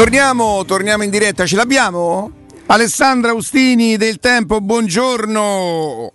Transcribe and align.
Torniamo, 0.00 0.64
torniamo 0.64 1.02
in 1.02 1.10
diretta, 1.10 1.44
ce 1.44 1.56
l'abbiamo? 1.56 2.30
Alessandra 2.64 3.32
Austini 3.32 3.98
del 3.98 4.18
Tempo, 4.18 4.62
buongiorno. 4.62 6.10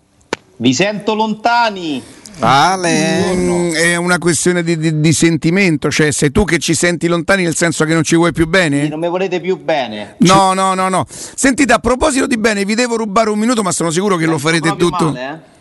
Vi 0.56 0.74
sento 0.74 1.14
lontani. 1.14 2.02
Ale. 2.40 3.36
Mm, 3.36 3.74
è 3.74 3.96
una 3.96 4.18
questione 4.18 4.64
di, 4.64 4.80
di, 4.80 5.00
di, 5.00 5.14
sentimento, 5.14 5.92
cioè 5.92 6.10
sei 6.10 6.32
tu 6.32 6.46
che 6.46 6.58
ci 6.58 6.74
senti 6.74 7.06
lontani 7.06 7.44
nel 7.44 7.56
senso 7.56 7.86
che 7.86 7.94
non 7.94 8.02
ci 8.02 8.16
vuoi 8.16 8.32
più 8.32 8.48
bene? 8.48 8.88
non 8.88 9.00
mi 9.00 9.08
volete 9.08 9.40
più 9.40 9.56
bene. 9.64 10.16
No, 10.18 10.54
no, 10.54 10.74
no, 10.74 10.90
no. 10.90 11.06
Sentite, 11.08 11.72
a 11.72 11.78
proposito 11.78 12.26
di 12.26 12.40
bene, 12.40 12.66
vi 12.66 12.74
devo 12.74 12.96
rubare 12.96 13.30
un 13.30 13.38
minuto, 13.38 13.62
ma 13.62 13.72
sono 13.72 13.92
sicuro 13.92 14.16
che 14.16 14.22
Sento 14.22 14.32
lo 14.32 14.40
farete 14.40 14.76
tutto. 14.78 15.12
Male, 15.12 15.30
eh? 15.30 15.55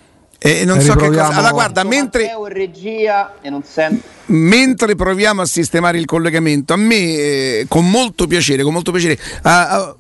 E 0.47 0.67
non 0.67 0.79
so 0.83 0.95
che 0.95 1.09
cosa. 1.09 1.29
Allora, 1.29 1.53
guarda, 1.53 1.85
mentre. 1.85 2.31
Regia 2.49 3.37
e 3.41 3.49
non 3.49 3.63
sento. 3.65 4.07
Mentre 4.27 4.95
proviamo 4.95 5.41
a 5.41 5.47
sistemare 5.47 5.97
il 5.97 6.05
collegamento, 6.05 6.75
a 6.75 6.77
me 6.77 6.97
eh, 6.97 7.67
con 7.67 7.89
molto 7.89 8.27
piacere, 8.27 8.63
con 8.63 8.75
molto 8.75 8.93
piacere. 8.93 9.19
Uh, 9.43 9.49
uh, 9.49 9.97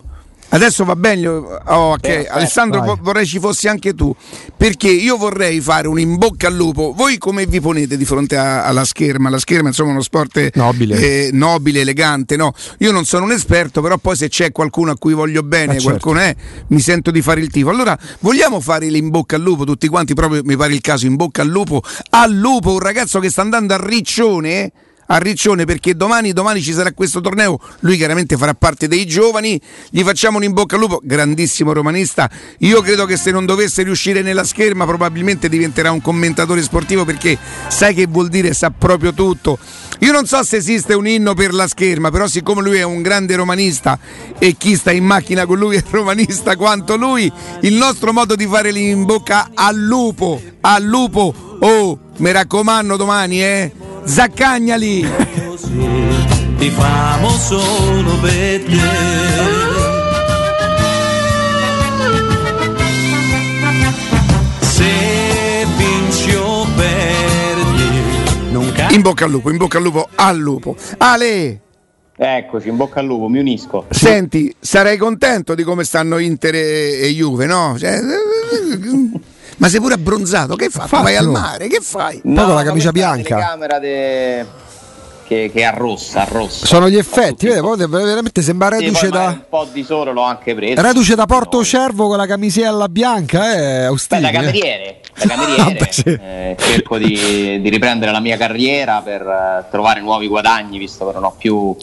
Adesso 0.55 0.85
va 0.85 0.95
bene, 0.95 1.27
oh, 1.27 1.51
okay. 1.65 2.23
eh, 2.23 2.29
Alessandro 2.31 2.81
vai. 2.81 2.97
vorrei 3.01 3.27
ci 3.27 3.41
fossi 3.41 3.67
anche 3.67 3.93
tu, 3.93 4.15
perché 4.57 4.89
io 4.89 5.17
vorrei 5.17 5.61
fare 5.61 5.89
un 5.89 5.99
in 5.99 6.17
bocca 6.17 6.47
al 6.47 6.55
lupo. 6.55 6.93
Voi 6.97 7.19
come 7.19 7.45
vi 7.45 7.61
ponete 7.61 7.97
di 7.97 8.05
fronte 8.05 8.37
a, 8.37 8.65
alla 8.65 8.85
scherma? 8.85 9.31
La 9.31 9.41
scherma 9.41 9.67
insomma 9.69 9.89
è 9.89 9.93
uno 9.95 10.03
sport 10.03 10.51
nobile, 10.55 10.97
eh, 10.97 11.31
nobile 11.33 11.81
elegante, 11.81 12.37
no? 12.37 12.53
Io 12.79 12.93
non 12.93 13.05
sono 13.05 13.25
un 13.25 13.33
esperto, 13.33 13.81
però 13.81 13.99
poi 13.99 14.15
se 14.15 14.29
c'è 14.29 14.53
qualcuno 14.53 14.93
a 14.93 14.97
cui 14.97 15.13
voglio 15.13 15.43
bene, 15.43 15.79
ah, 15.79 15.83
qualcuno 15.83 16.21
certo. 16.21 16.41
è, 16.41 16.65
mi 16.69 16.81
sento 16.81 17.11
di 17.11 17.21
fare 17.21 17.41
il 17.41 17.51
tifo. 17.51 17.71
Allora, 17.71 17.99
vogliamo 18.21 18.61
fare 18.61 18.87
l'in 18.87 19.11
bocca 19.11 19.35
al 19.35 19.43
lupo 19.43 19.65
tutti 19.65 19.89
quanti, 19.89 20.15
proprio 20.15 20.43
mi 20.45 20.57
pare 20.57 20.73
il 20.73 20.81
caso, 20.81 21.07
in 21.07 21.17
bocca 21.17 21.43
al 21.43 21.49
lupo, 21.49 21.83
al 22.11 22.33
lupo, 22.33 22.75
un 22.75 22.79
ragazzo 22.79 23.19
che 23.19 23.29
sta 23.29 23.43
andando 23.43 23.75
a 23.75 23.85
Riccione 23.85 24.71
a 25.07 25.19
Riccione 25.19 25.65
perché 25.65 25.95
domani, 25.95 26.33
domani, 26.33 26.63
ci 26.63 26.73
sarà 26.73 26.93
questo 26.93 27.21
torneo, 27.21 27.59
lui 27.81 27.97
chiaramente 27.97 28.37
farà 28.37 28.55
parte 28.55 28.89
dei 28.89 29.07
giovani, 29.07 29.61
gli 29.91 30.03
facciamo 30.03 30.39
un 30.39 30.45
in 30.45 30.53
bocca 30.53 30.77
al 30.77 30.81
lupo, 30.83 31.01
grandissimo 31.03 31.73
romanista, 31.73 32.31
io 32.59 32.81
credo 32.81 33.05
che 33.07 33.17
se 33.17 33.31
non 33.31 33.47
dovesse 33.47 33.83
riuscire 33.83 34.23
nella 34.23 34.45
scherma 34.45 34.85
probabilmente 34.85 35.49
diventerà 35.49 35.91
un 35.91 36.01
commentatore 36.01 36.63
sportivo 36.63 37.05
perché 37.05 37.39
sai 37.69 37.95
che 37.95 38.07
vuol 38.07 38.29
dire, 38.29 38.53
sa 38.55 38.71
proprio 38.71 39.13
tutto. 39.13 39.59
Io 40.01 40.13
non 40.13 40.27
so 40.27 40.43
se 40.43 40.57
esiste 40.57 40.95
un 40.95 41.07
inno 41.07 41.35
per 41.35 41.55
la 41.55 41.69
scherma, 41.69 42.11
però 42.11 42.27
siccome 42.27 42.63
lui 42.63 42.79
è 42.79 42.83
un 42.83 43.01
grande 43.01 43.37
romanista 43.37 43.99
e 44.39 44.57
chi 44.57 44.77
sta 44.77 44.91
in 44.91 45.05
macchina 45.05 45.47
con 45.47 45.59
lui 45.59 45.77
è 45.77 45.85
romanista 45.91 46.57
quanto 46.57 46.97
lui, 46.97 47.31
il 47.61 47.75
nostro 47.75 48.13
modo 48.13 48.35
di 48.35 48.47
fare 48.47 48.71
in 48.71 49.05
bocca 49.05 49.51
al 49.55 49.77
lupo, 49.77 50.41
al 50.61 50.83
lupo, 50.83 51.57
oh, 51.61 51.99
mi 52.17 52.33
raccomando 52.33 52.97
domani, 52.97 53.43
eh 53.43 53.84
Zaccagnali. 54.05 55.07
Ti 56.59 56.71
famo 56.71 57.29
solo 57.31 58.19
per 58.21 58.63
te. 58.65 59.83
In 68.91 69.01
bocca 69.01 69.25
al 69.25 69.31
lupo, 69.33 69.51
in 69.51 69.57
bocca 69.57 69.79
al 69.79 69.83
lupo, 69.83 70.09
al 70.15 70.39
lupo. 70.39 70.77
Ale! 70.99 71.61
Eccoci, 72.17 72.69
in 72.69 72.77
bocca 72.77 73.01
al 73.01 73.07
lupo, 73.07 73.27
mi 73.27 73.41
unisco. 73.41 73.87
Senti, 73.91 74.55
sarei 74.61 74.97
contento 74.97 75.57
di 75.57 75.65
come 75.65 75.83
stanno 75.83 76.19
Inter 76.19 76.55
e 76.55 77.13
Juve, 77.13 77.47
no? 77.47 77.75
Cioè, 77.77 77.99
ma 79.59 79.69
sei 79.69 79.81
pure 79.81 79.95
abbronzato, 79.95 80.57
che 80.57 80.69
fai? 80.69 80.89
Vai 80.91 81.17
al 81.17 81.29
mare, 81.29 81.69
che 81.69 81.81
fai? 81.81 82.21
No, 82.25 82.35
Poi 82.35 82.45
con 82.47 82.55
la 82.55 82.63
camicia 82.63 82.91
bianca. 82.91 83.37
La 83.37 83.47
camera 83.47 83.79
de... 83.79 84.47
che, 85.27 85.51
che 85.53 85.65
arrossa, 85.65 86.23
arrossa. 86.23 86.67
Sono 86.67 86.89
gli 86.89 86.97
effetti, 86.97 87.47
vedi, 87.47 87.61
poi 87.61 87.77
veramente 87.77 88.43
sembra 88.43 88.69
reduce 88.69 89.07
sì, 89.07 89.11
da. 89.11 89.27
Un 89.27 89.45
po' 89.49 89.67
di 89.73 89.83
sole 89.85 90.13
l'ho 90.13 90.23
anche 90.23 90.55
preso. 90.55 90.81
Reduce 90.81 91.15
da 91.15 91.27
Porto 91.27 91.59
no. 91.59 91.65
Cervo 91.65 92.09
con 92.09 92.17
la 92.17 92.27
camisella 92.27 92.89
bianca, 92.89 93.55
eh, 93.55 93.85
Austini. 93.85 94.21
Beh, 94.21 94.27
da 94.31 94.39
cameriere, 94.39 95.01
da 95.17 95.27
cameriere. 95.27 95.63
Vabbè, 95.63 95.89
sì. 95.91 96.03
eh, 96.05 96.57
cerco 96.59 96.99
di, 96.99 97.61
di, 97.61 97.69
riprendere 97.69 98.13
la 98.13 98.21
mia 98.21 98.37
carriera 98.37 99.01
per 99.03 99.23
uh, 99.23 99.71
trovare 99.71 100.01
nuovi 100.01 100.27
guadagni, 100.27 100.79
visto 100.79 101.07
che 101.07 101.13
non 101.13 101.25
ho 101.25 101.35
più 101.37 101.77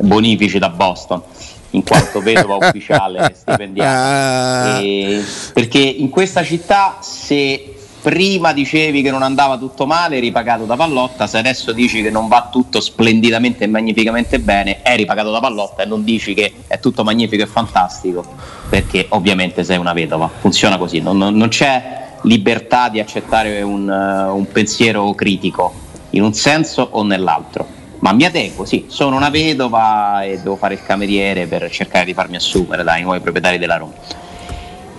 bonifici 0.00 0.58
da 0.58 0.68
Boston 0.68 1.22
in 1.70 1.82
quanto 1.82 2.20
vedova 2.22 2.56
ufficiale 2.56 3.32
stipendiale. 3.36 5.18
Ah. 5.18 5.22
perché 5.52 5.78
in 5.78 6.08
questa 6.08 6.42
città 6.42 6.98
se 7.00 7.74
prima 8.00 8.52
dicevi 8.52 9.02
che 9.02 9.10
non 9.10 9.22
andava 9.22 9.58
tutto 9.58 9.86
male, 9.86 10.16
eri 10.16 10.30
pagato 10.32 10.64
da 10.64 10.76
Pallotta, 10.76 11.26
se 11.26 11.38
adesso 11.38 11.72
dici 11.72 12.02
che 12.02 12.10
non 12.10 12.28
va 12.28 12.48
tutto 12.50 12.80
splendidamente 12.80 13.64
e 13.64 13.66
magnificamente 13.66 14.40
bene, 14.40 14.82
eri 14.82 15.04
pagato 15.04 15.30
da 15.30 15.40
Pallotta 15.40 15.82
e 15.82 15.86
non 15.86 16.02
dici 16.02 16.34
che 16.34 16.52
è 16.66 16.80
tutto 16.80 17.04
magnifico 17.04 17.42
e 17.42 17.46
fantastico, 17.46 18.24
perché 18.68 19.06
ovviamente 19.10 19.64
sei 19.64 19.76
una 19.76 19.92
vedova. 19.92 20.30
Funziona 20.40 20.78
così, 20.78 21.00
non, 21.00 21.18
non, 21.18 21.36
non 21.36 21.48
c'è 21.48 22.08
libertà 22.22 22.88
di 22.88 23.00
accettare 23.00 23.62
un, 23.62 23.88
uh, 23.88 24.34
un 24.34 24.46
pensiero 24.50 25.12
critico 25.14 25.72
in 26.10 26.22
un 26.22 26.34
senso 26.34 26.86
o 26.90 27.02
nell'altro 27.02 27.79
ma 28.00 28.12
mi 28.12 28.24
adeguo, 28.24 28.64
sì, 28.64 28.86
sono 28.88 29.16
una 29.16 29.30
vedova 29.30 30.22
e 30.22 30.38
devo 30.38 30.56
fare 30.56 30.74
il 30.74 30.82
cameriere 30.82 31.46
per 31.46 31.70
cercare 31.70 32.04
di 32.04 32.14
farmi 32.14 32.36
assumere 32.36 32.82
dai 32.82 33.02
nuovi 33.02 33.20
proprietari 33.20 33.58
della 33.58 33.76
Roma. 33.76 33.92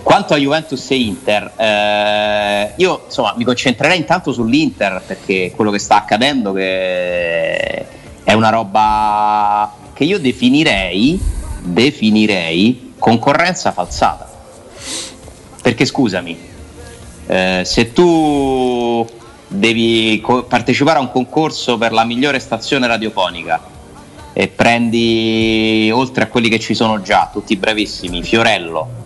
Quanto 0.02 0.34
a 0.34 0.36
Juventus 0.36 0.90
e 0.90 0.96
Inter, 0.96 1.52
eh, 1.56 2.72
io 2.76 3.02
insomma 3.06 3.34
mi 3.36 3.44
concentrerei 3.44 3.98
intanto 3.98 4.32
sull'Inter 4.32 5.02
perché 5.06 5.52
quello 5.54 5.70
che 5.70 5.78
sta 5.78 5.96
accadendo 5.96 6.52
che 6.52 7.86
è 8.24 8.32
una 8.32 8.50
roba 8.50 9.72
che 9.92 10.04
io 10.04 10.18
definirei, 10.18 11.20
definirei 11.60 12.94
concorrenza 12.98 13.72
falsata. 13.72 14.30
Perché 15.62 15.84
scusami, 15.84 16.38
eh, 17.26 17.62
se 17.64 17.92
tu 17.92 19.06
devi 19.52 20.20
co- 20.20 20.44
partecipare 20.44 20.98
a 20.98 21.00
un 21.00 21.10
concorso 21.10 21.78
per 21.78 21.92
la 21.92 22.04
migliore 22.04 22.38
stazione 22.38 22.86
radiofonica 22.86 23.60
e 24.32 24.48
prendi 24.48 25.90
oltre 25.92 26.24
a 26.24 26.26
quelli 26.28 26.48
che 26.48 26.58
ci 26.58 26.74
sono 26.74 27.02
già, 27.02 27.28
tutti 27.32 27.56
bravissimi, 27.56 28.22
Fiorello 28.22 29.00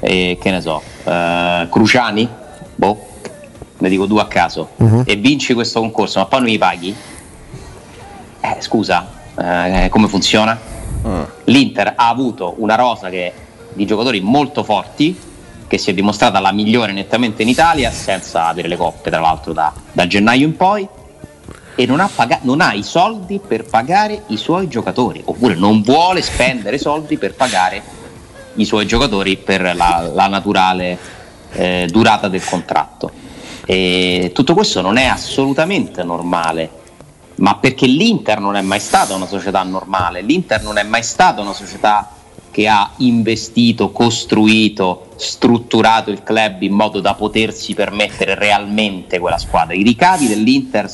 e 0.00 0.38
che 0.40 0.50
ne 0.50 0.60
so, 0.60 0.82
eh, 1.04 1.68
Cruciani, 1.70 2.28
boh, 2.74 3.06
ne 3.78 3.88
dico 3.88 4.06
due 4.06 4.22
a 4.22 4.26
caso, 4.26 4.70
uh-huh. 4.76 5.02
e 5.06 5.16
vinci 5.16 5.54
questo 5.54 5.80
concorso, 5.80 6.18
ma 6.18 6.26
poi 6.26 6.40
non 6.40 6.48
mi 6.48 6.58
paghi? 6.58 6.94
Eh, 8.40 8.56
scusa, 8.60 9.06
eh, 9.38 9.88
come 9.90 10.08
funziona? 10.08 10.58
Uh. 11.02 11.26
L'Inter 11.44 11.94
ha 11.96 12.08
avuto 12.08 12.54
una 12.58 12.74
rosa 12.74 13.10
che, 13.10 13.32
di 13.72 13.84
giocatori 13.84 14.20
molto 14.20 14.64
forti 14.64 15.16
che 15.72 15.78
si 15.78 15.88
è 15.88 15.94
dimostrata 15.94 16.38
la 16.38 16.52
migliore 16.52 16.92
nettamente 16.92 17.40
in 17.40 17.48
Italia, 17.48 17.90
senza 17.90 18.44
avere 18.44 18.68
le 18.68 18.76
coppe 18.76 19.08
tra 19.08 19.20
l'altro 19.20 19.54
da, 19.54 19.72
da 19.90 20.06
gennaio 20.06 20.44
in 20.44 20.54
poi, 20.54 20.86
e 21.74 21.86
non 21.86 21.98
ha, 21.98 22.10
paga- 22.14 22.40
non 22.42 22.60
ha, 22.60 22.74
i 22.74 22.82
soldi 22.82 23.38
per 23.40 23.64
pagare 23.64 24.24
i 24.26 24.36
suoi 24.36 24.68
giocatori, 24.68 25.22
oppure 25.24 25.54
non 25.54 25.80
vuole 25.80 26.20
spendere 26.20 26.76
soldi 26.76 27.16
per 27.16 27.32
pagare 27.32 27.82
i 28.56 28.66
suoi 28.66 28.86
giocatori 28.86 29.38
per 29.38 29.74
la, 29.74 30.10
la 30.12 30.26
naturale 30.26 30.98
eh, 31.52 31.88
durata 31.90 32.28
del 32.28 32.44
contratto. 32.44 33.10
E 33.64 34.30
tutto 34.34 34.52
questo 34.52 34.82
non 34.82 34.98
è 34.98 35.06
assolutamente 35.06 36.02
normale, 36.02 36.68
ma 37.36 37.56
perché 37.56 37.86
l'Inter 37.86 38.40
non 38.40 38.56
è 38.56 38.60
mai 38.60 38.78
stata 38.78 39.14
una 39.14 39.26
società 39.26 39.62
normale, 39.62 40.20
l'Inter 40.20 40.62
non 40.62 40.76
è 40.76 40.82
mai 40.82 41.02
stata 41.02 41.40
una 41.40 41.54
società 41.54 42.20
che 42.52 42.68
ha 42.68 42.92
investito, 42.98 43.90
costruito, 43.90 45.08
strutturato 45.16 46.10
il 46.10 46.22
club 46.22 46.62
in 46.62 46.74
modo 46.74 47.00
da 47.00 47.14
potersi 47.14 47.74
permettere 47.74 48.34
realmente 48.34 49.18
quella 49.18 49.38
squadra. 49.38 49.74
I 49.74 49.82
ricavi 49.82 50.28
dell'Inter 50.28 50.88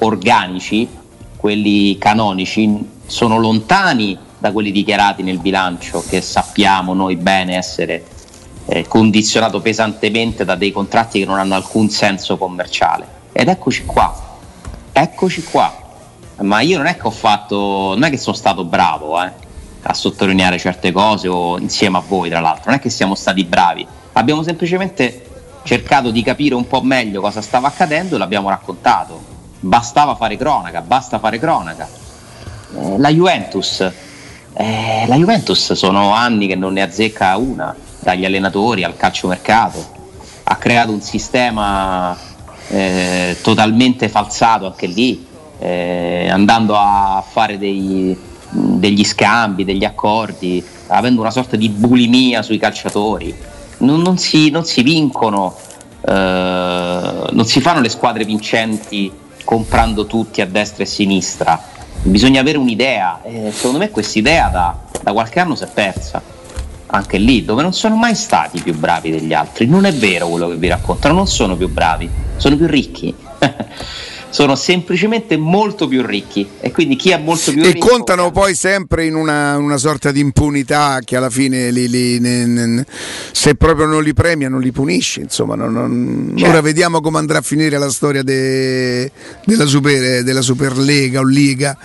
organici, 0.00 0.86
quelli 1.34 1.96
canonici, 1.98 2.86
sono 3.06 3.38
lontani 3.38 4.16
da 4.38 4.52
quelli 4.52 4.70
dichiarati 4.70 5.22
nel 5.22 5.38
bilancio 5.38 6.04
che 6.06 6.20
sappiamo 6.20 6.92
noi 6.92 7.16
bene 7.16 7.56
essere 7.56 8.04
eh, 8.66 8.86
condizionato 8.86 9.60
pesantemente 9.60 10.44
da 10.44 10.56
dei 10.56 10.70
contratti 10.70 11.20
che 11.20 11.24
non 11.24 11.38
hanno 11.38 11.54
alcun 11.54 11.88
senso 11.88 12.36
commerciale. 12.36 13.16
Ed 13.32 13.48
eccoci 13.48 13.86
qua, 13.86 14.14
eccoci 14.92 15.42
qua. 15.42 15.86
Ma 16.40 16.60
io 16.60 16.76
non 16.76 16.86
è 16.86 16.96
che 16.96 17.06
ho 17.06 17.10
fatto, 17.10 17.56
non 17.94 18.04
è 18.04 18.10
che 18.10 18.18
sono 18.18 18.36
stato 18.36 18.64
bravo, 18.64 19.20
eh 19.22 19.46
a 19.82 19.94
sottolineare 19.94 20.58
certe 20.58 20.92
cose 20.92 21.28
o 21.28 21.58
insieme 21.58 21.98
a 21.98 22.02
voi 22.06 22.28
tra 22.28 22.40
l'altro, 22.40 22.64
non 22.66 22.74
è 22.74 22.80
che 22.80 22.90
siamo 22.90 23.14
stati 23.14 23.44
bravi, 23.44 23.86
abbiamo 24.12 24.42
semplicemente 24.42 25.24
cercato 25.62 26.10
di 26.10 26.22
capire 26.22 26.54
un 26.54 26.66
po' 26.66 26.80
meglio 26.82 27.20
cosa 27.20 27.42
stava 27.42 27.68
accadendo 27.68 28.16
e 28.16 28.18
l'abbiamo 28.18 28.48
raccontato, 28.48 29.20
bastava 29.60 30.14
fare 30.14 30.36
cronaca, 30.36 30.80
basta 30.80 31.18
fare 31.18 31.38
cronaca. 31.38 31.88
Eh, 32.76 32.98
la 32.98 33.10
Juventus, 33.10 33.80
eh, 34.54 35.04
la 35.06 35.16
Juventus 35.16 35.72
sono 35.72 36.12
anni 36.12 36.46
che 36.46 36.54
non 36.54 36.72
ne 36.72 36.82
azzecca 36.82 37.36
una, 37.36 37.74
dagli 38.00 38.24
allenatori 38.24 38.84
al 38.84 38.96
calciomercato, 38.96 39.96
ha 40.44 40.56
creato 40.56 40.92
un 40.92 41.02
sistema 41.02 42.16
eh, 42.68 43.36
totalmente 43.42 44.08
falsato 44.08 44.66
anche 44.66 44.86
lì, 44.86 45.26
eh, 45.58 46.28
andando 46.30 46.76
a 46.76 47.22
fare 47.26 47.58
dei, 47.58 48.16
degli 48.50 49.04
scambi, 49.04 49.64
degli 49.64 49.84
accordi, 49.84 50.64
avendo 50.88 51.20
una 51.20 51.30
sorta 51.30 51.56
di 51.56 51.68
bulimia 51.68 52.42
sui 52.42 52.58
calciatori. 52.58 53.34
Non, 53.78 54.00
non, 54.00 54.18
si, 54.18 54.50
non 54.50 54.64
si, 54.64 54.82
vincono, 54.82 55.56
eh, 56.06 57.24
non 57.30 57.44
si 57.44 57.60
fanno 57.60 57.80
le 57.80 57.88
squadre 57.88 58.24
vincenti 58.24 59.10
comprando 59.44 60.06
tutti 60.06 60.40
a 60.40 60.46
destra 60.46 60.82
e 60.82 60.86
a 60.86 60.90
sinistra. 60.90 61.62
Bisogna 62.02 62.40
avere 62.40 62.58
un'idea. 62.58 63.20
Eh, 63.22 63.50
secondo 63.52 63.78
me 63.78 63.90
questa 63.90 64.18
idea 64.18 64.48
da, 64.48 64.76
da 65.02 65.12
qualche 65.12 65.40
anno 65.40 65.54
si 65.54 65.64
è 65.64 65.68
persa. 65.72 66.20
Anche 66.90 67.18
lì, 67.18 67.44
dove 67.44 67.62
non 67.62 67.74
sono 67.74 67.96
mai 67.96 68.14
stati 68.14 68.60
più 68.62 68.74
bravi 68.74 69.10
degli 69.10 69.32
altri. 69.32 69.66
Non 69.66 69.84
è 69.84 69.92
vero 69.92 70.28
quello 70.28 70.48
che 70.48 70.56
vi 70.56 70.68
raccontano, 70.68 71.14
non 71.14 71.26
sono 71.26 71.54
più 71.56 71.68
bravi, 71.68 72.08
sono 72.36 72.56
più 72.56 72.66
ricchi. 72.66 73.14
sono 74.30 74.56
semplicemente 74.56 75.36
molto 75.36 75.88
più 75.88 76.04
ricchi 76.04 76.46
e 76.60 76.70
quindi 76.70 76.96
chi 76.96 77.10
è 77.10 77.18
molto 77.18 77.50
più 77.50 77.62
e 77.62 77.72
ricco 77.72 77.86
e 77.86 77.90
contano 77.90 78.30
poi 78.30 78.54
sempre 78.54 79.06
in 79.06 79.14
una, 79.14 79.56
una, 79.56 79.78
sorta 79.78 80.12
di 80.12 80.20
impunità 80.20 81.00
che 81.04 81.16
alla 81.16 81.30
fine 81.30 81.70
li, 81.70 81.88
li, 81.88 82.18
ne, 82.18 82.44
ne, 82.44 82.86
se 83.32 83.54
proprio 83.54 83.86
non 83.86 84.02
li 84.02 84.12
premia 84.12 84.48
non 84.48 84.60
li 84.60 84.70
punisce 84.70 85.20
insomma 85.20 85.54
non, 85.54 85.72
non, 85.72 86.34
certo. 86.36 86.50
ora 86.50 86.60
vediamo 86.60 87.00
come 87.00 87.18
andrà 87.18 87.38
a 87.38 87.42
finire 87.42 87.78
la 87.78 87.90
storia 87.90 88.22
de, 88.22 89.10
della, 89.44 89.66
super, 89.66 90.22
della 90.22 90.42
Superlega 90.42 91.20
o 91.20 91.24
Liga 91.24 91.76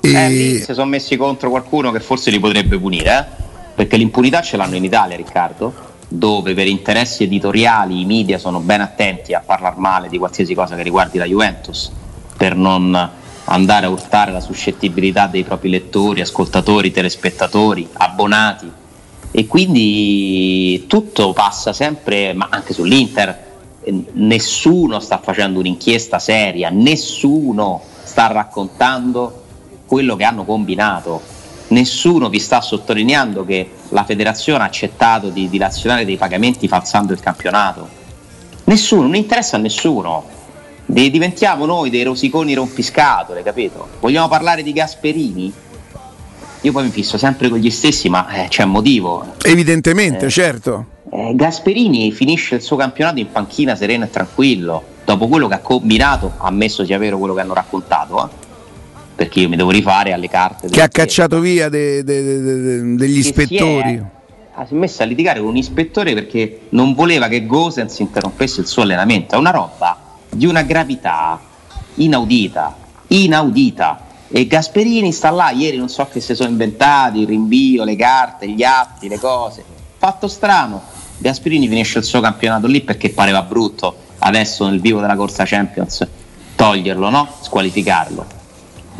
e... 0.00 0.12
eh, 0.12 0.28
lì 0.28 0.58
si 0.58 0.74
sono 0.74 0.86
messi 0.86 1.16
contro 1.16 1.50
qualcuno 1.50 1.90
che 1.90 2.00
forse 2.00 2.30
li 2.30 2.38
potrebbe 2.38 2.78
punire 2.78 3.18
eh? 3.18 3.44
perché 3.74 3.96
l'impunità 3.96 4.40
ce 4.40 4.56
l'hanno 4.56 4.76
in 4.76 4.84
Italia 4.84 5.16
Riccardo 5.16 5.87
dove 6.08 6.54
per 6.54 6.66
interessi 6.66 7.24
editoriali 7.24 8.00
i 8.00 8.06
media 8.06 8.38
sono 8.38 8.60
ben 8.60 8.80
attenti 8.80 9.34
a 9.34 9.42
parlare 9.44 9.76
male 9.78 10.08
di 10.08 10.16
qualsiasi 10.16 10.54
cosa 10.54 10.74
che 10.74 10.82
riguardi 10.82 11.18
la 11.18 11.26
Juventus, 11.26 11.92
per 12.36 12.56
non 12.56 13.10
andare 13.44 13.86
a 13.86 13.90
urtare 13.90 14.32
la 14.32 14.40
suscettibilità 14.40 15.26
dei 15.26 15.44
propri 15.44 15.68
lettori, 15.68 16.20
ascoltatori, 16.20 16.90
telespettatori, 16.90 17.88
abbonati. 17.92 18.70
E 19.30 19.46
quindi 19.46 20.86
tutto 20.86 21.32
passa 21.34 21.72
sempre, 21.74 22.32
ma 22.32 22.48
anche 22.50 22.72
sull'Inter, 22.72 23.46
nessuno 24.12 25.00
sta 25.00 25.18
facendo 25.18 25.58
un'inchiesta 25.58 26.18
seria, 26.18 26.70
nessuno 26.70 27.82
sta 28.02 28.26
raccontando 28.26 29.44
quello 29.86 30.16
che 30.16 30.24
hanno 30.24 30.44
combinato 30.44 31.20
nessuno 31.68 32.28
vi 32.28 32.38
sta 32.38 32.60
sottolineando 32.60 33.44
che 33.44 33.70
la 33.90 34.04
federazione 34.04 34.62
ha 34.62 34.66
accettato 34.66 35.28
di 35.28 35.48
dilazionare 35.48 36.04
dei 36.04 36.16
pagamenti 36.16 36.68
falsando 36.68 37.12
il 37.12 37.20
campionato. 37.20 37.88
Nessuno, 38.64 39.02
non 39.02 39.14
interessa 39.14 39.56
a 39.56 39.60
nessuno. 39.60 40.36
De- 40.84 41.10
diventiamo 41.10 41.66
noi 41.66 41.90
dei 41.90 42.02
rosiconi 42.02 42.54
rompiscatole, 42.54 43.42
capito? 43.42 43.88
Vogliamo 44.00 44.28
parlare 44.28 44.62
di 44.62 44.72
Gasperini? 44.72 45.52
Io 46.62 46.72
poi 46.72 46.84
mi 46.84 46.90
fisso 46.90 47.18
sempre 47.18 47.48
con 47.48 47.58
gli 47.58 47.70
stessi, 47.70 48.08
ma 48.08 48.28
eh, 48.28 48.48
c'è 48.48 48.64
motivo. 48.64 49.34
Evidentemente, 49.42 50.26
eh, 50.26 50.30
certo. 50.30 50.86
Eh, 51.10 51.32
Gasperini 51.34 52.10
finisce 52.12 52.56
il 52.56 52.62
suo 52.62 52.76
campionato 52.76 53.18
in 53.20 53.30
panchina 53.30 53.74
sereno 53.74 54.04
e 54.04 54.10
tranquillo, 54.10 54.82
dopo 55.04 55.28
quello 55.28 55.46
che 55.46 55.54
ha 55.54 55.60
combinato, 55.60 56.32
ammesso 56.38 56.84
sia 56.84 56.98
vero 56.98 57.18
quello 57.18 57.34
che 57.34 57.40
hanno 57.40 57.54
raccontato. 57.54 58.24
Eh 58.24 58.47
perché 59.18 59.40
io 59.40 59.48
mi 59.48 59.56
devo 59.56 59.72
rifare 59.72 60.12
alle 60.12 60.28
carte. 60.28 60.68
Che 60.68 60.80
ha 60.80 60.86
cacciato 60.86 61.40
via 61.40 61.68
de, 61.68 62.04
de, 62.04 62.22
de, 62.22 62.94
degli 62.94 63.18
ispettori. 63.18 64.00
Si 64.64 64.74
è, 64.74 64.76
messo 64.76 65.02
a 65.02 65.06
litigare 65.06 65.40
con 65.40 65.48
un 65.48 65.56
ispettore 65.56 66.14
perché 66.14 66.60
non 66.68 66.94
voleva 66.94 67.26
che 67.26 67.44
Gosens 67.44 67.98
interrompesse 67.98 68.60
il 68.60 68.68
suo 68.68 68.82
allenamento. 68.82 69.34
È 69.34 69.38
una 69.38 69.50
roba 69.50 69.98
di 70.30 70.46
una 70.46 70.62
gravità 70.62 71.40
inaudita, 71.94 72.76
inaudita. 73.08 74.06
E 74.28 74.46
Gasperini 74.46 75.10
sta 75.10 75.30
là, 75.30 75.50
ieri 75.50 75.78
non 75.78 75.88
so 75.88 76.06
che 76.06 76.20
si 76.20 76.36
sono 76.36 76.50
inventati, 76.50 77.22
il 77.22 77.26
rinvio, 77.26 77.82
le 77.82 77.96
carte, 77.96 78.48
gli 78.48 78.62
atti, 78.62 79.08
le 79.08 79.18
cose. 79.18 79.64
Fatto 79.96 80.28
strano, 80.28 80.80
Gasperini 81.16 81.66
finisce 81.66 81.98
il 81.98 82.04
suo 82.04 82.20
campionato 82.20 82.68
lì 82.68 82.82
perché 82.82 83.10
pareva 83.10 83.42
brutto 83.42 83.96
adesso 84.18 84.68
nel 84.68 84.80
vivo 84.80 85.00
della 85.00 85.16
corsa 85.16 85.44
Champions 85.44 86.06
toglierlo, 86.54 87.10
no? 87.10 87.28
Squalificarlo 87.40 88.37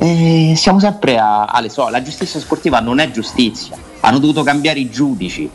e 0.01 0.53
siamo 0.55 0.79
sempre 0.79 1.19
a, 1.19 1.47
alle 1.47 1.69
solite. 1.69 1.99
La 1.99 2.03
giustizia 2.05 2.39
sportiva 2.39 2.79
non 2.79 3.01
è 3.01 3.11
giustizia. 3.11 3.77
Hanno 4.01 4.21
dovuto 4.21 4.45
cambiare 4.45 4.79
i 4.79 4.89
giudici. 4.89 5.51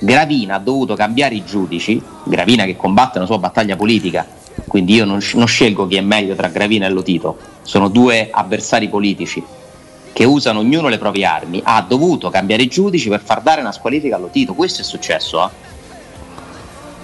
Gravina 0.00 0.54
ha 0.54 0.58
dovuto 0.60 0.94
cambiare 0.94 1.34
i 1.34 1.44
giudici. 1.44 2.00
Gravina 2.22 2.64
che 2.64 2.76
combatte 2.76 3.18
una 3.18 3.26
sua 3.26 3.38
battaglia 3.38 3.74
politica. 3.74 4.24
Quindi 4.68 4.94
io 4.94 5.04
non, 5.04 5.18
non 5.34 5.46
scelgo 5.48 5.88
chi 5.88 5.96
è 5.96 6.00
meglio 6.00 6.36
tra 6.36 6.46
Gravina 6.46 6.86
e 6.86 6.90
Lotito. 6.90 7.38
Sono 7.62 7.88
due 7.88 8.28
avversari 8.30 8.88
politici 8.88 9.42
che 10.12 10.24
usano 10.24 10.60
ognuno 10.60 10.86
le 10.86 10.98
proprie 10.98 11.24
armi. 11.24 11.60
Ha 11.64 11.82
dovuto 11.82 12.30
cambiare 12.30 12.62
i 12.62 12.68
giudici 12.68 13.08
per 13.08 13.20
far 13.20 13.40
dare 13.40 13.62
una 13.62 13.72
squalifica 13.72 14.14
a 14.14 14.20
Lotito. 14.20 14.54
Questo 14.54 14.82
è 14.82 14.84
successo. 14.84 15.44
Eh? 15.44 15.50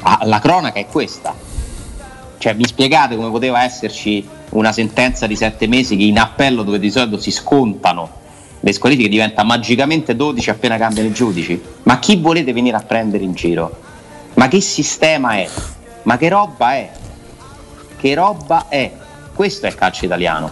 Ah, 0.02 0.20
la 0.22 0.38
cronaca 0.38 0.78
è 0.78 0.86
questa. 0.86 1.53
Cioè, 2.44 2.52
mi 2.52 2.66
spiegate 2.66 3.16
come 3.16 3.30
poteva 3.30 3.62
esserci 3.62 4.22
una 4.50 4.70
sentenza 4.70 5.26
di 5.26 5.34
sette 5.34 5.66
mesi 5.66 5.96
che 5.96 6.02
in 6.02 6.18
appello 6.18 6.62
dove 6.62 6.78
di 6.78 6.90
solito 6.90 7.16
si 7.16 7.30
scontano 7.30 8.20
le 8.60 8.70
squalifiche 8.70 9.08
diventa 9.08 9.44
magicamente 9.44 10.14
12 10.14 10.50
appena 10.50 10.76
cambiano 10.76 11.08
i 11.08 11.12
giudici. 11.14 11.58
Ma 11.84 11.98
chi 11.98 12.16
volete 12.16 12.52
venire 12.52 12.76
a 12.76 12.82
prendere 12.82 13.24
in 13.24 13.32
giro? 13.32 13.74
Ma 14.34 14.48
che 14.48 14.60
sistema 14.60 15.36
è? 15.36 15.48
Ma 16.02 16.18
che 16.18 16.28
roba 16.28 16.74
è? 16.74 16.90
Che 17.96 18.14
roba 18.14 18.68
è? 18.68 18.92
Questo 19.32 19.64
è 19.64 19.70
il 19.70 19.74
calcio 19.74 20.04
italiano. 20.04 20.50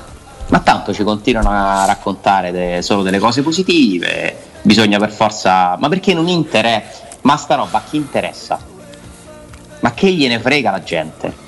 Ma 0.48 0.60
tanto 0.60 0.94
ci 0.94 1.02
continuano 1.02 1.50
a 1.50 1.84
raccontare 1.84 2.52
de- 2.52 2.80
solo 2.80 3.02
delle 3.02 3.18
cose 3.18 3.42
positive, 3.42 4.34
bisogna 4.62 4.98
per 4.98 5.10
forza... 5.10 5.76
Ma 5.78 5.90
perché 5.90 6.14
non 6.14 6.28
interessa? 6.28 7.02
Ma 7.20 7.36
sta 7.36 7.56
roba 7.56 7.76
a 7.76 7.82
chi 7.86 7.98
interessa? 7.98 8.58
Ma 9.80 9.92
che 9.92 10.10
gliene 10.10 10.40
frega 10.40 10.70
la 10.70 10.82
gente? 10.82 11.41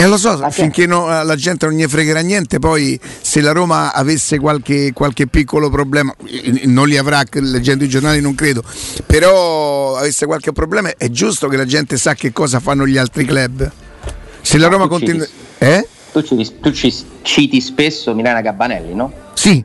E 0.00 0.04
eh, 0.04 0.06
lo 0.06 0.16
so, 0.16 0.48
finché 0.48 0.86
no, 0.86 1.22
la 1.22 1.36
gente 1.36 1.66
non 1.66 1.74
gli 1.74 1.84
fregherà 1.86 2.20
niente, 2.20 2.58
poi 2.58 2.98
se 3.20 3.42
la 3.42 3.52
Roma 3.52 3.92
avesse 3.92 4.38
qualche, 4.38 4.94
qualche, 4.94 5.26
piccolo 5.26 5.68
problema, 5.68 6.14
non 6.64 6.88
li 6.88 6.96
avrà 6.96 7.22
leggendo 7.30 7.84
i 7.84 7.88
giornali 7.88 8.22
non 8.22 8.34
credo, 8.34 8.64
però 9.04 9.96
avesse 9.96 10.24
qualche 10.24 10.52
problema 10.52 10.96
è 10.96 11.10
giusto 11.10 11.48
che 11.48 11.58
la 11.58 11.66
gente 11.66 11.98
sa 11.98 12.14
che 12.14 12.32
cosa 12.32 12.60
fanno 12.60 12.86
gli 12.86 12.96
altri 12.96 13.26
club. 13.26 13.70
Se 14.40 14.56
la 14.56 14.68
Roma 14.68 14.88
continua... 14.88 15.26
Eh? 15.58 15.86
Tu, 16.12 16.22
ci, 16.22 16.50
tu 16.60 16.72
ci 16.72 16.94
citi 17.20 17.60
spesso 17.60 18.14
Milena 18.14 18.40
Gabbanelli, 18.40 18.94
no? 18.94 19.12
Sì. 19.34 19.62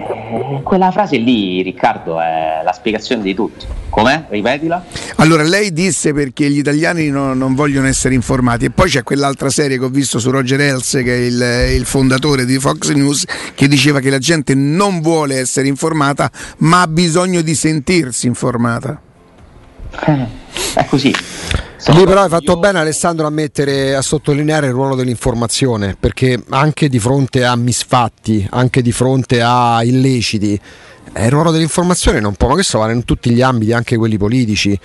Eh, 0.00 0.62
quella 0.62 0.90
frase 0.90 1.18
lì, 1.18 1.62
Riccardo, 1.62 2.20
è 2.20 2.62
la 2.64 2.72
spiegazione 2.72 3.22
di 3.22 3.34
tutto. 3.34 3.66
Com'è? 3.90 4.24
Ripetila. 4.28 4.84
Allora, 5.16 5.42
lei 5.42 5.72
disse 5.72 6.14
perché 6.14 6.48
gli 6.48 6.58
italiani 6.58 7.08
no, 7.08 7.34
non 7.34 7.54
vogliono 7.54 7.86
essere 7.86 8.14
informati. 8.14 8.66
E 8.66 8.70
poi 8.70 8.88
c'è 8.88 9.02
quell'altra 9.02 9.50
serie 9.50 9.78
che 9.78 9.84
ho 9.84 9.88
visto 9.88 10.18
su 10.18 10.30
Roger 10.30 10.60
Else, 10.60 11.02
che 11.02 11.14
è 11.14 11.18
il, 11.18 11.74
il, 11.76 11.84
fondatore 11.84 12.44
di 12.44 12.58
Fox 12.58 12.90
News, 12.90 13.24
che 13.54 13.68
diceva 13.68 14.00
che 14.00 14.10
la 14.10 14.18
gente 14.18 14.54
non 14.54 15.00
vuole 15.00 15.36
essere 15.36 15.68
informata, 15.68 16.30
ma 16.58 16.82
ha 16.82 16.86
bisogno 16.86 17.42
di 17.42 17.54
sentirsi 17.54 18.26
informata. 18.26 19.00
Eh, 20.06 20.26
è 20.74 20.84
così. 20.86 21.12
Lì 21.88 22.04
però 22.04 22.22
hai 22.22 22.28
fatto 22.28 22.52
io... 22.52 22.58
bene 22.58 22.78
Alessandro 22.78 23.26
a 23.26 23.30
mettere 23.30 23.94
a 23.94 24.02
sottolineare 24.02 24.66
il 24.66 24.72
ruolo 24.72 24.94
dell'informazione, 24.94 25.96
perché 25.98 26.42
anche 26.50 26.88
di 26.88 26.98
fronte 26.98 27.44
a 27.44 27.56
misfatti, 27.56 28.46
anche 28.50 28.82
di 28.82 28.92
fronte 28.92 29.40
a 29.42 29.82
illeciti, 29.82 30.60
eh, 31.12 31.24
il 31.24 31.30
ruolo 31.30 31.50
dell'informazione 31.50 32.20
non 32.20 32.34
può, 32.34 32.48
ma 32.48 32.54
questo 32.54 32.78
vale 32.78 32.92
in 32.92 33.04
tutti 33.04 33.30
gli 33.30 33.40
ambiti, 33.40 33.72
anche 33.72 33.96
quelli 33.96 34.16
politici. 34.16 34.78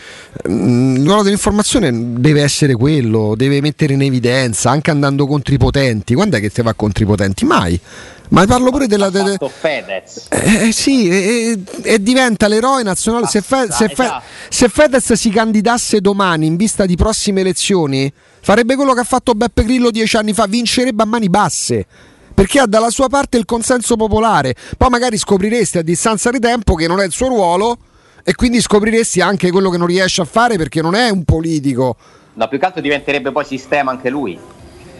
Mm, 0.49 0.95
il 0.97 1.05
ruolo 1.05 1.21
dell'informazione 1.21 1.91
deve 2.19 2.41
essere 2.41 2.73
quello, 2.73 3.35
deve 3.35 3.61
mettere 3.61 3.93
in 3.93 4.01
evidenza, 4.01 4.71
anche 4.71 4.89
andando 4.91 5.27
contro 5.27 5.53
i 5.53 5.57
potenti. 5.57 6.15
Quando 6.15 6.37
è 6.37 6.39
che 6.39 6.49
ti 6.49 6.61
va 6.61 6.73
contro 6.73 7.03
i 7.03 7.07
potenti? 7.07 7.45
Mai. 7.45 7.79
Ma 8.29 8.45
parlo 8.45 8.71
pure 8.71 8.87
della. 8.87 9.11
Delle... 9.11 9.37
Fedez. 9.37 10.27
Eh, 10.29 10.71
sì, 10.71 11.07
e, 11.09 11.59
e, 11.83 12.01
diventa 12.01 12.47
l'eroe 12.47 12.81
nazionale. 12.81 13.27
Se, 13.27 13.41
Fe, 13.41 13.67
se, 13.69 13.89
Fe, 13.89 14.09
se, 14.49 14.67
Fedez 14.67 15.13
si 15.13 15.29
candidasse 15.29 16.01
domani 16.01 16.47
in 16.47 16.55
vista 16.55 16.87
di 16.87 16.95
prossime 16.95 17.41
elezioni, 17.41 18.11
farebbe 18.41 18.75
quello 18.75 18.93
che 18.93 19.01
ha 19.01 19.05
fatto 19.05 19.33
Beppe 19.33 19.63
Grillo 19.63 19.91
dieci 19.91 20.17
anni 20.17 20.33
fa, 20.33 20.47
vincerebbe 20.47 21.03
a 21.03 21.05
mani 21.05 21.29
basse. 21.29 21.85
Perché 22.35 22.59
ha 22.59 22.67
dalla 22.67 22.91
sua 22.91 23.07
parte 23.07 23.37
il 23.37 23.45
consenso 23.45 23.95
popolare. 23.95 24.55
Poi 24.77 24.89
magari 24.89 25.17
scoprireste 25.17 25.79
a 25.79 25.81
distanza 25.81 26.29
di 26.29 26.39
tempo 26.39 26.75
che 26.75 26.87
non 26.87 26.99
è 26.99 27.05
il 27.05 27.11
suo 27.11 27.29
ruolo 27.29 27.77
e 28.23 28.35
quindi 28.35 28.61
scopriresti 28.61 29.21
anche 29.21 29.49
quello 29.49 29.69
che 29.71 29.77
non 29.77 29.87
riesce 29.87 30.21
a 30.21 30.25
fare 30.25 30.57
perché 30.57 30.81
non 30.81 30.93
è 30.93 31.09
un 31.09 31.23
politico. 31.23 31.95
No, 32.33 32.47
più 32.47 32.59
che 32.59 32.65
altro 32.65 32.81
diventerebbe 32.81 33.31
poi 33.31 33.45
sistema 33.45 33.91
anche 33.91 34.09
lui 34.09 34.37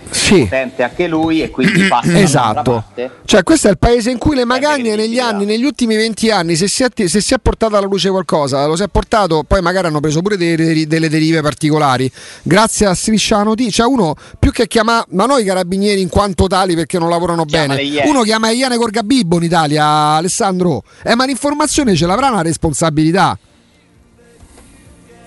sì. 0.10 0.42
potente 0.42 0.84
anche 0.84 1.08
lui 1.08 1.42
e 1.42 1.50
quindi 1.50 1.84
passa 1.90 2.20
esatto. 2.20 2.84
Cioè, 3.26 3.44
questo 3.44 3.68
è 3.68 3.72
il 3.72 3.78
paese 3.78 4.12
in 4.12 4.18
cui 4.18 4.36
le 4.36 4.46
magagne 4.46 4.96
negli 4.96 5.20
anni, 5.20 5.46
negli 5.46 5.64
ultimi 5.64 5.96
20 5.96 6.32
anni, 6.32 6.56
se 6.56 6.68
si, 6.68 6.84
è, 6.84 6.90
se 7.08 7.22
si 7.22 7.34
è 7.34 7.38
portato 7.42 7.76
alla 7.76 7.86
luce 7.86 8.10
qualcosa, 8.10 8.66
lo 8.66 8.76
si 8.76 8.84
è 8.84 8.88
portato, 8.88 9.44
poi 9.48 9.62
magari 9.62 9.88
hanno 9.88 10.00
preso 10.00 10.22
pure 10.22 10.38
delle, 10.38 10.88
delle 10.88 11.10
derive 11.10 11.42
particolari. 11.42 12.12
Grazie 12.42 12.86
a 12.88 12.94
Striscia 12.94 13.44
Notizia, 13.44 13.84
cioè 13.84 13.88
uno 13.88 14.16
più 14.40 14.52
che 14.52 14.68
chiama, 14.68 15.04
ma 15.10 15.26
noi 15.26 15.44
carabinieri 15.44 16.02
in 16.02 16.10
quanto 16.10 16.48
tali 16.48 16.76
perché 16.76 17.00
non 17.00 17.10
lavorano 17.10 17.46
bene, 17.46 17.82
uno 18.06 18.22
chiama 18.22 18.50
Iane 18.50 18.78
Corgabibbo 18.78 19.38
in 19.38 19.44
Italia, 19.44 19.86
Alessandro. 19.86 20.84
Eh, 21.04 21.16
ma 21.16 21.26
l'informazione 21.26 21.96
ce 21.96 22.06
l'avrà 22.06 22.30
una 22.30 22.42
responsabilità. 22.42 23.38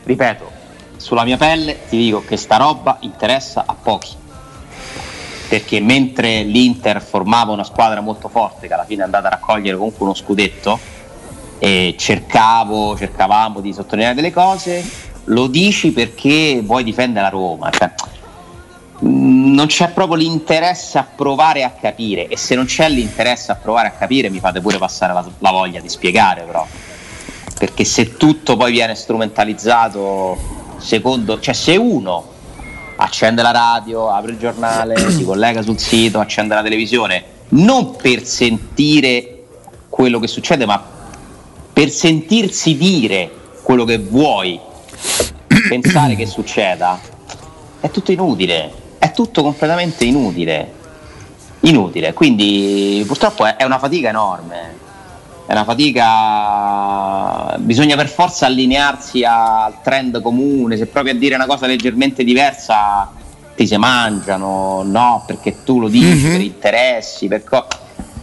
Ripeto, 0.04 0.50
sulla 0.96 1.24
mia 1.24 1.36
pelle 1.36 1.80
ti 1.88 1.98
dico 1.98 2.24
che 2.26 2.36
sta 2.36 2.56
roba 2.56 2.96
interessa 3.00 3.64
a 3.66 3.74
pochi 3.74 4.16
perché 5.48 5.80
mentre 5.80 6.42
l'Inter 6.42 7.02
formava 7.02 7.52
una 7.52 7.64
squadra 7.64 8.00
molto 8.00 8.28
forte 8.28 8.68
che 8.68 8.74
alla 8.74 8.84
fine 8.84 9.00
è 9.02 9.04
andata 9.04 9.28
a 9.28 9.30
raccogliere 9.30 9.76
comunque 9.76 10.04
uno 10.04 10.14
scudetto 10.14 10.78
e 11.58 11.94
cercavo, 11.98 12.96
cercavamo 12.96 13.60
di 13.60 13.72
sottolineare 13.72 14.14
delle 14.14 14.30
cose, 14.30 14.84
lo 15.24 15.46
dici 15.46 15.90
perché 15.92 16.60
vuoi 16.62 16.84
difendere 16.84 17.22
la 17.22 17.30
Roma. 17.30 17.70
Cioè, 17.70 17.90
mm, 19.04 19.54
non 19.54 19.66
c'è 19.66 19.88
proprio 19.88 20.16
l'interesse 20.18 20.98
a 20.98 21.06
provare 21.16 21.64
a 21.64 21.70
capire 21.70 22.28
e 22.28 22.36
se 22.36 22.54
non 22.54 22.66
c'è 22.66 22.88
l'interesse 22.88 23.50
a 23.50 23.56
provare 23.56 23.88
a 23.88 23.92
capire 23.92 24.28
mi 24.28 24.40
fate 24.40 24.60
pure 24.60 24.78
passare 24.78 25.14
la, 25.14 25.26
la 25.38 25.50
voglia 25.50 25.80
di 25.80 25.88
spiegare 25.88 26.42
però 26.42 26.64
perché 27.58 27.84
se 27.84 28.16
tutto 28.16 28.56
poi 28.56 28.70
viene 28.70 28.94
strumentalizzato 28.94 30.36
secondo 30.78 31.40
cioè 31.40 31.54
se 31.54 31.76
uno 31.76 32.36
accende 33.00 33.42
la 33.42 33.50
radio, 33.50 34.10
apre 34.10 34.32
il 34.32 34.38
giornale, 34.38 34.96
si 35.10 35.24
collega 35.24 35.62
sul 35.62 35.78
sito, 35.78 36.18
accende 36.18 36.54
la 36.54 36.62
televisione, 36.62 37.24
non 37.50 37.96
per 37.96 38.24
sentire 38.24 39.44
quello 39.88 40.18
che 40.18 40.26
succede, 40.26 40.66
ma 40.66 40.82
per 41.72 41.90
sentirsi 41.90 42.76
dire 42.76 43.30
quello 43.62 43.84
che 43.84 43.98
vuoi 43.98 44.58
pensare 45.68 46.16
che 46.16 46.26
succeda, 46.26 47.00
è 47.80 47.90
tutto 47.90 48.12
inutile, 48.12 48.70
è 48.98 49.12
tutto 49.12 49.42
completamente 49.42 50.04
inutile. 50.04 50.74
Inutile, 51.62 52.12
quindi 52.12 53.02
purtroppo 53.04 53.44
è 53.44 53.64
una 53.64 53.80
fatica 53.80 54.10
enorme 54.10 54.86
è 55.48 55.52
una 55.52 55.64
fatica, 55.64 57.56
bisogna 57.56 57.96
per 57.96 58.06
forza 58.06 58.44
allinearsi 58.44 59.24
al 59.24 59.80
trend 59.82 60.20
comune, 60.20 60.76
se 60.76 60.84
provi 60.84 61.08
a 61.08 61.14
dire 61.14 61.36
una 61.36 61.46
cosa 61.46 61.66
leggermente 61.66 62.22
diversa 62.22 63.10
ti 63.56 63.66
si 63.66 63.74
mangiano, 63.78 64.82
no, 64.84 65.24
perché 65.26 65.64
tu 65.64 65.80
lo 65.80 65.88
dici 65.88 66.04
mm-hmm. 66.04 66.30
per 66.32 66.40
interessi, 66.42 67.28
per 67.28 67.44
co- 67.44 67.66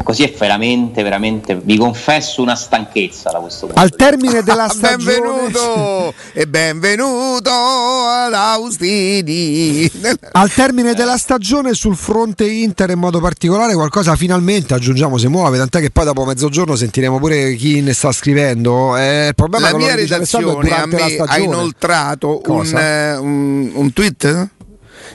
così 0.05 0.21
è 0.21 0.31
veramente, 0.37 1.01
veramente, 1.01 1.59
vi 1.61 1.77
confesso 1.77 2.43
una 2.43 2.55
stanchezza 2.55 3.31
da 3.31 3.39
questo 3.39 3.65
punto. 3.65 3.81
Al 3.81 3.89
termine 3.89 4.43
della 4.45 4.69
stagione... 4.69 5.19
benvenuto 5.19 6.13
e 6.31 6.47
benvenuto 6.47 7.49
ad 7.49 8.33
Austini. 8.33 9.89
Al 10.33 10.51
termine 10.51 10.93
della 10.93 11.17
stagione 11.17 11.73
sul 11.73 11.95
fronte 11.95 12.47
Inter 12.47 12.91
in 12.91 12.99
modo 12.99 13.19
particolare 13.19 13.73
qualcosa 13.73 14.15
finalmente, 14.15 14.75
aggiungiamo, 14.75 15.17
si 15.17 15.27
muove, 15.27 15.57
tant'è 15.57 15.79
che 15.79 15.89
poi 15.89 16.05
dopo 16.05 16.23
mezzogiorno 16.23 16.75
sentiremo 16.75 17.17
pure 17.17 17.55
chi 17.55 17.81
ne 17.81 17.93
sta 17.93 18.11
scrivendo. 18.11 18.95
Eh, 18.97 19.29
il 19.29 19.35
problema 19.35 19.71
la 19.71 19.77
mia 19.77 19.95
redazione 19.95 20.69
a 20.69 20.85
me 20.85 21.17
ha 21.17 21.37
inoltrato 21.39 22.41
un, 22.45 22.77
eh, 22.77 23.17
un, 23.17 23.71
un 23.73 23.91
tweet 23.91 24.49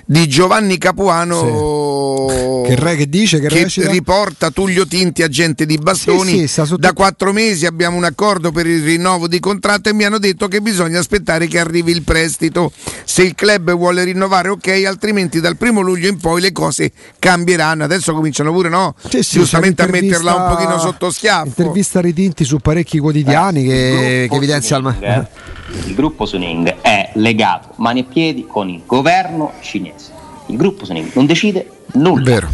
di 0.04 0.28
Giovanni 0.28 0.78
Capuano 0.78 2.28
sì. 2.28 2.68
che, 2.68 2.74
re, 2.80 2.96
che 2.96 3.08
dice 3.08 3.40
che, 3.40 3.64
che 3.66 3.88
riporta 3.88 4.50
Tullio 4.50 4.86
Tinti 4.86 5.22
agente 5.22 5.66
di 5.66 5.78
bastoni. 5.78 6.46
Sì, 6.46 6.64
sì, 6.64 6.74
da 6.76 6.92
quattro 6.92 7.32
mesi 7.32 7.66
abbiamo 7.66 7.96
un 7.96 8.04
accordo 8.04 8.50
per 8.52 8.66
il 8.66 8.82
rinnovo 8.82 9.28
di 9.28 9.40
contratto 9.40 9.88
e 9.88 9.92
mi 9.92 10.04
hanno 10.04 10.18
detto 10.18 10.48
che 10.48 10.60
bisogna 10.60 10.98
aspettare 10.98 11.46
che 11.46 11.58
arrivi 11.58 11.92
il 11.92 12.02
prestito. 12.02 12.72
Se 13.04 13.22
il 13.22 13.34
club 13.34 13.74
vuole 13.74 14.04
rinnovare 14.04 14.48
ok 14.48 14.82
altrimenti 14.86 15.40
dal 15.40 15.56
primo 15.56 15.80
luglio 15.80 16.08
in 16.08 16.18
poi 16.18 16.40
le 16.40 16.52
cose 16.52 16.92
cambieranno. 17.18 17.84
Adesso 17.84 18.12
cominciano 18.12 18.52
pure 18.52 18.68
no? 18.68 18.94
Giustamente 19.08 19.82
a 19.82 19.86
metterla 19.86 20.34
un 20.34 20.54
pochino 20.54 20.78
sotto 20.78 21.10
schiaffo. 21.10 21.48
intervista 21.48 22.00
Ritinti 22.00 22.44
su 22.44 22.58
parecchi 22.58 22.98
quotidiani 22.98 23.64
eh, 23.64 23.66
che, 23.66 24.26
che 24.30 24.36
evidenzia 24.36 24.78
il, 25.86 25.94
gruppo 25.94 26.26
Suning 26.26 26.80
è 26.80 27.10
legato 27.14 27.70
mani 27.76 28.00
e 28.00 28.04
piedi 28.04 28.46
con 28.46 28.68
il 28.68 28.82
governo 28.86 29.52
cinese 29.60 30.18
il 30.50 30.56
gruppo 30.56 30.84
Soning 30.84 31.12
non 31.14 31.26
decide 31.26 31.84
nulla. 31.94 32.24
Vero. 32.24 32.48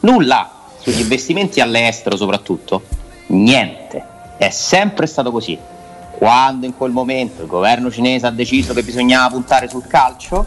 Nulla 0.00 0.50
sugli 0.78 1.00
investimenti 1.00 1.60
all'estero 1.60 2.16
soprattutto. 2.16 2.82
Niente. 3.28 4.04
È 4.36 4.50
sempre 4.50 5.06
stato 5.06 5.30
così. 5.30 5.56
Quando 6.10 6.66
in 6.66 6.76
quel 6.76 6.92
momento 6.92 7.42
il 7.42 7.48
governo 7.48 7.90
cinese 7.90 8.26
ha 8.26 8.30
deciso 8.30 8.74
che 8.74 8.82
bisognava 8.82 9.30
puntare 9.30 9.68
sul 9.68 9.86
calcio, 9.86 10.44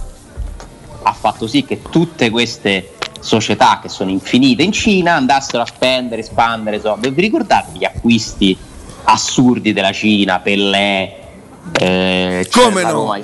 ha 1.01 1.13
fatto 1.13 1.47
sì 1.47 1.65
che 1.65 1.81
tutte 1.81 2.29
queste 2.29 2.91
società 3.19 3.79
che 3.81 3.89
sono 3.89 4.11
infinite 4.11 4.61
in 4.63 4.71
Cina 4.71 5.13
andassero 5.13 5.63
a 5.63 5.65
spendere, 5.65 6.21
espandere 6.21 6.79
soldi. 6.79 7.09
Vi 7.09 7.21
ricordate 7.21 7.71
gli 7.77 7.83
acquisti 7.83 8.57
assurdi 9.03 9.73
della 9.73 9.91
Cina, 9.91 10.39
Pellè, 10.39 11.23
eh, 11.73 12.47
Come 12.51 12.83
no? 12.83 12.91
Roma, 12.91 13.19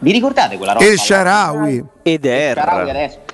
vi 0.00 0.12
ricordate 0.12 0.56
quella 0.56 0.72
roba? 0.72 0.84
E 0.84 0.96
Sharawi. 0.96 1.84
Ed 2.02 2.24
era. 2.24 3.24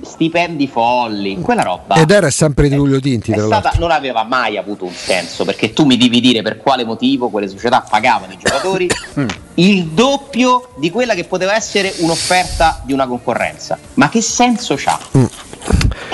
Stipendi 0.00 0.68
folli, 0.68 1.40
quella 1.40 1.62
roba. 1.62 1.96
Ed 1.96 2.10
era 2.10 2.30
sempre 2.30 2.68
di 2.68 2.76
Giulio 2.76 3.00
Tinti. 3.00 3.32
È 3.32 3.38
stata, 3.38 3.72
non 3.78 3.90
aveva 3.90 4.24
mai 4.24 4.56
avuto 4.56 4.84
un 4.84 4.92
senso 4.92 5.44
perché 5.44 5.72
tu 5.72 5.84
mi 5.84 5.96
devi 5.96 6.20
dire 6.20 6.42
per 6.42 6.58
quale 6.58 6.84
motivo 6.84 7.28
quelle 7.28 7.48
società 7.48 7.84
pagavano 7.86 8.32
i 8.32 8.38
giocatori 8.38 8.88
mm. 9.18 9.26
il 9.54 9.86
doppio 9.86 10.74
di 10.76 10.90
quella 10.90 11.14
che 11.14 11.24
poteva 11.24 11.54
essere 11.54 11.92
un'offerta 11.98 12.82
di 12.84 12.92
una 12.92 13.06
concorrenza. 13.06 13.78
Ma 13.94 14.08
che 14.08 14.22
senso 14.22 14.76
c'ha? 14.76 14.98
Mm. 15.16 15.24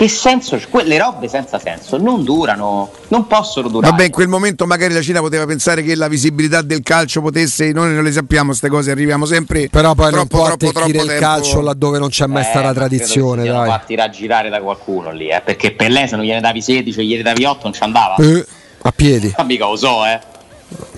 Che 0.02 0.08
senso? 0.08 0.60
Quelle 0.68 0.98
robe 0.98 1.28
senza 1.28 1.60
senso 1.60 1.96
non 1.96 2.24
durano, 2.24 2.90
non 3.06 3.28
possono 3.28 3.68
durare. 3.68 3.92
Vabbè, 3.92 4.06
in 4.06 4.10
quel 4.10 4.26
momento 4.26 4.66
magari 4.66 4.92
la 4.92 5.00
Cina 5.00 5.20
poteva 5.20 5.46
pensare 5.46 5.84
che 5.84 5.94
la 5.94 6.08
visibilità 6.08 6.60
del 6.60 6.82
calcio 6.82 7.20
potesse, 7.20 7.70
noi 7.70 7.94
non 7.94 8.02
le 8.02 8.10
sappiamo 8.10 8.46
queste 8.46 8.68
cose, 8.68 8.90
arriviamo 8.90 9.26
sempre. 9.26 9.68
Però 9.68 9.94
poi 9.94 10.10
troppo, 10.10 10.16
non 10.16 10.26
può 10.26 10.44
troppo, 10.46 10.72
troppo 10.72 10.88
il 10.88 11.06
tempo. 11.06 11.20
calcio 11.20 11.60
laddove 11.60 12.00
non 12.00 12.08
c'è 12.08 12.26
mai 12.26 12.42
eh, 12.42 12.46
stata 12.46 12.72
tradizione. 12.72 13.44
Dai. 13.44 13.68
fatti 13.68 13.94
raggirare 13.94 14.48
da 14.48 14.60
qualcuno 14.60 15.12
lì, 15.12 15.28
eh, 15.28 15.40
perché 15.40 15.70
per 15.70 15.92
lei 15.92 16.08
se 16.08 16.16
non 16.16 16.24
gliene 16.24 16.40
davi 16.40 16.60
16 16.60 16.98
o 16.98 17.02
gliene 17.04 17.22
davi 17.22 17.44
8 17.44 17.60
non 17.62 17.72
ci 17.72 17.82
andava. 17.84 18.16
Eh, 18.16 18.44
a 18.82 18.90
piedi. 18.90 19.32
Ma 19.36 19.44
mica 19.44 19.66
lo 19.66 19.76
so, 19.76 20.04
eh. 20.04 20.18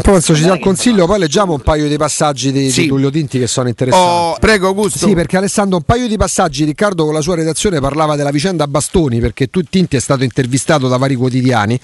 Penso 0.03 0.35
ci 0.35 0.43
sia 0.43 0.55
il 0.55 0.61
consiglio, 0.61 1.07
poi 1.07 1.19
leggiamo 1.19 1.55
un 1.55 1.61
paio 1.61 1.89
di 1.89 1.97
passaggi 1.97 2.53
di, 2.53 2.71
sì. 2.71 2.83
di 2.83 2.89
Tullio 2.89 3.11
Tinti 3.11 3.39
che 3.39 3.47
sono 3.47 3.69
interessanti. 3.69 4.07
Oh, 4.07 4.37
prego, 4.39 4.67
Augusto. 4.67 5.07
Sì, 5.07 5.15
perché 5.15 5.37
Alessandro, 5.37 5.79
un 5.79 5.83
paio 5.83 6.09
di 6.09 6.17
passaggi. 6.17 6.65
Riccardo 6.65 7.05
con 7.05 7.15
la 7.15 7.21
sua 7.21 7.37
redazione 7.37 7.81
parlava 7.81 8.15
della 8.17 8.31
vicenda 8.31 8.67
Bastoni, 8.67 9.21
perché 9.21 9.49
tu, 9.49 9.63
Tinti 9.63 9.97
è 9.97 10.01
stato 10.01 10.25
intervistato 10.25 10.89
da 10.89 10.97
vari 10.97 11.15
quotidiani. 11.15 11.79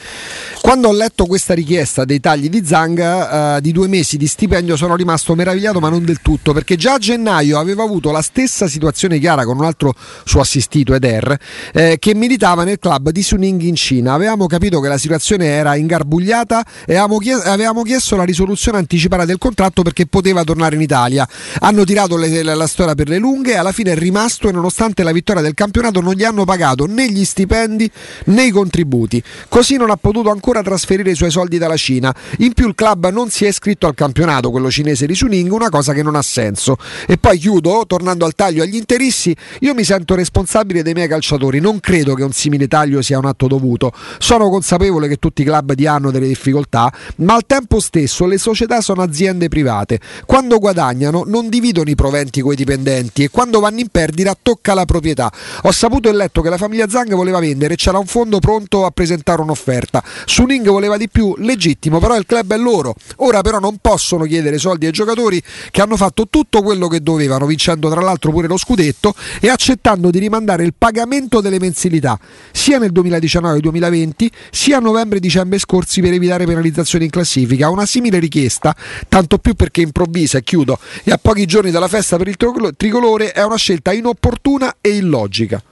Quando 0.61 0.89
ho 0.89 0.93
letto 0.93 1.25
questa 1.27 1.55
richiesta 1.55 2.05
dei 2.05 2.21
tagli 2.21 2.49
di 2.49 2.65
Zanga 2.65 3.57
uh, 3.57 3.61
di 3.61 3.73
due 3.73 3.89
mesi 3.89 4.17
di 4.17 4.27
stipendio, 4.27 4.77
sono 4.77 4.97
rimasto 4.97 5.35
meravigliato, 5.35 5.81
ma 5.81 5.89
non 5.89 6.05
del 6.05 6.21
tutto, 6.21 6.53
perché 6.53 6.77
già 6.77 6.95
a 6.95 6.99
gennaio 6.99 7.59
aveva 7.59 7.85
avuto 7.85 8.11
la 8.11 8.23
stessa 8.23 8.67
situazione 8.67 9.19
chiara 9.19 9.45
con 9.45 9.57
un 9.57 9.65
altro 9.65 9.95
suo 10.25 10.41
assistito, 10.41 10.95
Eder, 10.95 11.39
eh, 11.73 11.97
che 11.99 12.15
militava 12.15 12.65
nel 12.65 12.79
club 12.79 13.11
di 13.11 13.23
Suning 13.23 13.63
in 13.63 13.77
Cina. 13.77 14.13
Avevamo 14.13 14.47
capito 14.47 14.81
che 14.81 14.89
la 14.89 14.99
situazione 14.99 15.47
era 15.47 15.75
ingarbugliata 15.77 16.65
e 16.87 16.97
avevamo, 16.97 17.19
chies- 17.19 17.47
avevamo 17.47 17.80
chiesto 17.83 18.17
la 18.17 18.25
risoluzione 18.25 18.79
anticipata 18.79 19.25
del 19.25 19.39
contratto 19.39 19.83
perché 19.83 20.07
poteva 20.07 20.45
tornare 20.45 20.75
in 20.75 20.81
Italia. 20.81 21.29
Hanno 21.61 21.85
tirato 21.85 22.17
le, 22.17 22.43
la, 22.43 22.55
la, 22.55 22.67
storia 22.67 22.95
per 22.95 23.09
le 23.09 23.19
lunghe, 23.19 23.57
alla 23.57 23.73
fine 23.73 23.93
è 23.93 23.97
rimasto 23.97 24.49
e 24.49 24.53
nonostante 24.53 25.03
la 25.03 25.13
vittoria 25.13 25.43
del 25.43 25.55
campionato 25.55 26.01
non 26.01 26.15
gli 26.15 26.25
hanno 26.25 26.45
pagato 26.45 26.87
né 26.87 27.11
gli 27.11 27.25
stipendi 27.25 27.91
né 28.27 28.45
i 28.45 28.51
contributi. 28.51 29.23
Così 29.49 29.77
non 29.77 29.91
ha 29.91 29.97
potuto 29.97 30.31
ancora 30.31 30.63
trasferire 30.63 31.11
i 31.11 31.15
suoi 31.15 31.31
soldi 31.31 31.59
dalla 31.59 31.77
Cina. 31.77 32.15
In 32.39 32.53
più 32.53 32.69
il 32.69 32.75
club 32.75 33.11
non 33.11 33.31
si 33.31 33.45
è 33.45 33.49
iscritto 33.49 33.87
al 33.87 33.95
campionato, 33.95 34.51
quello 34.51 34.71
cinese 34.71 35.07
di 35.07 35.15
Suning, 35.15 35.51
una 35.51 35.69
cosa 35.69 35.93
che 35.93 36.03
non 36.03 36.17
ha 36.17 36.23
senso. 36.23 36.77
E 37.07 37.19
poi 37.19 37.39
chiudo, 37.39 37.85
tornando 37.87 38.25
al 38.25 38.35
taglio 38.35 38.63
agli 38.63 38.77
interissi, 38.77 39.35
io 39.61 39.75
mi 39.75 39.85
sento 39.85 40.15
responsabile 40.15 40.83
dei 40.83 40.95
miei 40.95 41.09
calciatori, 41.09 41.61
non 41.61 41.81
credo 41.81 42.15
che 42.15 42.23
un 42.23 42.33
simile 42.33 42.69
taglio 42.69 43.03
sia 43.03 43.19
un 43.19 43.27
atto 43.27 43.47
dovuto. 43.47 43.93
Sono 44.19 44.49
consapevole 44.49 45.09
che 45.09 45.17
tutti 45.17 45.43
i 45.43 45.45
club 45.45 45.73
di 45.73 45.87
hanno 45.87 46.11
delle 46.11 46.27
difficoltà, 46.27 46.93
ma 47.17 47.35
al 47.35 47.47
tempo 47.47 47.70
tempo 47.71 47.79
stesso 47.79 48.27
le 48.27 48.37
società 48.37 48.81
sono 48.81 49.01
aziende 49.01 49.47
private. 49.47 50.01
Quando 50.27 50.59
guadagnano 50.59 51.23
non 51.25 51.49
dividono 51.49 51.89
i 51.89 51.95
proventi 51.95 52.41
coi 52.41 52.57
dipendenti 52.57 53.23
e 53.23 53.29
quando 53.31 53.61
vanno 53.61 53.79
in 53.79 53.87
perdita 53.89 54.37
tocca 54.41 54.75
la 54.75 54.85
proprietà. 54.85 55.31
Ho 55.63 55.71
saputo 55.71 56.09
e 56.09 56.13
letto 56.13 56.41
che 56.43 56.49
la 56.49 56.57
famiglia 56.57 56.89
Zang 56.89 57.15
voleva 57.15 57.39
vendere 57.39 57.75
e 57.75 57.77
c'era 57.77 57.99
un 57.99 58.07
fondo 58.07 58.41
pronto 58.41 58.85
a 58.85 58.91
presentare 58.91 59.41
un'offerta. 59.43 60.03
Suning 60.25 60.69
voleva 60.69 60.97
di 60.97 61.09
più, 61.09 61.33
legittimo, 61.39 62.01
però 62.01 62.17
il 62.17 62.27
club 62.27 62.53
è 62.53 62.57
loro. 62.57 62.97
Ora 63.17 63.41
però 63.41 63.61
non 63.61 63.77
possono 63.81 64.25
chiedere 64.25 64.59
soldi 64.59 64.87
ai 64.87 64.93
giocatori 64.93 65.41
che 65.71 65.81
hanno 65.81 65.97
fatto 65.97 66.27
tutto 66.29 66.63
quello 66.63 66.89
che 66.89 67.01
dovevano, 67.01 67.47
vincendo 67.47 67.89
tra 67.89 68.01
l'altro 68.01 68.33
pure 68.33 68.49
lo 68.49 68.57
scudetto 68.57 69.15
e 69.41 69.49
accettando 69.49 70.11
di 70.11 70.19
rimandare 70.19 70.65
il 70.65 70.75
pagamento 70.77 71.41
delle 71.41 71.61
mensilità 71.61 72.19
sia 72.51 72.79
nel 72.79 72.91
2019-2020 72.93 74.27
sia 74.51 74.79
a 74.79 74.81
novembre-dicembre 74.81 75.59
scorsi 75.59 76.01
per 76.01 76.13
evitare 76.13 76.47
penalizzazioni 76.47 77.05
in 77.05 77.11
classifica. 77.11 77.60
Una 77.69 77.87
simile 77.87 78.19
richiesta, 78.19 78.75
tanto 79.09 79.39
più 79.39 79.55
perché 79.55 79.81
improvvisa 79.81 80.39
e 80.39 80.43
chiudo, 80.43 80.79
e 81.05 81.11
a 81.11 81.19
pochi 81.21 81.47
giorni 81.47 81.71
dalla 81.71 81.89
festa 81.89 82.17
per 82.17 82.29
il 82.29 82.37
tricolore 82.77 83.33
è 83.33 83.43
una 83.43 83.57
scelta 83.57 83.93
inopportuna 83.93 84.77
e 84.81 84.91
illogica. 84.97 85.63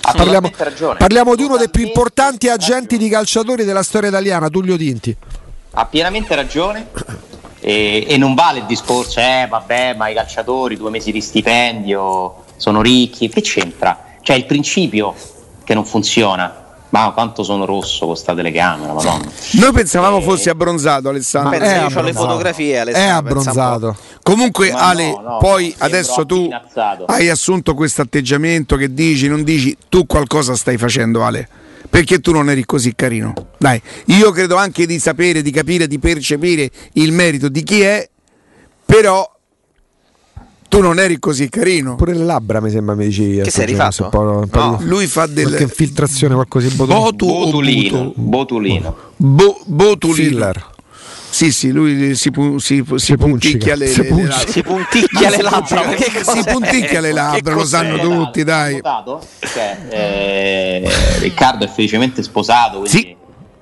Parliamo, 0.00 0.50
parliamo 0.96 1.34
di 1.34 1.42
uno 1.42 1.56
dei 1.56 1.68
più 1.68 1.84
importanti 1.84 2.48
agenti 2.48 2.96
di 2.96 3.08
calciatori 3.08 3.64
della 3.64 3.82
storia 3.82 4.08
italiana, 4.08 4.48
Tullio 4.48 4.76
Tinti. 4.76 5.14
Ha 5.72 5.84
pienamente 5.84 6.34
ragione. 6.34 6.88
E, 7.60 8.06
e, 8.08 8.16
non 8.16 8.34
vale 8.34 8.60
il 8.60 8.66
discorso, 8.66 9.18
eh 9.18 9.46
vabbè, 9.50 9.94
ma 9.94 10.08
i 10.08 10.14
calciatori, 10.14 10.76
due 10.76 10.90
mesi 10.90 11.10
di 11.10 11.20
stipendio, 11.20 12.44
sono 12.56 12.80
ricchi, 12.80 13.28
che 13.28 13.40
c'entra? 13.40 14.14
Cioè 14.22 14.36
il 14.36 14.46
principio 14.46 15.14
che 15.64 15.74
non 15.74 15.84
funziona. 15.84 16.66
Ma 16.90 17.10
quanto 17.12 17.42
sono 17.42 17.64
rosso 17.66 18.06
con 18.06 18.16
sta 18.16 18.34
telecamera, 18.34 18.94
madonna. 18.94 19.30
Noi 19.52 19.72
pensavamo 19.72 20.18
e... 20.18 20.22
fossi 20.22 20.48
abbronzato, 20.48 21.10
Alessandro. 21.10 21.58
Ma 21.58 21.86
io 21.86 21.98
ho 21.98 22.02
le 22.02 22.12
fotografie, 22.12 22.78
Alessandro. 22.78 23.10
È 23.10 23.14
abbronzato. 23.14 23.96
Comunque, 24.22 24.70
Ma 24.70 24.80
Ale, 24.80 25.10
no, 25.10 25.20
no, 25.20 25.36
poi 25.38 25.74
adesso 25.78 26.24
tu 26.24 26.48
appinazzato. 26.50 27.04
hai 27.06 27.28
assunto 27.28 27.74
questo 27.74 28.02
atteggiamento 28.02 28.76
che 28.76 28.92
dici, 28.92 29.28
non 29.28 29.42
dici, 29.44 29.76
tu 29.88 30.06
qualcosa 30.06 30.54
stai 30.54 30.78
facendo, 30.78 31.24
Ale. 31.24 31.48
Perché 31.90 32.20
tu 32.20 32.32
non 32.32 32.50
eri 32.50 32.64
così 32.66 32.94
carino. 32.94 33.32
Dai, 33.56 33.80
io 34.06 34.30
credo 34.30 34.56
anche 34.56 34.86
di 34.86 34.98
sapere, 34.98 35.42
di 35.42 35.50
capire, 35.50 35.86
di 35.86 35.98
percepire 35.98 36.70
il 36.94 37.12
merito 37.12 37.48
di 37.48 37.62
chi 37.62 37.80
è, 37.80 38.08
però 38.84 39.37
tu 40.68 40.80
non 40.80 40.98
eri 40.98 41.18
così 41.18 41.48
carino. 41.48 41.96
Pure 41.96 42.14
le 42.14 42.24
labbra 42.24 42.60
mi 42.60 42.70
sembra 42.70 42.94
mi 42.94 43.06
dici. 43.06 43.40
Che 43.42 43.50
sei 43.50 43.66
rifatto? 43.66 44.04
Un 44.04 44.10
po', 44.10 44.20
un 44.20 44.48
no. 44.52 44.78
Lui 44.82 45.06
fa 45.06 45.26
delle 45.26 45.60
infiltrazione 45.62 46.34
qualcosa 46.34 46.68
Botu 46.74 47.26
Botulino. 47.26 48.12
Botulino. 48.14 48.96
Bo, 49.16 49.58
botulino. 49.64 50.28
Filler. 50.28 50.66
Sì, 51.30 51.52
sì, 51.52 51.70
lui 51.70 52.14
si, 52.14 52.30
pu- 52.30 52.58
si, 52.58 52.82
pu- 52.82 52.96
si, 52.96 53.16
punticchia 53.16 53.76
le, 53.76 53.86
si, 53.86 54.02
le, 54.02 54.10
le 54.14 54.22
labbra. 54.24 54.50
Si 54.50 54.62
punticchia 54.62 55.30
le 55.30 55.42
labbra. 55.42 55.96
si 55.96 56.42
punticchia 56.44 57.00
le 57.00 57.12
labbra, 57.12 57.54
lo 57.54 57.64
sanno 57.64 57.98
tutti, 57.98 58.44
dai. 58.44 58.76
Notato? 58.76 59.20
Cioè, 59.38 59.78
eh, 59.90 60.88
Riccardo 61.18 61.64
è 61.64 61.68
felicemente 61.68 62.22
sposato, 62.22 62.80
quindi 62.80 62.98
sì. 62.98 63.16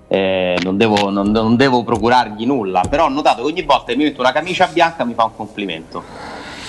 eh, 0.09 0.59
non, 0.63 0.77
devo, 0.77 1.11
non, 1.11 1.31
non 1.31 1.57
devo 1.57 1.83
procurargli 1.83 2.47
nulla. 2.47 2.83
Però 2.89 3.07
ho 3.07 3.11
notato 3.11 3.43
che 3.43 3.49
ogni 3.49 3.63
volta 3.63 3.93
che 3.93 3.97
mi 3.97 4.05
metto 4.05 4.21
una 4.21 4.33
camicia 4.33 4.69
bianca 4.69 5.05
mi 5.05 5.15
fa 5.15 5.25
un 5.25 5.37
complimento. 5.37 6.05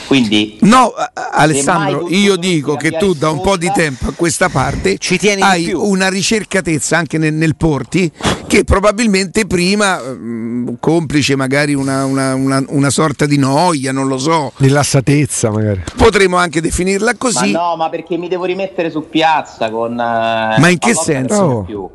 Quindi, 0.07 0.57
no, 0.61 0.93
Alessandro, 1.31 2.07
io 2.09 2.37
dico 2.37 2.75
che 2.75 2.91
tu 2.91 3.13
da 3.13 3.29
un 3.29 3.41
po' 3.41 3.57
di 3.57 3.69
tempo 3.73 4.07
a 4.07 4.13
questa 4.13 4.47
parte 4.47 4.97
Ci 4.97 5.17
tieni 5.17 5.41
hai 5.41 5.73
una 5.73 6.07
ricercatezza 6.07 6.97
anche 6.97 7.17
nel, 7.17 7.33
nel 7.33 7.57
porti 7.57 8.09
che 8.47 8.63
probabilmente 8.63 9.45
prima, 9.45 9.99
mh, 9.99 10.15
mm, 10.15 10.67
complice 10.79 11.35
magari 11.35 11.73
una, 11.73 12.05
una, 12.05 12.33
una, 12.35 12.63
una, 12.69 12.89
sorta 12.89 13.25
di 13.25 13.37
noia, 13.37 13.91
non 13.91 14.07
lo 14.07 14.17
so. 14.17 14.53
Rilassatezza 14.55 15.51
magari. 15.51 15.83
Potremmo 15.97 16.37
anche 16.37 16.61
definirla 16.61 17.15
così. 17.15 17.51
Ma 17.51 17.59
no, 17.59 17.75
ma 17.75 17.89
perché 17.89 18.15
mi 18.15 18.29
devo 18.29 18.45
rimettere 18.45 18.89
su 18.89 19.09
piazza 19.09 19.69
con... 19.69 19.91
Uh, 19.91 20.59
ma 20.59 20.69
in 20.69 20.77
che 20.77 20.93
senso? 20.93 21.63
Più 21.65 21.89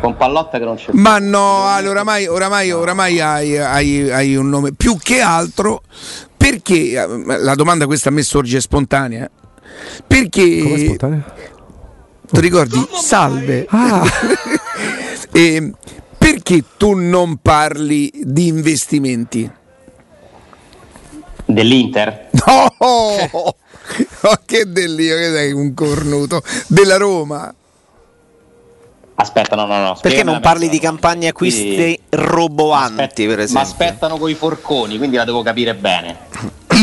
con 0.00 0.16
Pallotta 0.16 0.58
che 0.58 0.64
non 0.64 0.76
c'è 0.76 0.90
ma 0.92 1.18
no 1.18 1.64
Ale, 1.64 1.88
oramai, 1.88 2.26
oramai, 2.26 2.70
oramai 2.70 3.20
hai, 3.20 3.56
hai, 3.56 4.10
hai, 4.10 4.36
un 4.36 4.48
nome 4.48 4.72
più 4.72 4.96
che 4.98 5.20
altro 5.20 5.82
perché 6.50 6.92
la 6.92 7.54
domanda 7.54 7.84
questa 7.84 8.08
a 8.08 8.12
me 8.12 8.22
sorge 8.22 8.60
spontanea? 8.60 9.30
Perché 10.06 10.62
Come 10.62 10.78
spontanea? 10.78 11.34
ti 12.30 12.40
ricordi? 12.40 12.88
Salve. 12.90 13.66
Ah. 13.68 14.02
e, 15.30 15.72
perché 16.16 16.64
tu 16.78 16.94
non 16.94 17.36
parli 17.36 18.10
di 18.14 18.46
investimenti? 18.46 19.50
Dell'Inter? 21.44 22.30
No! 22.46 22.74
oh, 22.78 23.54
che 24.46 24.64
dell'io, 24.70 25.16
che 25.16 25.30
sei 25.30 25.52
un 25.52 25.74
cornuto 25.74 26.42
della 26.66 26.96
Roma. 26.96 27.54
Aspetta, 29.20 29.56
no, 29.56 29.66
no, 29.66 29.82
no. 29.82 29.98
Perché 30.00 30.22
non 30.22 30.38
parli 30.38 30.68
di 30.68 30.78
campagne 30.78 31.26
acquisti 31.26 31.74
quindi... 31.74 32.00
roboanti, 32.10 33.02
aspetta, 33.02 33.28
per 33.28 33.40
esempio? 33.40 33.54
Ma 33.54 33.60
aspettano 33.62 34.16
coi 34.16 34.34
forconi, 34.34 34.96
quindi 34.96 35.16
la 35.16 35.24
devo 35.24 35.42
capire 35.42 35.74
bene. 35.74 36.16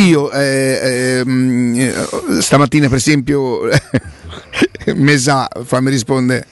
Io 0.06 0.30
eh, 0.32 1.24
eh, 1.26 1.94
stamattina, 2.42 2.90
per 2.90 2.98
esempio, 2.98 3.62
Mesa, 4.96 5.48
fammi 5.64 5.90
rispondere 5.90 6.46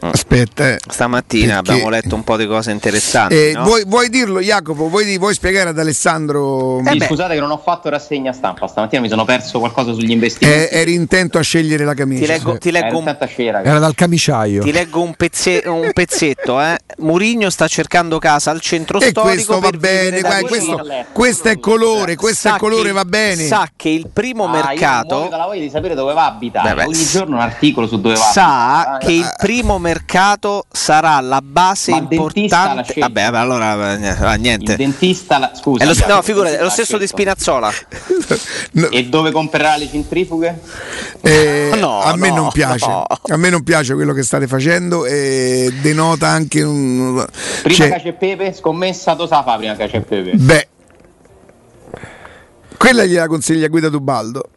Aspetta, 0.00 0.68
eh. 0.68 0.78
stamattina 0.88 1.56
perché... 1.56 1.70
abbiamo 1.72 1.90
letto 1.90 2.14
un 2.14 2.24
po' 2.24 2.36
di 2.36 2.46
cose 2.46 2.70
interessanti. 2.70 3.34
Eh, 3.34 3.52
no? 3.54 3.64
vuoi, 3.64 3.84
vuoi, 3.84 4.08
dirlo, 4.08 4.40
Jacopo? 4.40 4.88
Vuoi, 4.88 5.18
vuoi, 5.18 5.34
spiegare 5.34 5.70
ad 5.70 5.78
Alessandro? 5.78 6.80
Sì, 6.84 7.00
scusate 7.00 7.34
che 7.34 7.40
non 7.40 7.50
ho 7.50 7.58
fatto 7.58 7.88
rassegna 7.88 8.32
stampa. 8.32 8.66
Stamattina 8.66 9.02
mi 9.02 9.08
sono 9.08 9.24
perso 9.24 9.58
qualcosa 9.58 9.92
sugli 9.92 10.10
investimenti. 10.10 10.74
Eh, 10.74 10.80
eri 10.80 10.94
intento 10.94 11.38
a 11.38 11.42
scegliere 11.42 11.84
la 11.84 11.94
camicia. 11.94 12.24
Ti 12.24 12.30
leggo, 12.30 12.58
ti 12.58 12.70
leggo 12.70 12.98
un... 12.98 13.16
Era 13.64 13.78
dal 13.78 13.94
camiciaio. 13.94 14.62
Ti 14.62 14.72
leggo 14.72 15.02
un, 15.02 15.14
pezze... 15.14 15.62
un 15.66 15.90
pezzetto. 15.92 16.60
Eh. 16.60 16.78
Murigno 16.98 17.50
sta 17.50 17.66
cercando 17.66 18.18
casa 18.18 18.50
al 18.50 18.60
centro 18.60 19.00
e 19.00 19.08
storico. 19.08 19.32
Questo 19.32 19.60
va 19.60 19.70
bene. 19.70 20.20
Guarda, 20.20 20.46
questo, 20.46 20.86
questo, 21.12 21.48
è 21.48 21.58
colore. 21.58 22.14
Questo 22.16 22.48
sa 22.48 22.56
è 22.56 22.58
colore, 22.58 22.88
che, 22.88 22.92
va 22.92 23.04
bene. 23.04 23.46
Sa 23.46 23.68
che 23.74 23.88
il 23.88 24.08
primo 24.12 24.44
ah, 24.44 24.50
mercato. 24.50 25.24
Io 25.24 25.36
la 25.36 25.46
voglia 25.46 25.60
di 25.60 25.70
sapere 25.70 25.94
dove 25.94 26.12
va 26.14 26.24
a 26.24 26.28
abitare. 26.28 26.74
Beh, 26.74 26.84
Ogni 26.84 27.04
giorno 27.04 27.36
un 27.36 27.42
articolo 27.42 27.86
su 27.86 28.00
dove 28.00 28.14
va. 28.14 28.20
Sa 28.20 28.98
che 29.00 29.12
il 29.12 29.28
primo 29.40 29.78
mercato 29.78 30.66
sarà 30.70 31.18
la 31.20 31.40
base 31.42 31.90
Ma 31.92 31.96
importante. 31.98 32.94
Vabbè, 32.98 33.22
allora 33.22 34.34
eh, 34.34 34.38
niente. 34.38 34.72
Il 34.72 34.78
dentista, 34.78 35.38
la... 35.38 35.52
scusa, 35.54 35.82
è 35.82 35.86
lo, 35.86 35.94
no, 36.06 36.22
figurati, 36.22 36.56
è 36.56 36.62
lo 36.62 36.70
stesso 36.70 36.98
di 36.98 37.06
Spinazzola. 37.06 37.72
no. 38.72 38.88
E 38.90 39.06
dove 39.06 39.30
comprerà 39.30 39.76
le 39.76 39.88
centrifughe? 39.88 40.60
Eh, 41.22 41.72
no, 41.80 42.00
a 42.02 42.14
me 42.16 42.28
no, 42.28 42.36
non 42.36 42.50
piace. 42.52 42.86
No. 42.86 43.04
A 43.30 43.36
me 43.36 43.48
non 43.48 43.62
piace 43.62 43.94
quello 43.94 44.12
che 44.12 44.22
state 44.22 44.46
facendo 44.46 45.06
e 45.06 45.72
denota 45.80 46.28
anche 46.28 46.62
un. 46.62 47.24
Prima 47.62 47.74
cioè... 47.76 47.88
cacio 47.90 48.08
e 48.08 48.12
pepe, 48.12 48.52
scommessa, 48.52 49.14
dove 49.14 49.28
fa 49.28 49.56
prima 49.56 49.76
cacio 49.76 49.96
e 49.96 50.00
pepe? 50.00 50.32
Beh, 50.34 50.68
quella 52.76 53.04
gliela 53.04 53.26
consiglia 53.26 53.68
Guida 53.68 53.88
Dubaldo. 53.88 54.48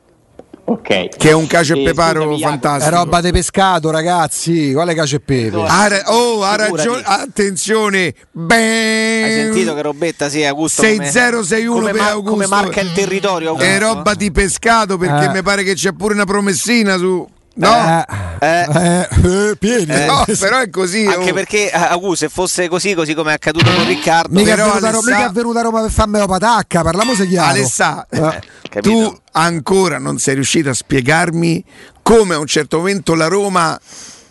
Okay. 0.65 1.09
Che 1.09 1.29
è 1.29 1.33
un 1.33 1.45
cacio 1.45 1.75
e 1.75 1.83
peparo 1.83 2.37
fantastico. 2.37 2.95
È 2.95 2.97
roba 2.97 3.19
di 3.19 3.31
pescato, 3.31 3.91
ragazzi. 3.91 4.71
Quale 4.71 4.93
cacio 4.93 5.17
e 5.17 5.19
pepe? 5.19 5.61
Ha, 5.61 6.03
oh, 6.05 6.41
ha 6.41 6.55
ragione. 6.55 7.01
Attenzione. 7.03 8.13
Ben... 8.31 9.23
Hai 9.23 9.31
sentito 9.31 9.75
che 9.75 9.81
robetta 9.81 10.29
sia 10.29 10.49
Augusto 10.49 10.81
6061 10.81 11.73
come, 11.73 11.91
per 11.91 12.01
ma, 12.01 12.09
Augusto. 12.09 12.31
Come 12.31 12.47
marca 12.47 12.79
il 12.79 12.93
territorio 12.93 13.49
Augusto. 13.49 13.69
È 13.69 13.79
roba 13.79 14.13
di 14.13 14.31
pescato 14.31 14.97
perché 14.97 15.25
eh. 15.25 15.29
mi 15.29 15.41
pare 15.41 15.63
che 15.63 15.73
c'è 15.73 15.91
pure 15.91 16.13
una 16.13 16.25
promessina 16.25 16.95
su 16.97 17.27
No, 17.55 18.03
eh, 18.39 18.47
eh, 18.47 19.07
eh, 19.11 19.55
pieni. 19.57 19.85
Eh, 19.85 20.05
no, 20.05 20.23
però 20.39 20.59
è 20.59 20.69
così. 20.71 21.05
Anche 21.05 21.29
oh. 21.29 21.33
perché 21.33 21.69
Agu, 21.69 22.15
se 22.15 22.27
fosse 22.27 22.67
così, 22.67 22.95
così 22.95 23.13
come 23.13 23.31
è 23.31 23.33
accaduto 23.35 23.71
con 23.71 23.85
Riccardo, 23.85 24.33
mica, 24.33 24.53
è 24.53 24.55
venuta, 24.55 24.87
Alessa... 24.87 25.11
mica 25.11 25.25
è 25.27 25.31
venuta 25.31 25.59
a 25.59 25.63
Roma 25.63 25.81
per 25.81 25.91
farmi 25.91 26.17
la 26.17 26.25
patacca. 26.25 26.81
Parliamo 26.81 27.13
se 27.13 27.27
chiaro. 27.27 27.49
Alessà, 27.49 28.07
eh, 28.09 28.41
tu 28.81 29.15
ancora 29.33 29.99
non 29.99 30.17
sei 30.17 30.33
riuscito 30.33 30.69
a 30.69 30.73
spiegarmi 30.73 31.63
come 32.01 32.33
a 32.33 32.39
un 32.39 32.47
certo 32.47 32.77
momento 32.77 33.13
la 33.13 33.27
Roma 33.27 33.79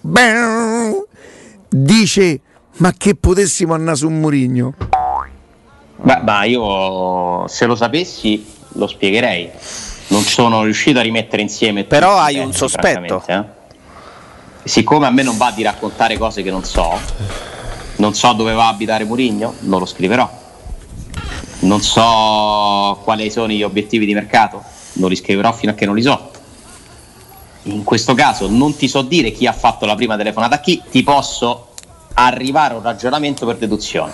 beh, 0.01 1.07
dice: 1.69 2.41
Ma 2.79 2.93
che 2.97 3.15
potessimo 3.15 3.73
andare 3.73 3.97
su 3.97 4.09
un 4.09 4.19
Murigno? 4.19 4.75
Beh, 5.95 6.23
ma 6.25 6.43
io 6.43 7.47
se 7.47 7.67
lo 7.67 7.77
sapessi 7.77 8.45
lo 8.73 8.89
spiegherei 8.89 9.51
non 10.13 10.23
sono 10.23 10.63
riuscito 10.63 10.99
a 10.99 11.03
rimettere 11.03 11.41
insieme. 11.41 11.85
Però 11.85 12.19
hai 12.19 12.39
un 12.39 12.53
sospetto. 12.53 13.23
Eh? 13.27 13.43
Siccome 14.63 15.07
a 15.07 15.11
me 15.11 15.23
non 15.23 15.39
va 15.39 15.51
di 15.51 15.63
raccontare 15.63 16.19
cose 16.19 16.43
che 16.43 16.51
non 16.51 16.63
so, 16.63 16.97
non 17.97 18.15
so 18.15 18.33
dove 18.35 18.53
va 18.53 18.67
a 18.67 18.69
abitare 18.69 19.05
Murigno, 19.05 19.55
non 19.61 19.81
lo 19.81 19.87
scriverò. 19.87 20.41
Non 21.61 21.81
so 21.81 23.01
quali 23.03 23.31
sono 23.31 23.53
gli 23.53 23.63
obiettivi 23.63 24.05
di 24.05 24.15
mercato, 24.15 24.63
non 24.95 25.09
li 25.09 25.17
scriverò 25.17 25.53
fino 25.53 25.73
a 25.73 25.75
che 25.75 25.87
non 25.87 25.97
li 25.97 26.03
so. 26.03 26.31
In 27.65 27.83
questo 27.83 28.15
caso 28.15 28.49
non 28.49 28.77
ti 28.77 28.89
so 28.89 29.03
dire 29.03 29.33
chi 29.33 29.47
ha 29.47 29.53
fatto 29.53 29.87
la 29.87 29.95
prima 29.95 30.17
telefonata 30.17 30.57
a 30.57 30.61
chi, 30.61 30.83
ti 30.91 31.03
posso 31.03 31.69
arrivare 32.15 32.75
a 32.75 32.77
un 32.77 32.83
ragionamento 32.83 33.47
per 33.47 33.57
deduzione. 33.57 34.13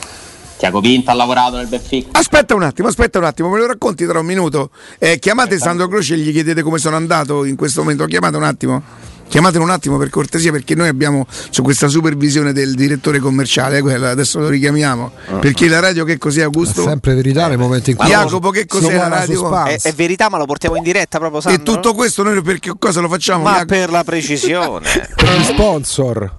Tiago 0.58 0.80
Pinto 0.80 1.10
ha 1.10 1.14
lavorato 1.14 1.56
nel 1.56 1.68
Benfica. 1.68 2.18
Aspetta 2.18 2.54
un 2.54 2.62
attimo, 2.62 2.88
aspetta 2.88 3.18
un 3.18 3.24
attimo, 3.24 3.48
me 3.48 3.58
lo 3.58 3.66
racconti 3.66 4.04
tra 4.06 4.18
un 4.18 4.26
minuto. 4.26 4.70
Eh, 4.98 5.18
chiamate 5.18 5.56
Sandro 5.58 5.86
Croce 5.86 6.14
e 6.14 6.18
gli 6.18 6.32
chiedete 6.32 6.62
come 6.62 6.78
sono 6.78 6.96
andato 6.96 7.44
in 7.44 7.56
questo 7.56 7.80
momento. 7.80 8.04
Chiamate 8.06 8.36
un 8.36 8.42
attimo. 8.42 8.82
Chiamatelo 9.28 9.62
un 9.62 9.70
attimo 9.70 9.98
per 9.98 10.08
cortesia 10.08 10.50
perché 10.50 10.74
noi 10.74 10.88
abbiamo 10.88 11.26
su 11.50 11.62
questa 11.62 11.86
supervisione 11.86 12.54
del 12.54 12.74
direttore 12.74 13.18
commerciale, 13.18 13.78
eh, 13.78 13.80
quella, 13.82 14.08
adesso 14.08 14.38
lo 14.38 14.48
richiamiamo. 14.48 15.12
Uh-huh. 15.28 15.38
Perché 15.38 15.68
la 15.68 15.80
radio 15.80 16.04
che 16.04 16.16
cos'è 16.16 16.42
Augusto? 16.42 16.80
È 16.80 16.86
sempre 16.86 17.14
verità 17.14 17.46
nel 17.46 17.58
momento 17.58 17.90
in 17.90 17.96
cui 17.96 18.08
Jacopo 18.08 18.48
che 18.48 18.64
cos'è 18.64 18.96
la 18.96 19.08
radio? 19.08 19.64
È, 19.64 19.78
è, 19.82 19.92
verità 19.92 20.30
ma 20.30 20.38
lo 20.38 20.46
portiamo 20.46 20.76
in 20.76 20.82
diretta 20.82 21.18
proprio 21.18 21.42
Sandro? 21.42 21.60
E 21.60 21.64
tutto 21.64 21.92
questo 21.92 22.22
noi 22.22 22.40
per 22.40 22.58
che 22.58 22.72
cosa 22.78 23.00
lo 23.00 23.08
facciamo? 23.08 23.42
Ma 23.42 23.50
Jacopo? 23.50 23.74
per 23.74 23.90
la 23.90 24.02
precisione. 24.02 24.88
per 25.14 25.38
gli 25.38 25.44
sponsor. 25.44 26.36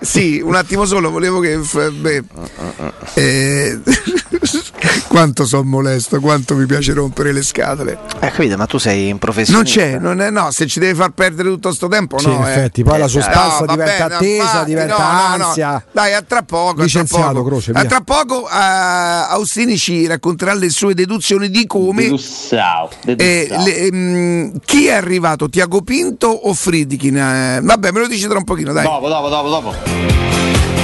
Sì, 0.00 0.40
un 0.40 0.54
attimo 0.54 0.84
solo, 0.84 1.10
volevo 1.10 1.40
che... 1.40 1.58
Beh, 1.58 2.24
eh, 3.14 3.80
quanto 5.08 5.46
sono 5.46 5.62
molesto, 5.62 6.20
quanto 6.20 6.56
mi 6.56 6.66
piace 6.66 6.92
rompere 6.92 7.32
le 7.32 7.42
scatole. 7.42 7.98
Eh, 8.20 8.30
capito, 8.30 8.56
ma 8.56 8.66
tu 8.66 8.78
sei 8.78 9.08
in 9.08 9.18
professione. 9.18 9.62
Non 9.62 9.70
c'è, 9.70 9.98
non 9.98 10.20
è, 10.20 10.30
no, 10.30 10.50
se 10.50 10.66
ci 10.66 10.78
devi 10.80 10.94
far 10.94 11.10
perdere 11.10 11.48
tutto 11.50 11.68
questo 11.68 11.88
tempo, 11.88 12.18
sì, 12.18 12.26
no. 12.26 12.34
In 12.34 12.42
eh. 12.44 12.50
effetti, 12.50 12.82
poi 12.82 12.98
la 12.98 13.08
sostanza 13.08 13.64
no, 13.64 13.72
diventa 13.72 14.06
bene, 14.08 14.14
attesa, 14.14 14.42
infatti, 14.42 14.64
diventa 14.64 14.96
no, 14.96 15.44
ansia. 15.44 15.70
No, 15.72 15.82
Dai, 15.92 16.14
a 16.14 16.22
tra 16.22 16.42
poco. 16.42 16.82
Licenziato, 16.82 17.22
a 17.22 17.30
tra 17.30 17.32
poco, 17.34 17.48
Croce, 17.48 17.70
a 17.72 17.84
tra 17.84 18.00
poco 18.00 18.40
uh, 18.42 19.32
Austini 19.34 19.76
ci 19.76 20.06
racconterà 20.06 20.54
le 20.54 20.70
sue 20.70 20.94
deduzioni 20.94 21.48
di 21.48 21.66
come. 21.66 22.02
Dedussao, 22.02 22.90
eh, 23.04 23.48
le, 23.50 23.88
um, 23.92 24.52
chi 24.64 24.86
è 24.86 24.92
arrivato? 24.92 25.48
Tiago 25.48 25.82
Pinto 25.82 26.28
o 26.28 26.52
Friedkin? 26.54 27.16
Eh, 27.16 27.60
vabbè, 27.62 27.92
me 27.92 28.00
lo 28.00 28.06
dici 28.06 28.26
tra 28.26 28.38
un 28.38 28.44
pochino, 28.44 28.72
dai. 28.72 28.84
Dopo, 28.84 29.08
dopo, 29.08 29.28
dopo, 29.34 29.48
dopo. 29.48 29.74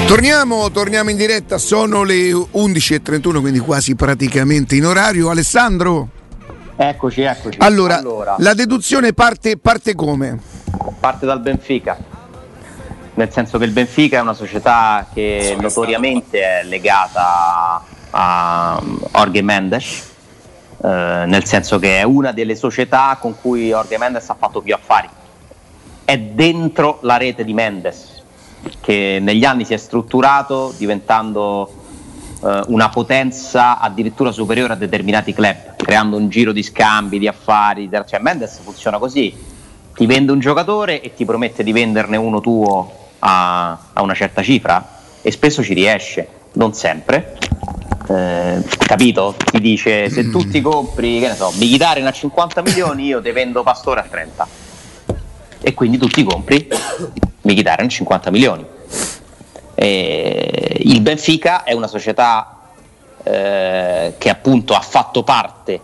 Torniamo, 0.07 0.71
torniamo 0.73 1.11
in 1.11 1.17
diretta, 1.17 1.57
sono 1.59 2.03
le 2.03 2.33
11.31, 2.33 3.41
quindi 3.41 3.61
quasi 3.61 3.95
praticamente 3.95 4.75
in 4.75 4.87
orario. 4.87 5.31
Alessandro? 5.31 6.09
Eccoci, 6.75 7.23
eccoci. 7.23 7.59
Allora, 7.61 7.99
allora. 7.99 8.35
la 8.39 8.55
deduzione 8.55 9.13
parte, 9.13 9.57
parte 9.57 9.95
come? 9.95 10.41
Parte 10.99 11.27
dal 11.27 11.41
Benfica, 11.41 11.97
nel 13.15 13.31
senso 13.31 13.59
che 13.59 13.65
il 13.65 13.71
Benfica 13.71 14.19
è 14.19 14.21
una 14.21 14.35
società 14.35 15.07
che 15.13 15.57
notoriamente 15.61 16.41
è 16.43 16.65
legata 16.65 17.85
a 18.11 18.83
Jorge 19.13 19.43
Mendes, 19.43 20.09
eh, 20.83 21.25
nel 21.27 21.45
senso 21.45 21.79
che 21.79 22.01
è 22.01 22.03
una 22.03 22.33
delle 22.33 22.57
società 22.57 23.17
con 23.21 23.37
cui 23.41 23.69
Jorge 23.69 23.97
Mendes 23.97 24.29
ha 24.29 24.37
fatto 24.37 24.61
più 24.61 24.75
affari. 24.75 25.09
È 26.05 26.19
dentro 26.19 26.99
la 27.03 27.17
rete 27.17 27.45
di 27.45 27.53
Mendes 27.53 28.10
che 28.81 29.19
negli 29.21 29.45
anni 29.45 29.65
si 29.65 29.75
è 29.75 29.77
strutturato 29.77 30.75
diventando 30.77 31.71
eh, 32.43 32.63
una 32.69 32.89
potenza 32.89 33.79
addirittura 33.79 34.33
superiore 34.33 34.73
a 34.73 34.77
determinati 34.77 35.33
club, 35.33 35.77
creando 35.77 36.17
un 36.17 36.29
giro 36.29 36.53
di 36.53 36.63
scambi, 36.63 37.19
di 37.19 37.29
affari. 37.29 37.89
Cioè 38.07 38.21
Mendes 38.21 38.61
funziona 38.63 38.99
così, 38.99 39.35
ti 39.95 40.07
vende 40.07 40.33
un 40.33 40.39
giocatore 40.39 41.01
e 41.01 41.15
ti 41.15 41.25
promette 41.25 41.63
di 41.63 41.73
venderne 41.73 42.17
uno 42.17 42.41
tuo 42.41 43.09
a, 43.21 43.79
a 43.93 44.03
una 44.03 44.15
certa 44.15 44.43
cifra 44.43 44.99
e 45.23 45.31
spesso 45.31 45.63
ci 45.63 45.75
riesce, 45.75 46.29
non 46.53 46.73
sempre. 46.73 47.37
Eh, 48.09 48.63
capito? 48.79 49.35
Ti 49.37 49.61
dice 49.61 50.09
se 50.09 50.31
tu 50.31 50.49
ti 50.49 50.61
compri, 50.61 51.21
che 51.21 51.29
ne 51.29 51.35
so, 51.35 51.53
Mkhitaryan 51.55 52.07
a 52.07 52.13
50 52.13 52.63
milioni, 52.63 53.05
io 53.05 53.21
ti 53.21 53.31
vendo 53.31 53.63
Pastore 53.63 54.01
a 54.01 54.05
30 54.09 54.49
e 55.63 55.75
quindi 55.75 55.99
tu 55.99 56.09
ti 56.09 56.25
compri 56.25 56.67
Mkhitaryan 57.43 57.89
50 57.89 58.31
milioni. 58.31 58.67
E 59.75 60.77
il 60.81 61.01
Benfica 61.01 61.65
è 61.65 61.73
una 61.73 61.87
società 61.87 62.59
eh, 63.23 64.15
che 64.19 64.29
appunto 64.29 64.75
ha 64.75 64.81
fatto 64.81 65.23
parte, 65.23 65.81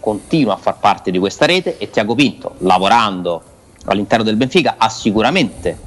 continua 0.00 0.54
a 0.54 0.56
far 0.56 0.78
parte 0.78 1.10
di 1.10 1.18
questa 1.18 1.46
rete 1.46 1.78
e 1.78 1.90
Tiago 1.90 2.14
Pinto, 2.14 2.54
lavorando 2.58 3.42
all'interno 3.86 4.24
del 4.24 4.36
Benfica, 4.36 4.76
ha 4.78 4.88
sicuramente 4.88 5.78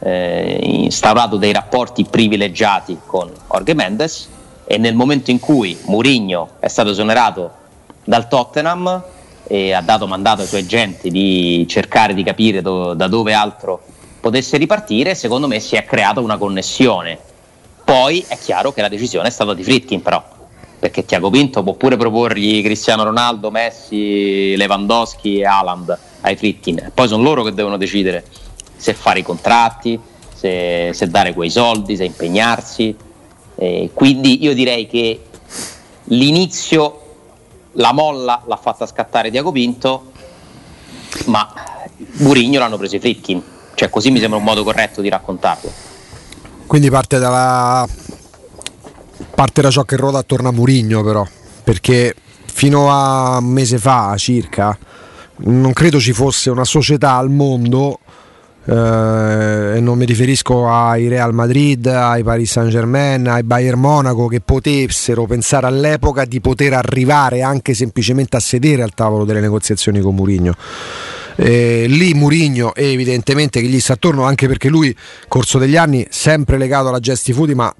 eh, 0.00 0.58
instaurato 0.62 1.36
dei 1.36 1.52
rapporti 1.52 2.04
privilegiati 2.04 2.98
con 3.06 3.30
Jorge 3.50 3.74
Mendes 3.74 4.28
e 4.64 4.78
nel 4.78 4.94
momento 4.94 5.30
in 5.30 5.38
cui 5.38 5.78
Mourinho 5.84 6.50
è 6.58 6.68
stato 6.68 6.90
esonerato 6.90 7.50
dal 8.04 8.28
Tottenham 8.28 9.02
e 9.44 9.72
ha 9.72 9.80
dato 9.80 10.06
mandato 10.06 10.40
ai 10.42 10.46
suoi 10.46 10.62
agenti 10.62 11.10
di 11.10 11.66
cercare 11.68 12.14
di 12.14 12.22
capire 12.22 12.62
do, 12.62 12.94
da 12.94 13.06
dove 13.06 13.32
altro 13.32 13.82
potesse 14.22 14.56
ripartire, 14.56 15.16
secondo 15.16 15.48
me 15.48 15.58
si 15.58 15.74
è 15.74 15.84
creata 15.84 16.20
una 16.20 16.38
connessione. 16.38 17.18
Poi 17.84 18.24
è 18.28 18.38
chiaro 18.38 18.72
che 18.72 18.80
la 18.80 18.88
decisione 18.88 19.26
è 19.26 19.30
stata 19.32 19.52
di 19.52 19.64
Fritkin 19.64 20.00
però, 20.00 20.22
perché 20.78 21.04
Tiago 21.04 21.28
Pinto 21.28 21.64
può 21.64 21.74
pure 21.74 21.96
proporgli 21.96 22.62
Cristiano 22.62 23.02
Ronaldo, 23.02 23.50
Messi, 23.50 24.54
Lewandowski 24.56 25.40
e 25.40 25.44
Haaland 25.44 25.98
ai 26.20 26.36
Fritkin, 26.36 26.92
poi 26.94 27.08
sono 27.08 27.24
loro 27.24 27.42
che 27.42 27.52
devono 27.52 27.76
decidere 27.76 28.24
se 28.76 28.94
fare 28.94 29.18
i 29.18 29.22
contratti, 29.24 29.98
se, 30.32 30.92
se 30.94 31.08
dare 31.08 31.34
quei 31.34 31.50
soldi, 31.50 31.96
se 31.96 32.04
impegnarsi. 32.04 32.94
Eh, 33.56 33.90
quindi 33.92 34.44
io 34.44 34.54
direi 34.54 34.86
che 34.86 35.20
l'inizio, 36.04 37.00
la 37.72 37.92
molla 37.92 38.40
l'ha 38.46 38.56
fatta 38.56 38.86
scattare 38.86 39.32
Tiago 39.32 39.50
Pinto, 39.50 40.12
ma 41.26 41.52
Burigno 41.96 42.60
l'hanno 42.60 42.76
preso 42.76 42.94
i 42.94 43.00
Fritkin 43.00 43.42
cioè, 43.82 43.90
così 43.90 44.10
mi 44.12 44.20
sembra 44.20 44.38
un 44.38 44.44
modo 44.44 44.62
corretto 44.62 45.00
di 45.00 45.08
raccontarlo. 45.08 45.70
Quindi 46.66 46.88
parte, 46.88 47.18
dalla... 47.18 47.86
parte 49.34 49.60
da 49.60 49.70
ciò 49.70 49.82
che 49.82 49.96
ruota 49.96 50.18
attorno 50.18 50.50
a 50.50 50.52
Murigno, 50.52 51.02
però, 51.02 51.26
perché 51.64 52.14
fino 52.44 52.92
a 52.92 53.38
un 53.38 53.46
mese 53.46 53.78
fa 53.78 54.14
circa 54.16 54.76
non 55.44 55.72
credo 55.72 55.98
ci 55.98 56.12
fosse 56.12 56.50
una 56.50 56.64
società 56.64 57.14
al 57.14 57.30
mondo 57.30 57.98
eh, 58.66 59.72
e 59.76 59.80
non 59.80 59.98
mi 59.98 60.04
riferisco 60.04 60.68
ai 60.68 61.08
Real 61.08 61.34
Madrid, 61.34 61.86
ai 61.86 62.22
Paris 62.22 62.52
Saint 62.52 62.70
Germain, 62.70 63.26
ai 63.26 63.42
Bayern 63.42 63.80
Monaco 63.80 64.28
che 64.28 64.40
potessero 64.40 65.24
pensare 65.26 65.66
all'epoca 65.66 66.24
di 66.24 66.40
poter 66.40 66.74
arrivare 66.74 67.42
anche 67.42 67.74
semplicemente 67.74 68.36
a 68.36 68.40
sedere 68.40 68.82
al 68.82 68.94
tavolo 68.94 69.24
delle 69.24 69.40
negoziazioni 69.40 70.00
con 70.00 70.14
Murigno 70.14 70.54
eh, 71.36 71.86
lì 71.88 72.14
Murigno 72.14 72.74
evidentemente 72.74 73.60
che 73.60 73.66
gli 73.66 73.80
sta 73.80 73.94
attorno 73.94 74.24
anche 74.24 74.46
perché 74.46 74.68
lui 74.68 74.94
corso 75.28 75.58
degli 75.58 75.76
anni 75.76 76.06
sempre 76.10 76.58
legato 76.58 76.88
alla 76.88 77.00
Gesti 77.00 77.32
Food 77.32 77.50
ma 77.50 77.74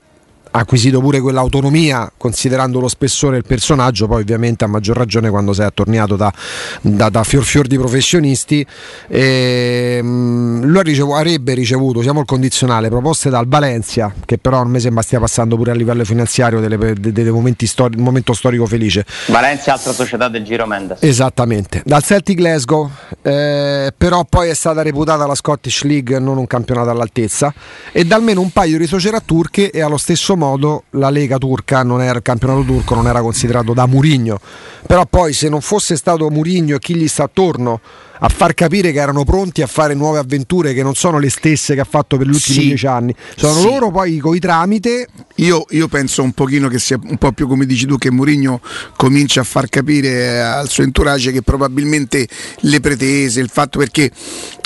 acquisito 0.53 1.01
pure 1.01 1.21
quell'autonomia 1.21 2.11
considerando 2.17 2.81
lo 2.81 2.89
spessore 2.89 3.35
del 3.35 3.45
personaggio, 3.45 4.07
poi 4.07 4.23
ovviamente 4.23 4.65
a 4.65 4.67
maggior 4.67 4.97
ragione 4.97 5.31
quando 5.31 5.53
sei 5.53 5.67
attorniato 5.67 6.17
da, 6.17 6.33
da, 6.81 7.09
da 7.09 7.25
fior 7.25 7.45
fior 7.45 7.67
di 7.67 7.77
professionisti. 7.77 8.65
E, 9.09 9.97
ehm, 9.99 10.65
lui 10.65 10.83
ricevuto, 10.83 11.17
avrebbe 11.17 11.55
ricevuto, 11.55 12.03
siamo 12.03 12.21
il 12.21 12.27
condizionale, 12.27 12.89
proposte 12.89 13.31
dal 13.31 13.47
Valencia, 13.47 14.13
che 14.25 14.39
però 14.39 14.61
a 14.61 14.65
me 14.65 14.79
sembra 14.79 15.03
stia 15.03 15.19
passando 15.19 15.57
pure 15.57 15.71
a 15.71 15.75
livello 15.75 16.05
finanziario 16.05 16.61
delle, 16.61 16.95
dei 16.95 17.31
momenti 17.31 17.67
stori, 17.67 17.97
momento 17.97 18.33
storico 18.33 18.67
felice. 18.67 19.05
Valencia, 19.27 19.73
altra 19.73 19.93
società 19.93 20.29
del 20.29 20.45
Giro 20.45 20.67
Mendes. 20.67 20.99
Esattamente, 21.01 21.83
dal 21.85 22.03
Celtic 22.03 22.37
Glasgow, 22.37 22.91
eh, 23.23 23.93
però 23.97 24.25
poi 24.29 24.51
è 24.51 24.55
stata 24.55 24.83
reputata 24.83 25.27
la 25.27 25.35
Scottish 25.35 25.83
League 25.85 26.19
non 26.19 26.37
un 26.37 26.47
campionato 26.47 26.91
all'altezza 26.91 27.53
e 27.91 28.05
da 28.05 28.17
almeno 28.17 28.41
un 28.41 28.51
paio 28.51 28.79
di 28.79 28.87
società 28.87 29.21
turche 29.21 29.71
e 29.71 29.81
allo 29.81 29.97
stesso 29.97 30.37
modo 30.37 30.42
modo 30.43 30.85
la 30.91 31.09
Lega 31.09 31.39
turca 31.39 31.85
non 31.85 32.03
era 32.03 32.17
il 32.17 32.23
campionato 32.23 32.65
turco 32.65 32.97
non 32.97 33.07
era 33.07 33.21
considerato 33.21 33.73
da 33.73 33.87
Murigno 33.87 34.41
però 34.87 35.07
poi 35.07 35.33
se 35.33 35.49
non 35.49 35.61
fosse 35.61 35.95
stato 35.97 36.29
Murigno 36.31 36.77
e 36.77 36.79
chi 36.81 36.97
gli 36.97 37.07
sta 37.07 37.25
attorno 37.25 37.81
a 38.19 38.29
far 38.29 38.55
capire 38.55 38.93
che 38.93 39.01
erano 39.01 39.25
pronti 39.25 39.63
a 39.63 39.67
fare 39.67 39.95
nuove 39.95 40.19
avventure 40.19 40.75
che 40.75 40.83
non 40.83 40.95
sono 40.95 41.19
le 41.19 41.31
stesse 41.31 41.75
che 41.75 41.81
ha 41.81 41.87
fatto 41.89 42.17
per 42.17 42.27
gli 42.27 42.35
ultimi 42.35 42.59
sì, 42.59 42.67
dieci 42.67 42.87
anni. 42.87 43.15
Sono 43.37 43.61
sì. 43.61 43.65
loro 43.65 43.91
poi 43.91 44.19
con 44.19 44.35
i 44.35 44.39
tramite. 44.39 45.09
Io, 45.37 45.65
io, 45.71 45.89
penso 45.89 46.23
un 46.23 46.33
pochino 46.33 46.69
che 46.69 46.79
sia 46.79 46.99
un 47.03 47.17
po' 47.17 47.33
più 47.33 47.49
come 47.49 47.67
dici 47.67 47.87
tu 47.87 47.97
che 47.97 48.11
Mourinho 48.11 48.61
comincia 48.97 49.41
a 49.41 49.45
far 49.45 49.69
capire 49.69 50.43
al 50.43 50.69
suo 50.69 50.85
entourage 50.85 51.33
che 51.33 51.43
probabilmente 51.43 52.29
le 52.61 52.81
pretese, 52.81 53.41
il 53.41 53.49
fatto 53.49 53.79
perché 53.79 54.11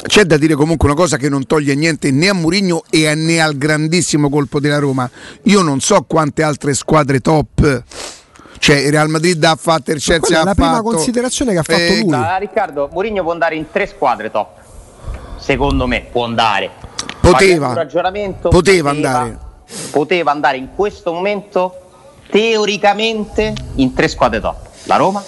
c'è 0.07 0.25
da 0.25 0.37
dire 0.37 0.55
comunque 0.55 0.89
una 0.89 0.97
cosa 0.97 1.17
che 1.17 1.29
non 1.29 1.47
toglie 1.47 1.75
niente 1.75 2.11
né 2.11 2.29
a 2.29 2.35
Mourinho 2.35 2.85
né 2.91 3.41
al 3.41 3.57
grandissimo 3.57 4.29
colpo 4.29 4.61
della 4.61 4.79
Roma. 4.79 5.09
Io 5.45 5.63
non 5.63 5.81
so 5.81 6.03
quante 6.03 6.43
altre 6.43 6.75
squadre 6.75 7.21
top 7.21 7.85
cioè 8.67 8.79
il 8.79 8.91
Real 8.91 9.09
Madrid 9.09 9.45
ha 9.45 9.55
fatto 9.55 9.93
il 9.93 10.01
Chelsea 10.01 10.41
è 10.41 10.45
la 10.45 10.55
prima 10.55 10.83
considerazione 10.83 11.53
che 11.53 11.59
ha 11.59 11.63
fatto 11.63 11.79
eh, 11.79 12.01
lui 12.01 12.11
da, 12.11 12.37
Riccardo 12.37 12.89
Mourinho 12.91 13.23
può 13.23 13.31
andare 13.31 13.55
in 13.55 13.71
tre 13.71 13.87
squadre 13.87 14.29
top. 14.29 14.59
Secondo 15.37 15.87
me 15.87 16.01
può 16.11 16.25
andare. 16.25 16.71
Poteva. 17.21 17.87
Poteva, 17.87 18.11
poteva. 18.49 18.91
andare. 18.91 19.39
Poteva 19.93 20.33
andare 20.33 20.57
in 20.57 20.71
questo 20.75 21.13
momento 21.13 21.81
teoricamente 22.29 23.55
in 23.77 23.95
tre 23.95 24.09
squadre 24.09 24.41
top. 24.41 24.57
La 24.87 24.97
Roma 24.97 25.23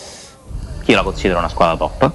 che 0.83 0.91
io 0.91 0.97
la 0.97 1.05
considero 1.05 1.39
una 1.39 1.49
squadra 1.49 1.77
top. 1.77 2.11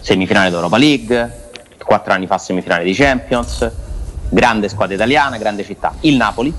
Semifinale 0.00 0.50
d'Europa 0.50 0.78
League 0.78 1.44
quattro 1.78 2.12
anni 2.12 2.26
fa 2.26 2.38
semifinale 2.38 2.82
di 2.82 2.92
Champions. 2.92 3.70
Grande 4.30 4.68
squadra 4.68 4.96
italiana 4.96 5.38
grande 5.38 5.62
città. 5.62 5.94
Il 6.00 6.16
Napoli 6.16 6.52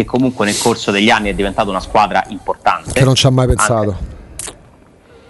che 0.00 0.04
comunque 0.04 0.46
nel 0.46 0.58
corso 0.58 0.90
degli 0.90 1.10
anni 1.10 1.30
è 1.30 1.34
diventata 1.34 1.68
una 1.68 1.80
squadra 1.80 2.24
importante. 2.28 2.92
Che 2.92 3.04
non 3.04 3.14
ci 3.14 3.26
ha 3.26 3.30
mai 3.30 3.46
pensato. 3.46 3.90
Anche, 3.90 4.18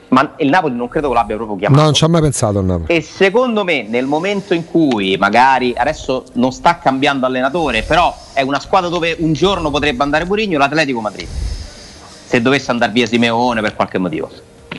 ma 0.08 0.34
il 0.38 0.48
Napoli 0.48 0.74
non 0.74 0.88
credo 0.88 1.08
che 1.08 1.14
l'abbia 1.14 1.36
proprio 1.36 1.56
chiamato. 1.56 1.80
No, 1.80 1.86
non 1.86 1.94
ci 1.94 2.04
ha 2.04 2.08
mai 2.08 2.20
pensato 2.20 2.58
il 2.58 2.64
Napoli. 2.64 2.92
E 2.92 3.00
secondo 3.00 3.64
me 3.64 3.82
nel 3.82 4.06
momento 4.06 4.54
in 4.54 4.64
cui 4.64 5.16
magari 5.16 5.72
adesso 5.76 6.24
non 6.34 6.52
sta 6.52 6.78
cambiando 6.78 7.26
allenatore, 7.26 7.82
però 7.82 8.14
è 8.32 8.42
una 8.42 8.60
squadra 8.60 8.88
dove 8.88 9.16
un 9.18 9.32
giorno 9.32 9.70
potrebbe 9.70 10.02
andare 10.02 10.24
Mourinho, 10.24 10.58
l'Atletico 10.58 11.00
Madrid. 11.00 11.28
Se 12.24 12.40
dovesse 12.40 12.70
andare 12.70 12.92
via 12.92 13.06
Simeone 13.06 13.60
per 13.60 13.74
qualche 13.74 13.98
motivo. 13.98 14.30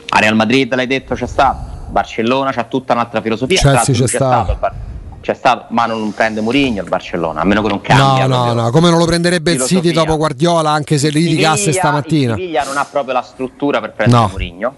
A 0.08 0.18
Real 0.18 0.34
Madrid 0.34 0.74
l'hai 0.74 0.86
detto 0.86 1.14
c'è 1.14 1.26
stato, 1.26 1.88
Barcellona 1.88 2.50
c'ha 2.52 2.64
tutta 2.64 2.92
un'altra 2.94 3.20
filosofia, 3.20 3.58
Chelsea 3.58 3.94
c'è, 3.94 4.00
c'è 4.00 4.06
stato. 4.06 4.56
stato 4.56 4.91
c'è 5.22 5.32
stato, 5.32 5.64
ma 5.70 5.86
non 5.86 6.12
prende 6.12 6.42
Mourinho 6.42 6.82
il 6.82 6.88
Barcellona, 6.88 7.40
a 7.40 7.44
meno 7.44 7.62
che 7.62 7.68
non 7.68 7.80
cambia. 7.80 8.26
No, 8.26 8.44
no, 8.44 8.52
no, 8.52 8.70
come 8.70 8.90
non 8.90 8.98
lo 8.98 9.06
prenderebbe 9.06 9.52
filosofia. 9.52 9.78
il 9.78 9.84
City 9.84 9.94
dopo 9.94 10.18
Guardiola, 10.18 10.70
anche 10.70 10.98
se 10.98 11.08
litigasse 11.08 11.72
stamattina. 11.72 12.34
Il 12.34 12.40
Siviglia 12.40 12.64
non 12.64 12.76
ha 12.76 12.84
proprio 12.84 13.14
la 13.14 13.22
struttura 13.22 13.80
per 13.80 13.92
prendere 13.92 14.20
no. 14.20 14.28
Mourinho 14.28 14.74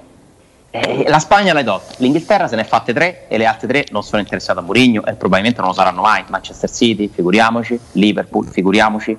eh, 0.77 1.05
la 1.07 1.21
Spagna 1.21 1.53
l'hai 1.53 1.63
dot, 1.63 1.99
l'Inghilterra 1.99 2.49
se 2.49 2.57
ne 2.57 2.63
è 2.63 2.65
fatte 2.65 2.93
tre 2.93 3.29
e 3.29 3.39
le 3.39 3.47
altre 3.47 3.69
tre 3.69 3.87
non 3.91 4.03
sono 4.03 4.21
interessate 4.21 4.59
a 4.59 4.63
Mourinho 4.63 5.05
e 5.07 5.15
probabilmente 5.15 5.61
non 5.61 5.69
lo 5.69 5.75
saranno 5.77 6.01
mai. 6.01 6.25
Manchester 6.27 6.69
City, 6.69 7.09
figuriamoci, 7.09 7.79
Liverpool, 7.93 8.49
figuriamoci. 8.49 9.17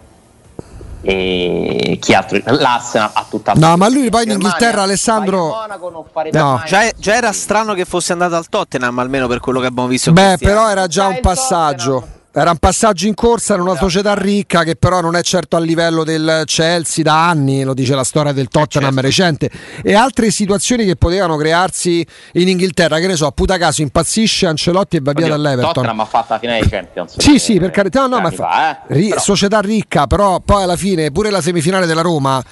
E 1.08 2.00
chi 2.02 2.16
altro? 2.16 2.40
L'Arsenal 2.46 3.12
ha 3.14 3.26
tutta 3.30 3.54
No, 3.56 3.78
ma 3.78 3.88
lui 3.90 4.10
poi 4.10 4.24
in 4.24 4.32
Inghilterra 4.32 4.82
Alessandro 4.82 5.56
no. 6.32 6.64
già, 6.66 6.90
già, 6.98 7.14
era 7.14 7.32
strano 7.32 7.76
che 7.76 7.86
fosse 7.86 8.12
andato 8.12 8.36
al 8.36 8.50
Tottenham 8.50 8.98
almeno 8.98 9.28
per 9.28 9.40
quello 9.40 9.60
che 9.60 9.68
abbiamo 9.68 9.88
visto 9.88 10.12
Beh, 10.12 10.38
però 10.40 10.68
era 10.68 10.88
già 10.88 11.06
un 11.06 11.20
passaggio 11.22 12.08
era 12.38 12.52
un 12.52 12.58
passaggio 12.58 13.08
in 13.08 13.14
corsa, 13.14 13.54
era 13.54 13.62
una 13.62 13.78
società 13.78 14.14
ricca 14.14 14.64
che 14.64 14.76
però 14.76 15.00
non 15.00 15.16
è 15.16 15.24
certo 15.24 15.56
a 15.56 15.60
livello 15.60 16.04
del 16.04 16.44
Chelsea 16.44 17.02
da 17.02 17.30
anni, 17.30 17.64
lo 17.64 17.74
dice 17.74 17.96
la 17.96 18.04
storia 18.04 18.34
del 18.34 18.50
Tottenham 18.50 18.92
certo. 18.92 19.08
recente, 19.08 19.50
e 19.82 19.94
altre 19.94 20.30
situazioni 20.32 20.84
che 20.84 20.98
potevano 20.98 21.38
crearsi 21.38 22.06
in 22.34 22.50
Inghilterra, 22.50 23.00
che 23.00 23.08
ne 23.08 23.16
so, 23.16 23.26
a 23.26 23.32
puta 23.32 23.58
caso 23.58 23.82
impazzisce 23.84 24.48
Ancelotti 24.48 24.98
e 24.98 25.00
va 25.02 25.14
via 25.14 25.30
dall'Everton. 25.30 25.74
Tottenham 25.74 26.00
ha 26.02 26.06
fatto 26.06 26.34
la 26.34 26.40
finale 26.40 26.60
dei 26.60 26.70
Champions. 26.70 27.18
Sì, 27.18 27.40
sì, 27.40 27.58
per 27.58 27.72
carità, 27.72 28.02
no, 28.02 28.08
no, 28.08 28.20
ma 28.20 28.32
fa, 28.32 28.86
eh? 28.86 28.94
ri- 28.94 29.14
società 29.16 29.62
ricca, 29.62 30.06
però 30.06 30.42
poi 30.42 30.64
alla 30.64 30.76
fine 30.76 31.12
pure 31.12 31.30
la 31.30 31.40
semifinale 31.40 31.86
della 31.86 32.02
Roma, 32.02 32.44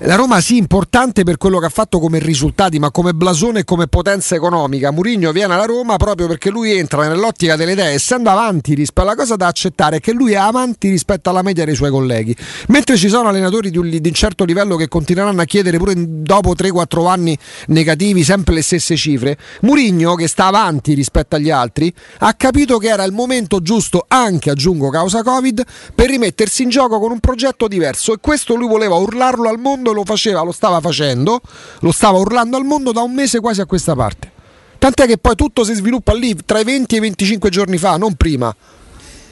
la 0.00 0.14
Roma 0.16 0.42
sì, 0.42 0.58
importante 0.58 1.24
per 1.24 1.38
quello 1.38 1.58
che 1.58 1.64
ha 1.64 1.70
fatto 1.70 2.00
come 2.00 2.18
risultati, 2.18 2.78
ma 2.78 2.90
come 2.90 3.14
blasone 3.14 3.60
e 3.60 3.64
come 3.64 3.86
potenza 3.86 4.34
economica. 4.34 4.90
Murigno 4.90 5.32
viene 5.32 5.54
alla 5.54 5.64
Roma 5.64 5.96
proprio 5.96 6.26
perché 6.26 6.50
lui 6.50 6.76
entra 6.76 7.08
nell'ottica 7.08 7.56
delle 7.56 7.72
idee, 7.72 7.92
essendo 7.92 8.28
avanti 8.28 8.74
rispetto 8.74 9.04
la 9.06 9.14
cosa 9.14 9.36
da 9.36 9.46
accettare 9.46 9.96
è 9.96 10.00
che 10.00 10.12
lui 10.12 10.32
è 10.32 10.36
avanti 10.36 10.90
rispetto 10.90 11.30
alla 11.30 11.40
media 11.40 11.64
dei 11.64 11.74
suoi 11.74 11.90
colleghi. 11.90 12.36
Mentre 12.68 12.98
ci 12.98 13.08
sono 13.08 13.28
allenatori 13.28 13.70
di 13.70 13.78
un, 13.78 13.88
di 13.88 14.00
un 14.08 14.14
certo 14.14 14.44
livello 14.44 14.76
che 14.76 14.88
continueranno 14.88 15.40
a 15.40 15.44
chiedere 15.44 15.78
pure 15.78 15.94
dopo 15.96 16.54
3-4 16.54 17.08
anni 17.08 17.38
negativi 17.68 18.22
sempre 18.22 18.54
le 18.54 18.62
stesse 18.62 18.96
cifre, 18.96 19.38
Murigno, 19.62 20.14
che 20.14 20.28
sta 20.28 20.46
avanti 20.46 20.92
rispetto 20.92 21.36
agli 21.36 21.50
altri, 21.50 21.92
ha 22.18 22.34
capito 22.34 22.76
che 22.76 22.88
era 22.88 23.04
il 23.04 23.12
momento 23.12 23.62
giusto, 23.62 24.04
anche 24.08 24.50
aggiungo 24.50 24.90
causa 24.90 25.22
Covid, 25.22 25.64
per 25.94 26.08
rimettersi 26.08 26.64
in 26.64 26.68
gioco 26.68 26.98
con 26.98 27.12
un 27.12 27.20
progetto 27.20 27.68
diverso 27.68 28.12
e 28.12 28.18
questo 28.20 28.54
lui 28.54 28.68
voleva 28.68 28.96
urlarlo 28.96 29.48
al 29.48 29.58
mondo 29.58 29.92
e 29.92 29.94
lo 29.94 30.04
faceva, 30.04 30.42
lo 30.42 30.52
stava 30.52 30.80
facendo, 30.80 31.40
lo 31.80 31.92
stava 31.92 32.18
urlando 32.18 32.56
al 32.56 32.64
mondo 32.64 32.92
da 32.92 33.02
un 33.02 33.14
mese 33.14 33.40
quasi 33.40 33.60
a 33.60 33.66
questa 33.66 33.94
parte. 33.94 34.32
Tant'è 34.78 35.06
che 35.06 35.18
poi 35.18 35.34
tutto 35.34 35.64
si 35.64 35.74
sviluppa 35.74 36.14
lì 36.14 36.36
tra 36.44 36.60
i 36.60 36.64
20 36.64 36.94
e 36.94 36.98
i 36.98 37.00
25 37.00 37.50
giorni 37.50 37.78
fa, 37.78 37.96
non 37.96 38.14
prima. 38.14 38.54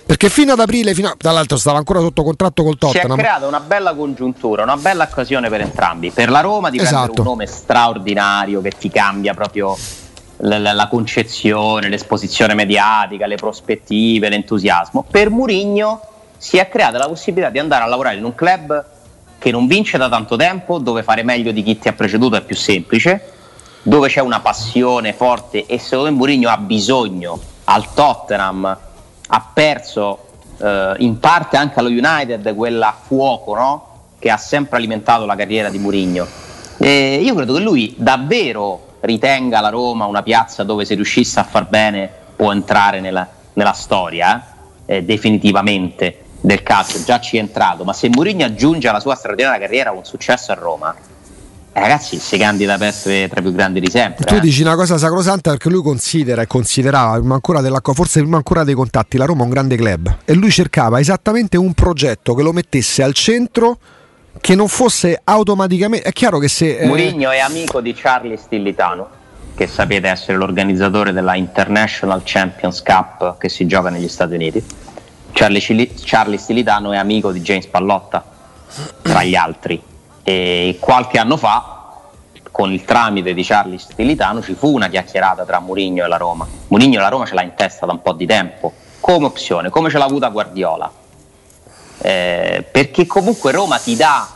Perché 0.07 0.29
fino 0.29 0.53
ad 0.53 0.61
aprile, 0.61 0.93
fino 0.93 1.09
a, 1.09 1.17
dall'altro 1.19 1.57
stava 1.57 1.79
ancora 1.79 2.01
sotto 2.01 2.23
contratto 2.23 2.63
col 2.63 2.77
Tottenham. 2.77 3.15
Si 3.15 3.21
è 3.21 3.23
creata 3.23 3.47
una 3.47 3.61
bella 3.61 3.95
congiuntura, 3.95 4.63
una 4.63 4.77
bella 4.77 5.05
occasione 5.05 5.49
per 5.49 5.63
entrambi. 5.63 6.11
Per 6.11 6.29
la 6.29 6.41
Roma 6.41 6.69
di 6.69 6.79
esatto. 6.79 6.93
prendere 6.93 7.21
un 7.21 7.27
nome 7.27 7.47
straordinario 7.47 8.61
che 8.61 8.71
ti 8.71 8.91
cambia 8.91 9.33
proprio 9.33 9.77
la, 10.39 10.59
la, 10.59 10.73
la, 10.73 10.89
concezione, 10.89 11.89
l'esposizione 11.89 12.55
mediatica, 12.55 13.27
le 13.27 13.37
prospettive, 13.37 14.29
l'entusiasmo. 14.29 15.07
Per 15.11 15.31
Murigno 15.31 16.01
si 16.37 16.59
è 16.59 16.69
creata 16.69 16.99
la 16.99 17.09
possibilità 17.09 17.51
di 17.51 17.59
andare 17.59 17.85
a 17.85 17.87
lavorare 17.87 18.17
in 18.17 18.25
un 18.25 18.35
club 18.35 18.85
che 19.39 19.51
non 19.51 19.67
vince 19.67 19.97
da 19.97 20.11
tanto 20.11 20.37
tempo, 20.37 20.79
dove 20.79 21.03
fare 21.03 21.23
meglio 21.23 21.51
di 21.51 21.63
chi 21.63 21.79
ti 21.79 21.89
ha 21.89 21.93
preceduto 21.95 22.37
è 22.37 22.43
più 22.43 22.57
semplice, 22.57 23.33
dove 23.83 24.09
c'è 24.09 24.21
una 24.21 24.41
passione 24.41 25.15
forte 25.15 25.65
e 25.65 25.79
secondo 25.79 26.11
me 26.11 26.17
Murigno 26.17 26.51
ha 26.51 26.59
bisogno 26.59 27.41
al 27.65 27.93
Tottenham 27.95 28.79
ha 29.35 29.51
perso 29.53 30.27
eh, 30.59 30.95
in 30.99 31.19
parte 31.19 31.57
anche 31.57 31.81
allo 31.81 31.89
United 31.89 32.55
quella 32.55 32.97
fuoco 32.99 33.57
no? 33.57 33.89
che 34.21 34.31
ha 34.31 34.37
sempre 34.37 34.77
alimentato 34.77 35.27
la 35.27 35.35
carriera 35.35 35.69
di 35.71 35.79
Mourinho. 35.79 36.27
E 36.79 37.17
io 37.17 37.35
credo 37.35 37.55
che 37.55 37.61
lui 37.61 37.95
davvero 37.99 38.93
ritenga 39.01 39.61
la 39.61 39.71
Roma 39.71 40.07
una 40.07 40.23
piazza 40.23 40.63
dove 40.63 40.85
se 40.85 40.95
riuscisse 40.95 41.41
a 41.41 41.45
far 41.45 41.67
bene 41.69 42.09
può 42.37 42.53
entrare 42.53 43.01
nella, 43.01 43.29
nella 43.55 43.73
storia 43.73 44.55
eh, 44.87 45.03
definitivamente 45.03 46.21
del 46.41 46.63
calcio, 46.63 47.03
già 47.03 47.19
ci 47.21 47.37
è 47.37 47.41
entrato, 47.41 47.85
ma 47.85 47.93
se 47.93 48.09
Mourinho 48.09 48.45
aggiunge 48.45 48.87
alla 48.87 49.01
sua 49.01 49.17
straordinaria 49.17 49.59
carriera 49.59 49.91
un 49.91 50.05
successo 50.05 50.53
a 50.53 50.55
Roma, 50.55 50.95
ragazzi, 51.81 52.19
si 52.19 52.39
candida 52.39 52.79
per 52.79 52.89
essere 52.89 53.29
tra 53.29 53.41
i 53.41 53.43
più 53.43 53.53
grandi 53.53 53.81
di 53.81 53.91
sempre. 53.91 54.25
Tu 54.25 54.35
eh. 54.35 54.41
dici 54.41 54.63
una 54.63 54.77
cosa 54.77 54.97
sacrosanta 54.97 55.51
perché 55.51 55.69
lui 55.69 55.83
considera 55.83 56.43
e 56.43 56.47
considerava, 56.47 57.19
prima 57.19 57.35
ancora 57.35 57.61
forse 57.93 58.21
prima 58.21 58.37
ancora 58.37 58.63
dei 58.65 58.75
contatti, 58.75 59.17
la 59.17 59.25
Roma 59.25 59.43
un 59.43 59.51
grande 59.51 59.77
club 59.77 60.19
e 60.25 60.35
lui 60.35 60.51
cercava 60.51 61.01
esattamente 61.01 61.57
un 61.57 61.73
progetto 61.75 62.35
che 62.35 62.43
lo 62.43 62.53
mettesse 62.53 63.03
al 63.03 63.13
centro 63.13 63.79
che 64.41 64.55
non 64.55 64.69
fosse 64.69 65.21
automaticamente. 65.23 66.09
È 66.09 66.13
chiaro 66.13 66.39
che 66.39 66.49
se. 66.49 66.79
Eh... 66.79 66.87
Murigno 66.87 67.31
è 67.31 67.39
amico 67.39 67.81
di 67.81 67.93
Charlie 67.93 68.37
Stillitano, 68.37 69.09
che 69.57 69.67
sapete 69.67 70.09
essere 70.09 70.37
l'organizzatore 70.39 71.13
della 71.13 71.35
International 71.35 72.23
Champions 72.25 72.83
Cup 72.83 73.37
che 73.39 73.49
si 73.49 73.67
gioca 73.67 73.91
negli 73.91 74.09
Stati 74.09 74.35
Uniti. 74.35 74.65
Charlie, 75.33 75.91
Charlie 76.05 76.39
Stillitano 76.39 76.93
è 76.93 76.97
amico 76.97 77.33
di 77.33 77.41
James 77.41 77.67
Pallotta, 77.67 78.25
tra 79.03 79.25
gli 79.25 79.35
altri 79.35 79.83
e 80.25 80.79
qualche 80.81 81.19
anno 81.19 81.37
fa, 81.37 81.71
con 82.51 82.73
il 82.73 82.85
tramite 82.85 83.35
di 83.35 83.45
Charlie 83.45 83.79
Stilitano, 83.79 84.43
ci 84.43 84.55
fu 84.55 84.73
una 84.73 84.89
chiacchierata 84.89 85.45
tra 85.45 85.61
Mourinho 85.61 86.05
e 86.05 86.09
la 86.09 86.17
Roma. 86.17 86.47
Mourinho 86.69 86.99
e 86.99 87.01
la 87.01 87.09
Roma 87.09 87.27
ce 87.27 87.35
l'ha 87.35 87.43
in 87.43 87.53
testa 87.55 87.87
da 87.87 87.93
un 87.93 88.03
po' 88.03 88.13
di 88.13 88.27
tempo, 88.27 88.73
come 89.01 89.27
opzione, 89.27 89.71
come 89.71 89.91
ce 89.91 89.99
l'ha 89.99 90.05
avuta 90.05 90.29
Guardiola. 90.29 90.91
Eh, 91.99 92.65
perché 92.71 93.07
comunque 93.07 93.53
Roma 93.53 93.79
ti 93.79 93.95
dà 93.95 94.29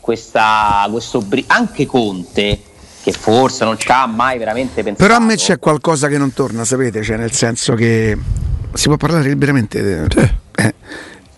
questa, 0.00 0.86
questo 0.90 1.20
bri- 1.20 1.44
anche 1.48 1.84
Conte 1.84 2.62
che 3.02 3.12
forse 3.12 3.64
non 3.64 3.78
ci 3.78 3.90
ha 3.90 4.06
mai 4.06 4.38
veramente 4.38 4.82
pensato. 4.82 5.06
Però 5.06 5.16
a 5.16 5.24
me 5.24 5.36
c'è 5.36 5.58
qualcosa 5.58 6.08
che 6.08 6.18
non 6.18 6.32
torna 6.32 6.64
sapete? 6.64 7.02
Cioè 7.02 7.16
nel 7.16 7.32
senso 7.32 7.74
che 7.74 8.16
si 8.72 8.88
può 8.88 8.96
parlare 8.96 9.28
liberamente 9.28 10.06
eh, 10.54 10.74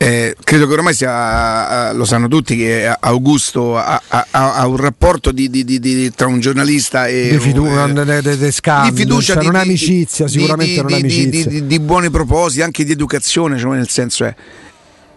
eh 0.02 0.10
eh, 0.20 0.36
credo 0.42 0.66
che 0.66 0.72
ormai 0.72 0.94
sia, 0.94 1.92
lo 1.92 2.06
sanno 2.06 2.26
tutti, 2.26 2.56
che 2.56 2.90
Augusto 3.00 3.76
ha, 3.76 4.00
ha, 4.08 4.26
ha 4.30 4.66
un 4.66 4.76
rapporto 4.76 5.30
di, 5.30 5.50
di, 5.50 5.62
di, 5.62 6.10
tra 6.12 6.26
un 6.26 6.40
giornalista 6.40 7.06
e 7.06 7.28
di, 7.30 7.38
fidu- 7.38 7.66
eh, 7.66 8.22
de, 8.22 8.36
de 8.38 8.50
scambio, 8.50 8.92
di 8.92 8.98
fiducia, 8.98 9.34
cioè 9.34 9.44
non 9.44 9.56
è 9.56 9.60
amicizia, 9.60 10.26
sicuramente 10.26 10.80
non 10.80 10.92
è 10.92 11.00
amicizia. 11.00 11.62
Di, 11.62 11.80
buoni 11.80 12.08
propositi, 12.10 12.62
anche 12.62 12.84
di 12.84 12.92
educazione, 12.92 13.58
cioè 13.58 13.76
nel 13.76 13.88
senso 13.88 14.24
è, 14.24 14.34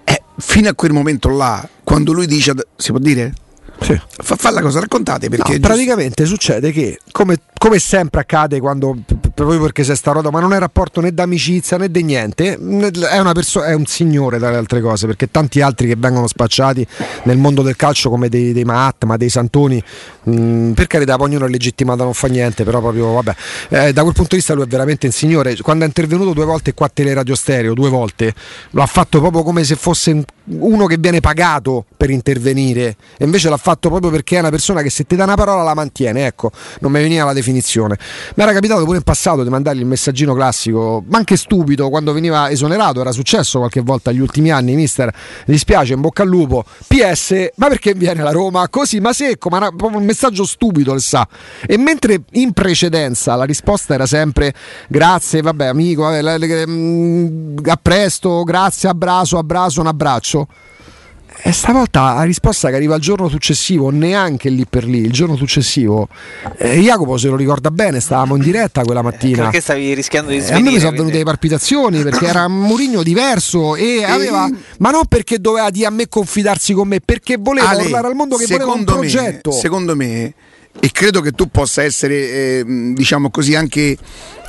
è 0.03 0.21
fino 0.37 0.67
a 0.67 0.73
quel 0.73 0.91
momento 0.91 1.29
là, 1.29 1.67
quando 1.83 2.11
lui 2.11 2.27
dice, 2.27 2.53
si 2.75 2.91
può 2.91 2.99
dire? 2.99 3.33
Sì. 3.83 3.99
Fa, 4.07 4.35
fa 4.37 4.49
la 4.51 4.61
cosa, 4.61 4.79
raccontate 4.79 5.27
perché. 5.27 5.53
No, 5.53 5.59
praticamente 5.59 6.25
succede 6.25 6.71
che, 6.71 6.99
come, 7.11 7.37
come, 7.57 7.79
sempre 7.79 8.21
accade 8.21 8.59
quando. 8.59 8.97
Proprio 9.33 9.59
perché 9.59 9.83
c'è 9.83 9.95
sta 9.95 10.11
roba, 10.11 10.29
ma 10.29 10.39
non 10.39 10.53
è 10.53 10.59
rapporto 10.59 11.01
né 11.01 11.13
d'amicizia 11.13 11.77
né 11.77 11.91
di 11.91 12.03
niente. 12.03 12.53
È, 12.53 13.19
una 13.19 13.33
perso- 13.33 13.63
è 13.63 13.73
un 13.73 13.85
signore 13.85 14.37
dalle 14.37 14.57
altre 14.57 14.79
cose, 14.79 15.05
perché 15.05 15.29
tanti 15.29 15.59
altri 15.59 15.87
che 15.87 15.95
vengono 15.97 16.27
spacciati 16.27 16.85
nel 17.23 17.37
mondo 17.37 17.61
del 17.61 17.75
calcio 17.75 18.09
come 18.09 18.29
dei, 18.29 18.53
dei 18.53 18.63
Mahatma, 18.63 19.17
dei 19.17 19.29
Santoni, 19.29 19.83
mh, 20.23 20.31
mm, 20.31 20.71
per 20.73 20.87
carità, 20.87 21.17
poi 21.17 21.29
ognuno 21.29 21.45
è 21.45 21.49
legittimato, 21.49 22.03
non 22.03 22.13
fa 22.13 22.27
niente, 22.27 22.63
però 22.63 22.79
proprio 22.79 23.11
vabbè. 23.13 23.35
Eh, 23.69 23.93
da 23.93 24.01
quel 24.03 24.13
punto 24.13 24.29
di 24.31 24.37
vista 24.37 24.53
lui 24.53 24.63
è 24.63 24.67
veramente 24.67 25.07
un 25.07 25.11
signore. 25.11 25.57
Quando 25.57 25.83
è 25.83 25.87
intervenuto 25.87 26.31
due 26.31 26.45
volte 26.45 26.73
qua 26.73 26.85
a 26.85 26.91
Teleradio 26.93 27.35
Stereo, 27.35 27.73
due 27.73 27.89
volte, 27.89 28.33
lo 28.69 28.81
ha 28.81 28.87
fatto 28.87 29.19
proprio 29.19 29.43
come 29.43 29.63
se 29.63 29.75
fosse 29.75 30.23
uno 30.45 30.85
che 30.85 30.97
viene 30.97 31.19
pagato 31.19 31.85
per 31.97 32.09
intervenire, 32.11 32.95
e 33.17 33.25
invece 33.25 33.49
l'ha 33.49 33.57
fatto 33.57 33.72
proprio 33.75 34.11
perché 34.11 34.37
è 34.37 34.39
una 34.39 34.49
persona 34.49 34.81
che 34.81 34.89
se 34.89 35.05
ti 35.05 35.15
dà 35.15 35.23
una 35.23 35.35
parola 35.35 35.63
la 35.63 35.73
mantiene, 35.73 36.25
ecco, 36.25 36.51
non 36.79 36.91
mi 36.91 37.01
veniva 37.01 37.25
la 37.25 37.33
definizione. 37.33 37.97
Mi 38.35 38.43
era 38.43 38.53
capitato 38.53 38.83
pure 38.83 38.97
in 38.97 39.03
passato 39.03 39.43
di 39.43 39.49
mandargli 39.49 39.79
il 39.79 39.85
messaggino 39.85 40.33
classico, 40.33 41.03
ma 41.07 41.17
anche 41.17 41.37
stupido, 41.37 41.89
quando 41.89 42.13
veniva 42.13 42.49
esonerato, 42.49 43.01
era 43.01 43.11
successo 43.11 43.59
qualche 43.59 43.81
volta 43.81 44.11
negli 44.11 44.21
ultimi 44.21 44.51
anni, 44.51 44.75
mister, 44.75 45.13
mi 45.45 45.53
dispiace, 45.53 45.93
in 45.93 46.01
bocca 46.01 46.23
al 46.23 46.29
lupo, 46.29 46.63
PS, 46.87 47.49
ma 47.55 47.67
perché 47.67 47.93
viene 47.93 48.23
la 48.23 48.31
Roma? 48.31 48.67
Così, 48.69 48.99
ma 48.99 49.13
secco, 49.13 49.49
ma 49.49 49.59
proprio 49.75 49.97
un 49.97 50.05
messaggio 50.05 50.45
stupido, 50.45 50.93
le 50.93 50.99
sa. 50.99 51.27
E 51.65 51.77
mentre 51.77 52.23
in 52.31 52.53
precedenza 52.53 53.35
la 53.35 53.45
risposta 53.45 53.93
era 53.93 54.05
sempre 54.05 54.53
grazie, 54.87 55.41
vabbè 55.41 55.65
amico, 55.65 56.03
vabbè, 56.03 56.65
mm, 56.67 57.57
a 57.65 57.79
presto, 57.81 58.43
grazie, 58.43 58.89
abbraccio, 58.89 59.37
abbraccio, 59.37 59.81
un 59.81 59.87
abbraccio 59.87 60.47
E 61.45 61.51
stavolta 61.51 62.13
la 62.13 62.23
risposta 62.23 62.69
che 62.69 62.75
arriva 62.75 62.95
il 62.95 63.01
giorno 63.01 63.27
successivo, 63.27 63.89
neanche 63.89 64.47
lì 64.47 64.65
per 64.65 64.85
lì, 64.85 64.99
il 64.99 65.11
giorno 65.11 65.35
successivo, 65.35 66.07
eh, 66.55 66.79
Jacopo 66.79 67.17
se 67.17 67.27
lo 67.27 67.35
ricorda 67.35 67.69
bene, 67.69 67.99
stavamo 67.99 68.37
in 68.37 68.41
diretta 68.41 68.81
quella 68.83 69.01
mattina. 69.01 69.43
Perché 69.43 69.59
stavi 69.59 69.93
rischiando 69.93 70.31
di 70.31 70.39
svenire, 70.39 70.55
eh, 70.55 70.61
A 70.61 70.63
me 70.63 70.71
mi 70.71 70.79
sono 70.79 70.91
venute 70.95 71.17
le 71.17 71.23
palpitazioni 71.25 72.01
perché 72.01 72.27
era 72.27 72.45
un 72.45 72.61
Murigno 72.61 73.03
diverso 73.03 73.75
e 73.75 74.05
aveva, 74.05 74.49
ma 74.77 74.91
non 74.91 75.05
perché 75.07 75.39
doveva 75.39 75.69
di 75.69 75.83
a 75.83 75.89
me 75.89 76.07
confidarsi 76.07 76.71
con 76.71 76.87
me, 76.87 77.01
perché 77.01 77.35
voleva 77.37 77.67
Ale, 77.67 77.81
parlare 77.83 78.07
al 78.07 78.15
mondo 78.15 78.37
che 78.37 78.45
voleva 78.47 78.71
un 78.71 78.85
progetto. 78.85 79.49
Me, 79.49 79.57
secondo 79.57 79.95
me, 79.97 80.33
e 80.79 80.91
credo 80.93 81.19
che 81.19 81.33
tu 81.33 81.49
possa 81.51 81.83
essere, 81.83 82.15
eh, 82.15 82.63
diciamo 82.95 83.29
così, 83.29 83.53
anche 83.53 83.97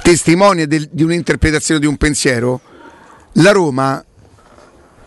testimone 0.01 0.69
del, 0.69 0.89
di 0.93 1.03
un'interpretazione 1.03 1.81
di 1.81 1.87
un 1.87 1.97
pensiero, 1.97 2.61
la 3.33 3.51
Roma 3.51 4.05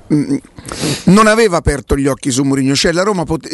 non 0.08 1.28
aveva 1.28 1.58
aperto 1.58 1.98
gli 1.98 2.08
occhi 2.08 2.32
su 2.32 2.43
Mourinho, 2.43 2.76
cioè 2.76 2.91
la 2.91 3.04
Roma 3.04 3.24
pot- 3.24 3.48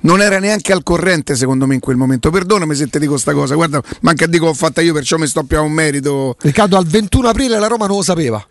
non 0.00 0.20
era 0.20 0.38
neanche 0.38 0.72
al 0.72 0.82
corrente 0.82 1.34
secondo 1.34 1.66
me 1.66 1.74
in 1.74 1.80
quel 1.80 1.96
momento. 1.96 2.30
Perdonami 2.30 2.74
se 2.74 2.88
ti 2.88 2.98
dico 2.98 3.12
questa 3.12 3.32
cosa, 3.32 3.54
guarda, 3.54 3.82
manca 4.00 4.26
dico 4.26 4.46
l'ho 4.46 4.54
fatta 4.54 4.80
io, 4.80 4.92
perciò 4.92 5.16
mi 5.16 5.26
sto 5.26 5.42
più 5.42 5.56
a 5.56 5.60
un 5.60 5.72
merito. 5.72 6.36
Riccardo, 6.40 6.76
al 6.76 6.86
21 6.86 7.28
aprile 7.28 7.58
la 7.58 7.66
Roma 7.66 7.86
non 7.86 7.96
lo 7.96 8.02
sapeva. 8.02 8.44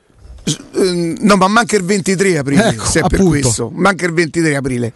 Ehm, 0.76 1.16
no, 1.22 1.36
ma 1.38 1.48
manca 1.48 1.76
il 1.76 1.84
23 1.84 2.38
aprile, 2.38 2.68
ecco, 2.70 2.86
se 2.86 3.00
è 3.00 3.04
appunto. 3.04 3.30
per 3.30 3.42
questo. 3.42 3.72
Manca 3.74 4.06
il 4.06 4.14
23 4.14 4.56
aprile. 4.56 4.94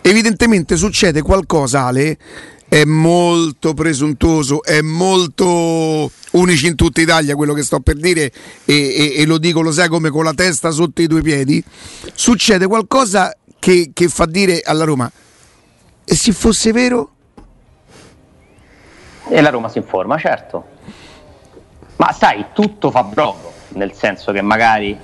Evidentemente 0.00 0.76
succede 0.76 1.20
qualcosa, 1.22 1.84
Ale, 1.84 2.16
è 2.68 2.84
molto 2.84 3.74
presuntuoso, 3.74 4.62
è 4.62 4.80
molto 4.80 6.10
unici 6.32 6.66
in 6.66 6.74
tutta 6.74 7.00
Italia 7.00 7.36
quello 7.36 7.54
che 7.54 7.62
sto 7.62 7.80
per 7.80 7.96
dire 7.96 8.32
e, 8.64 8.74
e, 8.74 9.12
e, 9.16 9.26
lo 9.26 9.38
dico, 9.38 9.60
lo 9.60 9.70
sai 9.70 9.88
come 9.88 10.10
con 10.10 10.24
la 10.24 10.34
testa 10.34 10.70
sotto 10.70 11.00
i 11.00 11.06
due 11.06 11.22
piedi, 11.22 11.62
succede 12.14 12.66
qualcosa 12.66 13.34
che, 13.58 13.90
che 13.92 14.08
fa 14.08 14.26
dire 14.26 14.62
alla 14.64 14.84
Roma, 14.84 15.10
e 16.04 16.14
se 16.14 16.32
fosse 16.32 16.72
vero? 16.72 17.10
E 19.28 19.40
la 19.40 19.50
Roma 19.50 19.68
si 19.68 19.78
informa, 19.78 20.18
certo. 20.18 20.74
Ma 21.96 22.12
sai, 22.12 22.46
tutto 22.52 22.90
fa 22.90 23.02
brodo, 23.02 23.52
nel 23.70 23.92
senso 23.92 24.32
che 24.32 24.42
magari 24.42 24.96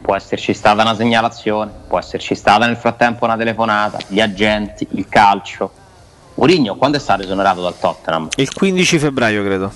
può 0.00 0.14
esserci 0.14 0.54
stata 0.54 0.82
una 0.82 0.94
segnalazione, 0.94 1.70
può 1.88 1.98
esserci 1.98 2.34
stata 2.34 2.66
nel 2.66 2.76
frattempo 2.76 3.24
una 3.24 3.36
telefonata, 3.36 3.98
gli 4.06 4.20
agenti, 4.20 4.86
il 4.92 5.08
calcio 5.08 5.79
Mourinho 6.40 6.74
quando 6.76 6.96
è 6.96 7.00
stato 7.00 7.22
esonerato 7.22 7.60
dal 7.60 7.78
Tottenham? 7.78 8.28
Il 8.36 8.50
15 8.50 8.98
febbraio 8.98 9.44
credo. 9.44 9.72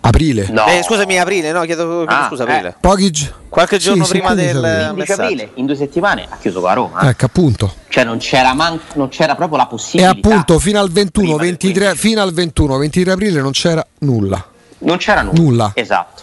Aprile. 0.00 0.48
No. 0.50 0.66
Eh, 0.66 0.82
scusami, 0.82 1.18
aprile, 1.18 1.52
no, 1.52 1.62
chiedo, 1.62 2.02
ah, 2.02 2.26
scusa, 2.28 2.42
aprile. 2.42 2.68
Eh. 2.68 2.74
Pochi 2.78 3.10
Qualche 3.48 3.78
giorno 3.78 4.04
sì, 4.04 4.10
prima 4.10 4.34
del 4.34 4.90
15 4.92 5.12
aprile, 5.12 5.50
in 5.54 5.64
due 5.64 5.76
settimane 5.76 6.26
ha 6.28 6.36
chiuso 6.38 6.58
con 6.58 6.68
la 6.68 6.74
Roma. 6.74 7.00
Eh. 7.00 7.08
Ecco, 7.08 7.24
appunto. 7.24 7.74
Cioè 7.88 8.04
non 8.04 8.18
c'era, 8.18 8.52
man- 8.52 8.78
non 8.94 9.08
c'era 9.08 9.34
proprio 9.34 9.56
la 9.56 9.66
possibilità. 9.66 10.14
E 10.14 10.18
appunto 10.18 10.58
fino 10.58 10.78
al 10.78 10.90
21, 10.90 11.36
23, 11.36 11.94
fino 11.94 12.20
al 12.20 12.32
21, 12.34 12.76
23 12.76 13.12
aprile 13.12 13.40
non 13.40 13.52
c'era 13.52 13.86
nulla. 14.00 14.44
Non 14.78 14.98
c'era 14.98 15.22
nulla. 15.22 15.40
nulla. 15.40 15.72
Esatto. 15.74 16.22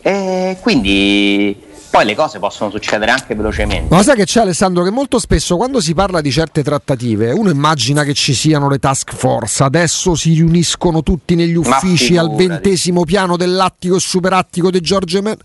E 0.00 0.56
quindi 0.62 1.68
poi 1.90 2.04
le 2.04 2.14
cose 2.14 2.38
possono 2.38 2.70
succedere 2.70 3.10
anche 3.10 3.34
velocemente. 3.34 3.92
Ma 3.92 4.02
sai 4.02 4.14
che 4.14 4.24
c'è 4.24 4.40
Alessandro 4.40 4.84
che 4.84 4.90
molto 4.90 5.18
spesso 5.18 5.56
quando 5.56 5.80
si 5.80 5.92
parla 5.92 6.20
di 6.20 6.30
certe 6.30 6.62
trattative 6.62 7.32
uno 7.32 7.50
immagina 7.50 8.04
che 8.04 8.14
ci 8.14 8.32
siano 8.32 8.68
le 8.68 8.78
task 8.78 9.12
force, 9.12 9.64
adesso 9.64 10.14
si 10.14 10.34
riuniscono 10.34 11.02
tutti 11.02 11.34
negli 11.34 11.56
uffici 11.56 12.16
al 12.16 12.32
ventesimo 12.34 13.04
piano 13.04 13.36
dell'attico 13.36 13.96
e 13.96 14.00
superattico 14.00 14.70
di 14.70 14.80
Giorgio 14.80 15.20
Men. 15.20 15.36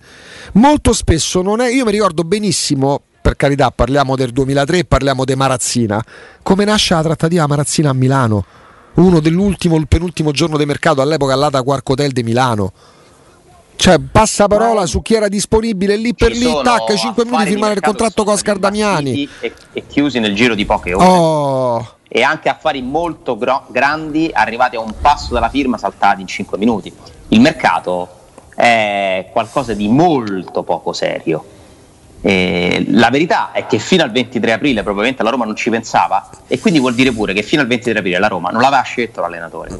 Molto 0.53 0.93
spesso 0.93 1.41
non 1.41 1.61
è, 1.61 1.69
io 1.69 1.83
mi 1.83 1.91
ricordo 1.91 2.23
benissimo 2.23 3.01
per 3.25 3.35
carità, 3.35 3.71
parliamo 3.71 4.15
del 4.15 4.29
2003, 4.29 4.85
parliamo 4.85 5.25
di 5.25 5.33
Marazzina. 5.33 6.03
Come 6.43 6.63
nasce 6.63 6.93
la 6.93 7.01
trattativa 7.01 7.47
Marazzina 7.47 7.89
a 7.89 7.93
Milano? 7.93 8.45
Uno 8.95 9.19
dell'ultimo, 9.19 9.77
il 9.77 9.87
penultimo 9.87 10.29
giorno 10.29 10.57
di 10.57 10.65
mercato 10.67 11.01
all'epoca 11.01 11.33
all'Ata 11.33 11.63
Quark 11.63 11.89
Hotel 11.89 12.11
di 12.11 12.21
Milano. 12.21 12.71
Cioè, 13.75 13.99
passa 13.99 14.47
parola 14.47 14.85
su 14.85 15.01
chi 15.01 15.13
era 15.13 15.27
disponibile 15.27 15.95
lì 15.95 16.13
per 16.15 16.31
lì, 16.31 16.51
tac, 16.63 16.95
5 16.95 17.25
minuti 17.25 17.45
firmare 17.45 17.73
il 17.73 17.81
contratto 17.81 18.23
con 18.23 18.33
Oscar 18.33 18.57
Damiani. 18.57 19.29
E, 19.39 19.53
e, 19.73 19.87
chiusi 19.87 20.19
nel 20.19 20.33
giro 20.33 20.55
di 20.55 20.65
poche 20.65 20.93
ore. 20.93 21.05
Oh. 21.05 21.95
E 22.07 22.21
anche 22.23 22.49
affari 22.49 22.81
molto 22.81 23.37
gro- 23.37 23.65
grandi, 23.67 24.29
arrivati 24.33 24.75
a 24.75 24.79
un 24.79 24.93
passo 24.99 25.33
dalla 25.33 25.49
firma, 25.49 25.77
saltati 25.77 26.21
in 26.21 26.27
5 26.27 26.57
minuti. 26.57 26.91
Il 27.29 27.41
mercato 27.41 28.09
è 28.55 29.29
qualcosa 29.31 29.73
di 29.73 29.87
molto 29.87 30.63
poco 30.63 30.93
serio. 30.93 31.45
E 32.21 32.85
la 32.89 33.11
verità 33.11 33.51
è 33.51 33.67
che 33.67 33.77
fino 33.77 34.01
al 34.01 34.11
23 34.11 34.53
aprile 34.53 34.81
probabilmente 34.81 35.21
la 35.21 35.29
Roma 35.29 35.45
non 35.45 35.55
ci 35.55 35.69
pensava 35.69 36.27
e 36.47 36.59
quindi 36.59 36.79
vuol 36.79 36.95
dire 36.95 37.11
pure 37.11 37.33
che 37.33 37.43
fino 37.43 37.61
al 37.61 37.67
23 37.67 37.99
aprile 37.99 38.17
la 38.17 38.27
Roma 38.27 38.49
non 38.49 38.61
l'aveva 38.61 38.81
scelto 38.81 39.21
l'allenatore 39.21 39.77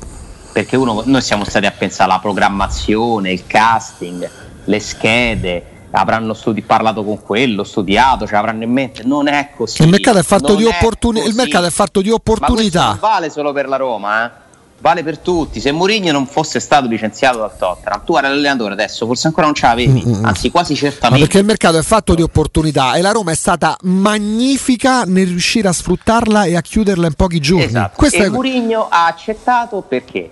perché 0.55 0.77
uno, 0.77 1.03
noi 1.03 1.21
siamo 1.21 1.43
stati 1.43 1.65
a 1.65 1.71
pensare 1.71 2.09
alla 2.09 2.21
programmazione, 2.21 3.29
il 3.29 3.45
casting, 3.45 4.29
le 4.63 4.79
schede, 4.79 5.65
avranno 5.91 6.33
studi- 6.33 6.61
parlato 6.61 7.03
con 7.03 7.21
quello, 7.21 7.65
studiato, 7.65 8.25
ce 8.25 8.35
l'avranno 8.35 8.63
in 8.63 8.71
mente. 8.71 9.03
Non 9.03 9.27
è 9.27 9.49
così. 9.53 9.81
Il 9.81 9.89
mercato 9.89 10.19
è 10.19 10.23
fatto, 10.23 10.55
di, 10.55 10.63
opportuni- 10.63 11.25
il 11.25 11.35
mercato 11.35 11.65
è 11.65 11.69
fatto 11.69 11.99
di 11.99 12.09
opportunità. 12.09 12.85
non 12.85 12.99
vale 13.01 13.29
solo 13.29 13.51
per 13.51 13.67
la 13.67 13.75
Roma, 13.75 14.25
eh? 14.25 14.31
vale 14.79 15.03
per 15.03 15.17
tutti. 15.17 15.59
Se 15.59 15.73
Mourinho 15.73 16.13
non 16.13 16.25
fosse 16.25 16.61
stato 16.61 16.87
licenziato 16.87 17.39
dal 17.39 17.57
Tottenham, 17.57 18.05
tu 18.05 18.15
eri 18.15 18.27
l'allenatore 18.27 18.71
adesso, 18.71 19.05
forse 19.05 19.27
ancora 19.27 19.47
non 19.47 19.55
ce 19.55 19.65
l'avevi, 19.65 20.05
Mm-mm. 20.05 20.23
anzi 20.23 20.51
quasi 20.51 20.73
certamente. 20.73 21.19
Ma 21.19 21.25
perché 21.25 21.39
il 21.39 21.45
mercato 21.45 21.77
è 21.77 21.83
fatto 21.83 22.15
di 22.15 22.21
opportunità 22.21 22.93
e 22.93 23.01
la 23.01 23.11
Roma 23.11 23.31
è 23.31 23.35
stata 23.35 23.75
magnifica 23.81 25.03
nel 25.03 25.27
riuscire 25.27 25.67
a 25.67 25.73
sfruttarla 25.73 26.45
e 26.45 26.55
a 26.55 26.61
chiuderla 26.61 27.07
in 27.07 27.13
pochi 27.13 27.39
giorni. 27.39 27.65
Esatto. 27.65 27.97
Questa 27.97 28.23
e 28.23 28.25
è... 28.27 28.29
Mourinho 28.29 28.87
ha 28.89 29.07
accettato 29.07 29.81
perché? 29.81 30.31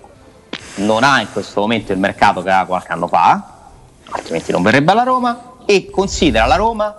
Non 0.76 1.04
ha 1.04 1.20
in 1.20 1.28
questo 1.32 1.60
momento 1.60 1.92
il 1.92 1.98
mercato 1.98 2.42
che 2.42 2.50
ha 2.50 2.64
qualche 2.64 2.92
anno 2.92 3.06
fa, 3.06 3.42
altrimenti 4.10 4.52
non 4.52 4.62
verrebbe 4.62 4.92
alla 4.92 5.02
Roma, 5.02 5.52
e 5.66 5.90
considera 5.90 6.46
la 6.46 6.56
Roma 6.56 6.94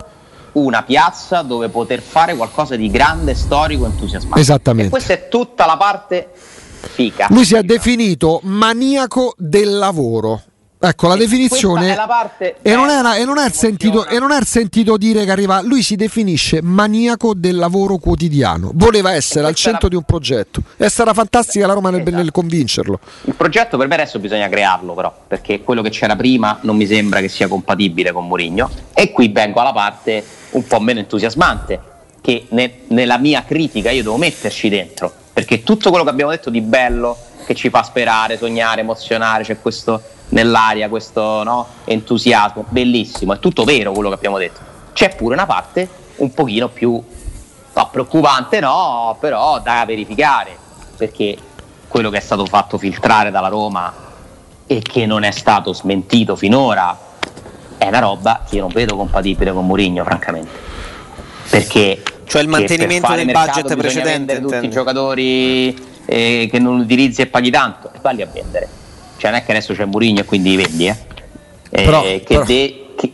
una 0.52 0.82
piazza 0.82 1.42
dove 1.42 1.68
poter 1.68 2.00
fare 2.00 2.34
qualcosa 2.34 2.76
di 2.76 2.90
grande, 2.90 3.34
storico, 3.34 3.84
entusiasmante. 3.84 4.40
Esattamente. 4.40 4.86
E 4.86 4.90
questa 4.90 5.12
è 5.12 5.28
tutta 5.28 5.66
la 5.66 5.76
parte 5.76 6.30
fica. 6.32 7.26
Lui 7.30 7.44
si 7.44 7.54
è 7.54 7.62
definito 7.62 8.40
maniaco 8.42 9.34
del 9.36 9.76
lavoro. 9.76 10.42
Ecco 10.78 11.08
la 11.08 11.14
e 11.14 11.18
definizione. 11.18 11.94
La 11.94 12.30
e, 12.38 12.74
non 12.74 12.90
era, 12.90 13.16
e, 13.16 13.24
non 13.24 13.38
è 13.38 13.48
sentito, 13.50 14.06
e 14.06 14.18
non 14.18 14.30
è 14.30 14.38
sentito 14.44 14.98
dire 14.98 15.24
che 15.24 15.30
arriva. 15.30 15.62
Lui 15.62 15.82
si 15.82 15.96
definisce 15.96 16.60
maniaco 16.60 17.32
del 17.34 17.56
lavoro 17.56 17.96
quotidiano. 17.96 18.70
Voleva 18.74 19.14
essere 19.14 19.46
al 19.46 19.54
centro 19.54 19.84
la... 19.84 19.88
di 19.88 19.94
un 19.96 20.02
progetto. 20.02 20.62
E 20.76 20.90
sarà 20.90 21.14
fantastica 21.14 21.66
la 21.66 21.72
Roma 21.72 21.88
nel, 21.88 22.02
esatto. 22.02 22.16
nel, 22.16 22.30
convincerlo. 22.30 23.00
Il 23.24 23.34
progetto 23.34 23.78
per 23.78 23.86
me 23.86 23.94
adesso 23.94 24.18
bisogna 24.18 24.48
crearlo, 24.48 24.92
però, 24.92 25.14
perché 25.26 25.62
quello 25.62 25.80
che 25.80 25.88
c'era 25.88 26.14
prima 26.14 26.58
non 26.62 26.76
mi 26.76 26.86
sembra 26.86 27.20
che 27.20 27.28
sia 27.28 27.48
compatibile 27.48 28.12
con 28.12 28.26
Mourinho. 28.26 28.70
E 28.92 29.12
qui 29.12 29.28
vengo 29.28 29.60
alla 29.60 29.72
parte 29.72 30.22
un 30.50 30.66
po' 30.66 30.78
meno 30.78 30.98
entusiasmante, 30.98 31.80
che 32.20 32.46
ne, 32.50 32.80
nella 32.88 33.16
mia 33.16 33.44
critica 33.44 33.90
io 33.90 34.02
devo 34.02 34.18
metterci 34.18 34.68
dentro. 34.68 35.10
Perché 35.32 35.62
tutto 35.62 35.88
quello 35.88 36.04
che 36.04 36.10
abbiamo 36.10 36.30
detto 36.30 36.50
di 36.50 36.60
bello, 36.60 37.16
che 37.46 37.54
ci 37.54 37.70
fa 37.70 37.82
sperare, 37.82 38.36
sognare, 38.36 38.82
emozionare, 38.82 39.42
c'è 39.42 39.58
questo 39.60 40.02
nell'aria 40.30 40.88
questo 40.88 41.42
no, 41.42 41.66
entusiasmo, 41.84 42.64
bellissimo, 42.68 43.34
è 43.34 43.38
tutto 43.38 43.64
vero 43.64 43.92
quello 43.92 44.08
che 44.08 44.14
abbiamo 44.14 44.38
detto. 44.38 44.60
C'è 44.92 45.14
pure 45.14 45.34
una 45.34 45.46
parte 45.46 45.88
un 46.16 46.32
pochino 46.32 46.68
più 46.68 46.92
no, 46.92 47.88
preoccupante, 47.90 48.60
no, 48.60 49.16
però 49.20 49.60
da 49.60 49.84
verificare, 49.86 50.56
perché 50.96 51.36
quello 51.88 52.10
che 52.10 52.18
è 52.18 52.20
stato 52.20 52.46
fatto 52.46 52.78
filtrare 52.78 53.30
dalla 53.30 53.48
Roma 53.48 53.92
e 54.66 54.80
che 54.80 55.06
non 55.06 55.22
è 55.22 55.30
stato 55.30 55.72
smentito 55.72 56.34
finora 56.34 56.98
è 57.78 57.86
una 57.86 57.98
roba 57.98 58.42
che 58.48 58.56
io 58.56 58.62
non 58.62 58.72
vedo 58.72 58.96
compatibile 58.96 59.52
con 59.52 59.66
Mourinho, 59.66 60.02
francamente. 60.02 60.64
Perché 61.50 62.02
cioè 62.24 62.42
il 62.42 62.48
mantenimento 62.48 63.14
del 63.14 63.30
budget 63.30 63.76
precedente 63.76 64.40
tutti 64.40 64.64
i 64.64 64.70
giocatori 64.70 65.76
eh, 66.06 66.48
che 66.50 66.58
non 66.58 66.80
utilizzi 66.80 67.22
e 67.22 67.26
paghi 67.26 67.50
tanto 67.50 67.92
e 67.92 67.98
valli 68.00 68.22
a 68.22 68.26
vendere 68.26 68.84
cioè 69.16 69.30
non 69.30 69.40
è 69.40 69.44
che 69.44 69.52
adesso 69.52 69.74
c'è 69.74 69.84
Murigno 69.84 70.20
e 70.20 70.24
quindi 70.24 70.56
vendi, 70.56 70.86
eh? 70.86 70.96
Eh, 71.70 71.82
però, 71.82 72.02
che, 72.02 72.22
però... 72.26 72.44
De, 72.44 72.86
che, 72.96 73.12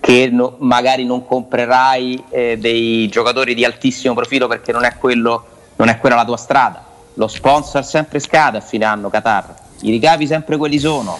che 0.00 0.28
no, 0.30 0.56
magari 0.58 1.04
non 1.04 1.24
comprerai 1.24 2.24
eh, 2.30 2.58
dei 2.58 3.08
giocatori 3.08 3.54
di 3.54 3.64
altissimo 3.64 4.14
profilo 4.14 4.48
perché 4.48 4.72
non 4.72 4.84
è, 4.84 4.96
quello, 4.98 5.44
non 5.76 5.88
è 5.88 5.98
quella 5.98 6.16
la 6.16 6.24
tua 6.24 6.36
strada. 6.36 6.84
Lo 7.14 7.28
sponsor 7.28 7.84
sempre 7.84 8.18
scade 8.18 8.58
a 8.58 8.60
fine 8.60 8.84
anno 8.84 9.10
Qatar, 9.10 9.54
i 9.82 9.90
ricavi 9.90 10.26
sempre 10.26 10.56
quelli 10.56 10.78
sono. 10.78 11.18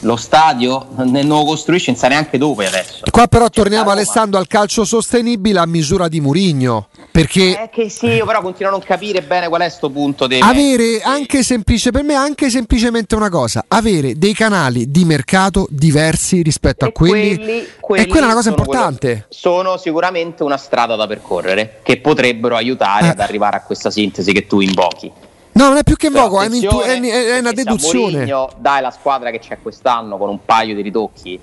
Lo 0.00 0.16
stadio 0.16 0.88
non 0.96 1.26
lo 1.26 1.44
costruisce, 1.44 1.90
non 1.90 2.00
sa 2.00 2.08
neanche 2.08 2.38
dove 2.38 2.66
adesso. 2.66 3.04
Qua 3.10 3.26
però 3.26 3.48
torniamo 3.48 3.90
Alessandro 3.90 4.38
al 4.38 4.46
calcio 4.46 4.84
sostenibile 4.84 5.58
a 5.58 5.66
misura 5.66 6.08
di 6.08 6.20
Murigno. 6.20 6.88
Perché 7.10 7.58
è 7.58 7.70
che 7.70 7.88
sì, 7.88 8.08
io 8.08 8.26
però 8.26 8.42
continuo 8.42 8.68
a 8.68 8.72
non 8.72 8.82
capire 8.84 9.22
bene 9.22 9.48
qual 9.48 9.62
è 9.62 9.68
sto 9.70 9.88
punto 9.88 10.26
di 10.26 10.38
avere 10.38 11.00
anche 11.02 11.42
semplice 11.42 11.90
per 11.90 12.02
me 12.02 12.14
anche 12.14 12.50
semplicemente 12.50 13.14
una 13.14 13.30
cosa, 13.30 13.64
avere 13.68 14.18
dei 14.18 14.34
canali 14.34 14.90
di 14.90 15.06
mercato 15.06 15.66
diversi 15.70 16.42
rispetto 16.42 16.84
a 16.84 16.92
quelli, 16.92 17.36
quelli, 17.36 17.66
quelli 17.80 18.02
e 18.02 18.06
quella 18.06 18.24
è 18.24 18.26
una 18.26 18.34
cosa 18.34 18.50
importante. 18.50 19.08
Quello, 19.08 19.26
sono 19.30 19.76
sicuramente 19.78 20.42
una 20.42 20.58
strada 20.58 20.94
da 20.94 21.06
percorrere 21.06 21.80
che 21.82 21.96
potrebbero 21.98 22.54
aiutare 22.54 23.06
eh. 23.06 23.10
ad 23.10 23.20
arrivare 23.20 23.56
a 23.56 23.62
questa 23.62 23.90
sintesi 23.90 24.32
che 24.32 24.46
tu 24.46 24.60
invochi. 24.60 25.10
No, 25.56 25.68
non 25.68 25.78
è 25.78 25.82
più 25.84 25.96
che 25.96 26.08
invoco, 26.08 26.40
è, 26.42 26.50
è, 26.50 27.00
è, 27.00 27.38
una 27.38 27.52
deduzione. 27.52 28.18
Mourinho 28.18 28.50
dai 28.58 28.82
la 28.82 28.90
squadra 28.90 29.30
che 29.30 29.38
c'è 29.38 29.58
quest'anno 29.60 30.18
con 30.18 30.28
un 30.28 30.44
paio 30.44 30.74
di 30.74 30.82
ritocchi. 30.82 31.40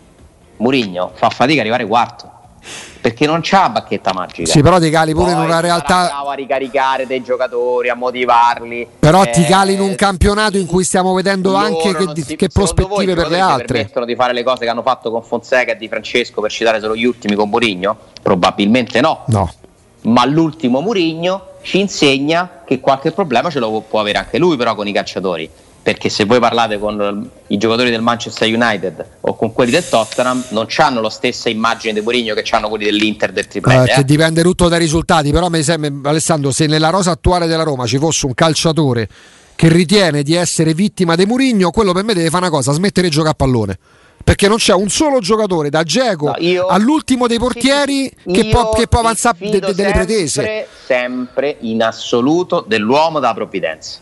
Mourinho 0.57 1.11
fa 1.16 1.30
fatica 1.30 1.61
ad 1.61 1.68
arrivare 1.68 1.88
quarto 1.88 2.32
perché 3.01 3.26
non 3.26 3.41
c'ha 3.41 3.70
bacchetta 3.70 4.14
magica. 4.14 4.49
Sì, 4.49 4.61
però 4.61 4.80
ti 4.80 4.89
cali 4.89 5.14
pure 5.14 5.34
Poi 5.34 5.41
in 5.41 5.47
una 5.47 5.59
realtà. 5.59 6.05
Bravo 6.05 6.30
a 6.30 6.34
ricaricare 6.36 7.05
dei 7.05 7.22
giocatori, 7.22 7.89
a 7.89 7.95
motivarli. 7.95 8.88
Però 8.99 9.24
eh, 9.24 9.32
ti 9.32 9.43
cali 9.43 9.74
in 9.74 9.82
un 9.82 9.95
campionato 9.95 10.57
in 10.57 10.68
cui 10.68 10.84
stiamo 10.84 11.14
vedendo 11.14 11.55
anche 11.55 11.93
che, 11.93 12.24
si, 12.24 12.36
che 12.36 12.47
prospettive 12.47 13.16
per 13.16 13.30
le 13.30 13.39
altre. 13.39 13.66
permettono 13.66 14.05
di 14.05 14.16
fare 14.16 14.32
le 14.32 14.43
cose 14.43 14.64
che 14.64 14.70
hanno 14.70 14.84
fatto 14.84 15.11
con 15.11 15.24
Fonseca 15.24 15.74
e 15.74 15.76
Di 15.76 15.89
Francesco, 15.89 16.39
per 16.39 16.51
citare 16.51 16.80
solo 16.80 16.95
gli 16.95 17.03
ultimi 17.03 17.36
con 17.36 17.49
Murigno? 17.49 17.97
Probabilmente 18.22 19.01
no. 19.01 19.24
No. 19.26 19.51
Ma 20.03 20.24
l'ultimo 20.26 20.80
Murigno 20.80 21.47
ci 21.64 21.80
insegna 21.80 22.61
che 22.66 22.80
qualche 22.80 23.11
problema 23.11 23.49
ce 23.49 23.59
lo 23.59 23.82
può 23.82 23.99
avere 23.99 24.20
anche 24.20 24.38
lui, 24.38 24.55
però 24.57 24.76
con 24.76 24.88
i 24.88 24.93
calciatori 24.93 25.49
perché 25.84 26.07
se 26.07 26.24
voi 26.24 26.39
parlate 26.39 26.80
con 26.80 27.30
i 27.47 27.57
giocatori 27.57 27.89
del 27.89 28.01
Manchester 28.01 28.47
United 28.47 29.05
o 29.20 29.36
con 29.36 29.51
quelli 29.51 29.72
del 29.72 29.88
Tottenham 29.88 30.41
non 30.49 30.66
hanno 30.78 31.01
la 31.01 31.09
stessa 31.09 31.49
immagine 31.49 31.91
di 31.91 31.99
Mourinho 31.99 32.34
che 32.34 32.45
hanno 32.51 32.70
quelli 32.70 32.86
dell'Inter 32.86 33.34
del 33.34 33.47
triplete 33.47 33.91
eh, 33.91 33.99
eh. 33.99 34.03
dipende 34.05 34.41
tutto 34.43 34.70
dai 34.70 34.80
risultati 34.80 35.32
però 35.32 35.49
mi 35.49 35.61
sembra 35.61 36.09
Alessandro 36.09 36.51
se 36.51 36.68
nella 36.68 36.89
rosa 36.89 37.11
attuale 37.11 37.47
della 37.47 37.64
Roma 37.64 37.86
ci 37.86 37.97
fosse 37.97 38.26
un 38.26 38.34
calciatore 38.34 39.09
che 39.55 39.68
ritiene 39.68 40.24
di 40.24 40.36
essere 40.36 40.74
vittima 40.74 41.16
di 41.16 41.26
Mourinho 41.26 41.70
quello 41.72 41.91
per 41.91 42.05
me 42.05 42.14
deve 42.14 42.30
fare 42.30 42.45
una 42.45 42.55
cosa 42.55 42.72
smettere 42.72 43.07
di 43.07 43.14
giocare 43.14 43.32
a 43.32 43.36
pallone 43.36 43.78
perché 44.24 44.47
non 44.47 44.57
c'è 44.57 44.74
un 44.74 44.89
solo 44.89 45.19
giocatore 45.19 45.69
da 45.69 45.84
Geco 45.84 46.34
no, 46.38 46.65
all'ultimo 46.67 47.28
dei 47.28 47.38
portieri 47.38 48.11
sì, 48.24 48.32
che, 48.32 48.49
può, 48.49 48.69
che, 48.71 48.88
può, 48.88 48.99
avanzare 48.99 49.38
de, 49.39 49.59
de, 49.59 49.74
delle 49.74 49.91
pretese. 49.91 50.67
sempre 50.86 51.57
in 51.61 51.84
assoluto 51.84 52.63
dell'uomo 52.65 53.19
della 53.19 53.34
provvidenza. 53.34 53.99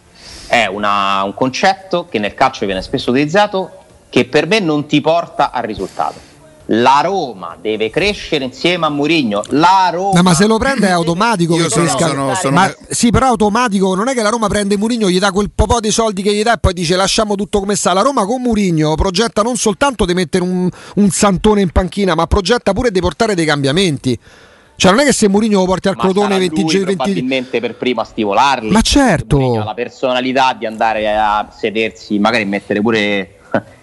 È 0.47 0.65
una, 0.65 1.24
un 1.24 1.34
concetto 1.34 2.07
che 2.09 2.19
nel 2.19 2.34
calcio 2.34 2.65
viene 2.65 2.82
spesso 2.82 3.09
utilizzato 3.09 3.72
che 4.09 4.26
per 4.26 4.45
me 4.45 4.59
non 4.59 4.86
ti 4.86 5.01
porta 5.01 5.51
al 5.51 5.63
risultato. 5.63 6.30
La 6.74 7.01
Roma 7.03 7.57
deve 7.59 7.89
crescere 7.89 8.45
insieme 8.45 8.86
a 8.86 8.89
Mourinho. 8.89 9.43
La 9.49 9.89
Roma. 9.91 10.13
No, 10.13 10.22
ma 10.22 10.34
se 10.34 10.47
lo 10.47 10.57
prende 10.57 10.88
è 10.88 10.91
automatico. 10.91 11.55
Io 11.55 11.69
sono, 11.69 11.88
sono, 11.88 12.34
sono... 12.36 12.55
Ma, 12.55 12.74
sì, 12.89 13.09
però 13.09 13.28
automatico. 13.28 13.93
Non 13.93 14.07
è 14.07 14.13
che 14.13 14.22
la 14.22 14.30
Roma 14.30 14.47
prende 14.47 14.78
Mourinho, 14.78 15.09
gli 15.09 15.19
dà 15.19 15.32
quel 15.32 15.51
po' 15.53 15.80
di 15.82 15.91
soldi 15.91 16.22
che 16.22 16.34
gli 16.34 16.43
dà 16.43 16.53
e 16.53 16.57
poi 16.59 16.74
dice 16.74 16.95
lasciamo 16.95 17.36
tutto 17.36 17.59
come 17.59 17.76
sta. 17.76 17.91
La 17.91 18.01
Roma 18.01 18.26
con 18.26 18.41
Mourinho 18.41 18.95
progetta 18.95 19.41
non 19.41 19.57
soltanto 19.57 20.05
di 20.05 20.13
mettere 20.13 20.43
un, 20.43 20.69
un 20.95 21.09
santone 21.09 21.61
in 21.61 21.72
panchina, 21.72 22.15
ma 22.15 22.26
progetta 22.26 22.72
pure 22.72 22.89
di 22.89 23.01
portare 23.01 23.36
dei 23.36 23.45
cambiamenti. 23.45 24.17
Cioè, 24.78 24.91
non 24.91 25.01
è 25.01 25.03
che 25.03 25.13
se 25.13 25.28
Mourinho 25.28 25.59
lo 25.59 25.65
porti 25.65 25.89
al 25.89 25.95
Ma 25.97 26.03
Crotone 26.03 26.39
20 26.39 26.55
giorni. 26.63 26.86
20... 26.86 26.95
probabilmente 26.95 27.59
per 27.59 27.76
primo 27.76 27.99
a 27.99 28.05
stimolarli. 28.05 28.72
Ma 28.72 28.82
certo. 28.82 29.59
Ha 29.59 29.63
la 29.65 29.74
personalità 29.74 30.55
di 30.57 30.65
andare 30.65 31.13
a 31.13 31.53
sedersi, 31.55 32.17
magari 32.17 32.45
mettere 32.45 32.80
pure 32.80 33.41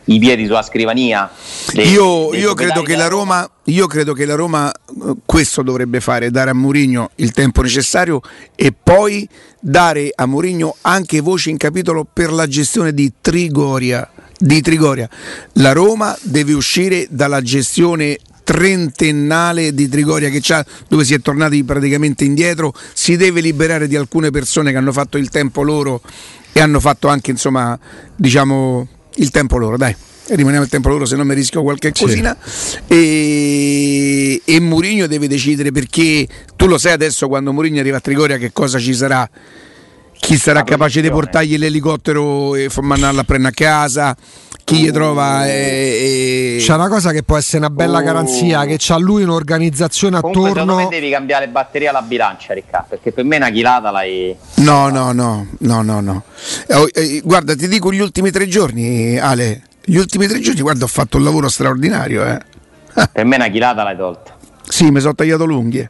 i 0.08 0.18
piedi 0.18 0.46
sulla 0.46 0.62
scrivania. 0.62 1.30
Dei, 1.72 1.88
io, 1.90 2.28
dei 2.30 2.40
io, 2.40 2.54
credo 2.54 2.82
che 2.82 2.96
la 2.96 3.08
Roma, 3.08 3.48
io 3.64 3.86
credo 3.86 4.12
che 4.12 4.24
la 4.24 4.34
Roma 4.34 4.70
eh, 4.70 5.14
questo 5.24 5.62
dovrebbe 5.62 6.00
fare, 6.00 6.30
dare 6.30 6.50
a 6.50 6.54
Mourinho 6.54 7.10
il 7.16 7.32
tempo 7.32 7.62
necessario 7.62 8.20
e 8.54 8.72
poi 8.72 9.28
dare 9.60 10.10
a 10.14 10.26
Mourinho 10.26 10.76
anche 10.82 11.20
voce 11.20 11.50
in 11.50 11.56
capitolo 11.56 12.06
per 12.10 12.32
la 12.32 12.46
gestione 12.46 12.92
di 12.92 13.12
Trigoria. 13.20 14.10
Di 14.40 14.60
Trigoria. 14.60 15.08
La 15.54 15.72
Roma 15.72 16.16
deve 16.22 16.52
uscire 16.52 17.06
dalla 17.10 17.42
gestione 17.42 18.18
trentennale 18.44 19.74
di 19.74 19.88
Trigoria 19.88 20.30
che 20.30 20.38
c'ha, 20.40 20.64
dove 20.86 21.04
si 21.04 21.12
è 21.12 21.20
tornati 21.20 21.64
praticamente 21.64 22.24
indietro, 22.24 22.72
si 22.94 23.16
deve 23.16 23.40
liberare 23.42 23.88
di 23.88 23.96
alcune 23.96 24.30
persone 24.30 24.70
che 24.70 24.78
hanno 24.78 24.92
fatto 24.92 25.18
il 25.18 25.28
tempo 25.28 25.62
loro 25.62 26.00
e 26.52 26.60
hanno 26.60 26.80
fatto 26.80 27.08
anche 27.08 27.30
insomma 27.30 27.78
diciamo 28.16 28.88
il 29.18 29.30
tempo 29.30 29.58
loro, 29.58 29.76
dai. 29.76 29.94
Rimaniamo 30.30 30.64
il 30.64 30.70
tempo 30.70 30.90
loro 30.90 31.06
se 31.06 31.16
non 31.16 31.26
mi 31.26 31.34
rischio 31.34 31.62
qualche 31.62 31.90
cosina 31.90 32.36
sì. 32.44 32.78
e, 32.86 34.42
e 34.44 34.60
Murigno 34.60 35.06
deve 35.06 35.26
decidere 35.26 35.72
perché 35.72 36.28
tu 36.54 36.66
lo 36.66 36.76
sai 36.76 36.92
adesso 36.92 37.28
quando 37.28 37.50
Murigno 37.50 37.80
arriva 37.80 37.96
a 37.96 38.00
Trigoria 38.00 38.36
che 38.36 38.52
cosa 38.52 38.78
ci 38.78 38.92
sarà 38.92 39.26
chi 40.20 40.36
sarà 40.36 40.64
capace 40.64 41.00
di 41.00 41.08
portargli 41.08 41.56
l'elicottero 41.56 42.54
e 42.56 42.68
mandarlo 42.80 43.20
a 43.20 43.24
prendere 43.24 43.52
a 43.52 43.56
casa 43.56 44.16
chi 44.68 44.82
gli 44.82 44.90
trova 44.90 45.46
e, 45.46 46.56
e... 46.58 46.60
c'è 46.60 46.74
una 46.74 46.88
cosa 46.88 47.10
che 47.10 47.22
può 47.22 47.38
essere 47.38 47.58
una 47.58 47.70
bella 47.70 48.00
uh. 48.00 48.02
garanzia 48.02 48.66
che 48.66 48.76
c'ha 48.78 48.98
lui 48.98 49.22
un'organizzazione 49.22 50.20
Comunque, 50.20 50.50
attorno 50.50 50.72
secondo 50.72 50.90
me 50.90 50.94
devi 50.94 51.10
cambiare 51.10 51.48
batteria 51.48 51.88
alla 51.88 52.02
bilancia 52.02 52.52
Riccardo 52.52 52.88
perché 52.90 53.12
per 53.12 53.24
me 53.24 53.36
una 53.36 53.48
chilata 53.48 53.90
l'hai 53.90 54.36
no 54.56 54.90
no 54.90 55.12
no 55.12 55.46
no 55.60 55.80
no 55.82 56.00
no 56.00 56.22
eh, 56.66 56.90
eh, 56.92 57.20
guarda 57.24 57.56
ti 57.56 57.66
dico 57.66 57.90
gli 57.90 58.00
ultimi 58.00 58.30
tre 58.30 58.46
giorni 58.46 59.18
Ale 59.18 59.62
gli 59.82 59.96
ultimi 59.96 60.26
tre 60.26 60.38
giorni 60.40 60.60
guarda 60.60 60.84
ho 60.84 60.88
fatto 60.88 61.16
un 61.16 61.24
lavoro 61.24 61.48
straordinario 61.48 62.26
eh. 62.26 62.38
per 63.10 63.24
me 63.24 63.36
una 63.36 63.48
chilata 63.48 63.82
l'hai 63.82 63.96
tolta 63.96 64.36
sì 64.68 64.90
mi 64.90 65.00
sono 65.00 65.14
tagliato 65.14 65.46
l'unghie 65.46 65.88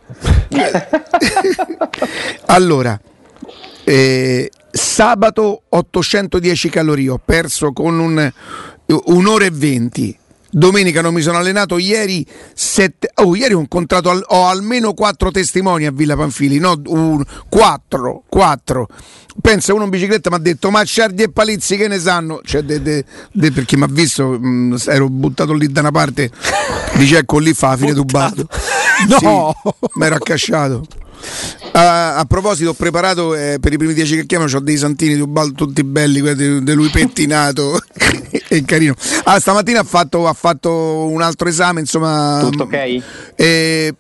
allora 2.47 2.97
eh, 3.83 4.51
sabato 4.79 5.65
810 5.69 6.69
calorie, 6.71 7.11
ho 7.11 7.21
perso 7.23 7.73
con 7.73 7.99
un, 7.99 8.33
un'ora 8.87 9.45
e 9.45 9.51
venti. 9.51 10.17
Domenica 10.51 11.03
non 11.03 11.13
mi 11.13 11.21
sono 11.21 11.37
allenato, 11.37 11.77
ieri, 11.77 12.25
sette, 12.55 13.11
oh, 13.17 13.37
ieri 13.37 13.53
ho 13.53 13.61
incontrato 13.61 14.09
al, 14.09 14.25
ho 14.29 14.47
almeno 14.47 14.95
quattro 14.95 15.31
testimoni 15.31 15.85
a 15.85 15.91
Villa 15.91 16.17
Panfili, 16.17 16.59
no, 16.59 16.81
un, 16.87 17.23
quattro, 17.51 18.23
quattro. 18.29 18.87
Pensa 19.43 19.75
uno 19.75 19.85
in 19.85 19.91
bicicletta 19.91 20.31
mi 20.31 20.37
ha 20.37 20.39
detto 20.39 20.71
ma 20.71 20.83
Ciardi 20.85 21.25
e 21.25 21.31
Palizzi 21.31 21.77
che 21.77 21.87
ne 21.87 21.99
sanno? 21.99 22.41
Cioè, 22.43 22.63
de, 22.63 22.81
de, 22.81 23.05
de, 23.31 23.53
perché 23.53 23.77
mi 23.77 23.83
ha 23.83 23.89
visto, 23.91 24.27
mh, 24.27 24.47
mm, 24.47 24.75
ero 24.87 25.09
buttato 25.11 25.53
lì 25.53 25.71
da 25.71 25.81
una 25.81 25.91
parte, 25.91 26.31
dice 26.95 27.19
ecco 27.19 27.39
lì 27.39 27.53
fa, 27.53 27.77
fine 27.77 27.93
tubato. 27.93 28.47
No! 29.23 29.55
Sì, 29.63 29.71
mi 29.95 30.07
ero 30.07 30.17
accasciato. 30.17 30.85
A, 31.79 32.17
a, 32.17 32.25
proposito, 32.25 32.71
ho 32.71 32.75
preparato 32.75 33.37
eh, 33.37 33.59
per 33.61 33.73
i 33.73 33.77
primi 33.77 33.95
dieci 33.95 34.17
che 34.17 34.27
chiamano, 34.27 34.51
ho 34.57 34.61
dei 34.61 34.77
santini 34.77 35.17
tubaldo, 35.17 35.53
tutti 35.53 35.85
belli, 35.85 36.21
quelli 36.21 36.65
di 36.65 36.73
lui 36.73 36.89
pettinato 36.89 37.81
e 38.49 38.65
carino. 38.65 38.95
Ah, 39.25 39.39
stamattina 39.39 39.81
ha 39.81 39.85
fatto, 39.85 40.27
ha 40.27 40.33
fatto, 40.33 41.07
un 41.07 41.23
altro 41.23 41.49
esame, 41.49 41.81
insomma. 41.81 42.41
Tutto 42.43 42.65
ok? 42.65 43.03
Eh, 43.37 43.95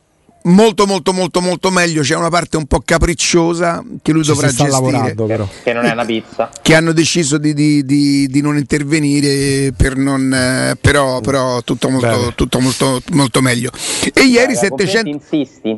molto 0.44 0.86
molto 0.86 1.12
molto 1.12 1.40
molto 1.40 1.70
meglio. 1.70 2.02
C'è 2.02 2.14
una 2.14 2.28
parte 2.28 2.56
un 2.56 2.66
po' 2.66 2.80
capricciosa 2.84 3.84
che 4.02 4.12
lui 4.12 4.22
Ci 4.22 4.30
dovrà 4.30 4.48
gestire. 4.48 5.14
che, 5.14 5.46
che 5.64 5.72
non 5.72 5.84
è 5.84 5.92
una 5.92 6.04
pizza. 6.04 6.50
che 6.62 6.74
hanno 6.74 6.92
deciso 6.92 7.38
di, 7.38 7.54
di, 7.54 7.84
di, 7.84 8.26
di 8.28 8.40
non 8.40 8.56
intervenire 8.56 9.72
per 9.76 9.96
non, 9.96 10.32
eh, 10.32 10.76
però, 10.80 11.20
però 11.20 11.62
tutto, 11.62 11.88
molto, 11.88 12.32
tutto 12.34 12.60
molto, 12.60 13.00
molto, 13.12 13.40
meglio. 13.40 13.70
E 14.12 14.22
ieri, 14.22 14.52
Beh, 14.52 14.58
700, 14.58 15.20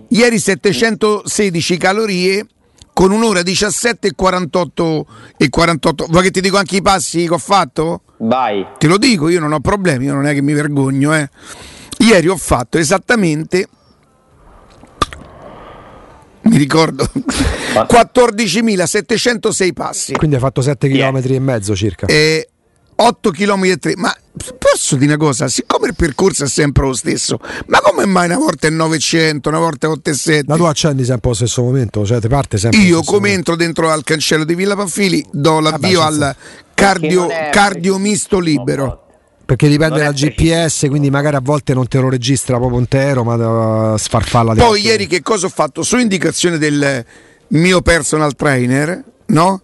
ieri 0.08 0.38
716 0.38 1.76
calorie 1.76 2.46
con 2.92 3.12
un'ora 3.12 3.42
17 3.42 4.08
e 4.08 4.12
48 4.14 5.06
e 5.36 5.48
48 5.48 6.06
vuoi 6.10 6.22
che 6.24 6.30
ti 6.30 6.40
dico 6.40 6.58
anche 6.58 6.76
i 6.76 6.82
passi 6.82 7.24
che 7.24 7.32
ho 7.32 7.38
fatto? 7.38 8.02
vai. 8.18 8.66
Te 8.78 8.86
lo 8.88 8.98
dico 8.98 9.28
io 9.28 9.40
non 9.40 9.52
ho 9.52 9.60
problemi 9.60 10.06
io 10.06 10.12
non 10.12 10.26
è 10.26 10.34
che 10.34 10.42
mi 10.42 10.52
vergogno 10.52 11.14
eh. 11.14 11.30
ieri 11.98 12.28
ho 12.28 12.36
fatto 12.36 12.76
esattamente 12.76 13.68
mi 16.50 16.58
ricordo 16.58 17.08
14.706 17.74 19.72
passi. 19.72 20.12
Quindi 20.14 20.34
hai 20.36 20.42
fatto 20.42 20.60
7 20.60 20.88
km 20.88 20.96
yeah. 20.96 21.20
e 21.20 21.38
mezzo 21.38 21.76
circa. 21.76 22.06
E 22.06 22.48
8 22.96 23.30
km 23.30 23.64
e 23.64 23.76
3. 23.76 23.94
Ma 23.96 24.12
posso 24.58 24.96
dire 24.96 25.14
una 25.14 25.24
cosa? 25.24 25.46
Siccome 25.46 25.86
il 25.88 25.94
percorso 25.94 26.42
è 26.44 26.48
sempre 26.48 26.86
lo 26.86 26.92
stesso, 26.92 27.38
ma 27.66 27.80
come 27.80 28.04
mai 28.04 28.26
una 28.26 28.38
volta 28.38 28.66
è 28.66 28.70
900, 28.70 29.48
una 29.48 29.60
volta 29.60 29.86
è 29.86 29.90
8,7? 29.90 30.42
Ma 30.46 30.56
tu 30.56 30.64
accendi 30.64 31.04
sempre 31.04 31.28
allo 31.28 31.36
stesso 31.36 31.62
momento? 31.62 32.04
Cioè 32.04 32.20
ti 32.20 32.28
parte 32.28 32.58
sempre 32.58 32.80
Io 32.80 33.02
come 33.02 33.28
momento. 33.28 33.52
entro 33.52 33.56
dentro 33.56 33.90
al 33.90 34.02
cancello 34.02 34.44
di 34.44 34.56
Villa 34.56 34.74
Panfili 34.74 35.24
do 35.30 35.60
l'avvio 35.60 36.00
Vabbè, 36.00 36.24
al 36.24 36.36
cardio, 36.74 37.28
cardio 37.52 37.96
misto 37.96 38.40
libero 38.40 39.04
perché 39.50 39.66
dipende 39.66 39.98
dal 39.98 40.14
GPS, 40.14 40.86
quindi 40.88 41.10
magari 41.10 41.34
a 41.34 41.40
volte 41.42 41.74
non 41.74 41.88
te 41.88 41.98
lo 41.98 42.08
registra 42.08 42.56
proprio 42.56 42.78
intero, 42.78 43.24
ma 43.24 43.98
sfarfalla. 43.98 44.54
Poi 44.54 44.80
ieri 44.80 45.08
che 45.08 45.22
cosa 45.22 45.46
ho 45.46 45.48
fatto? 45.48 45.82
Su 45.82 45.96
indicazione 45.96 46.56
del 46.56 47.04
mio 47.48 47.82
personal 47.82 48.36
trainer, 48.36 49.02
no? 49.26 49.60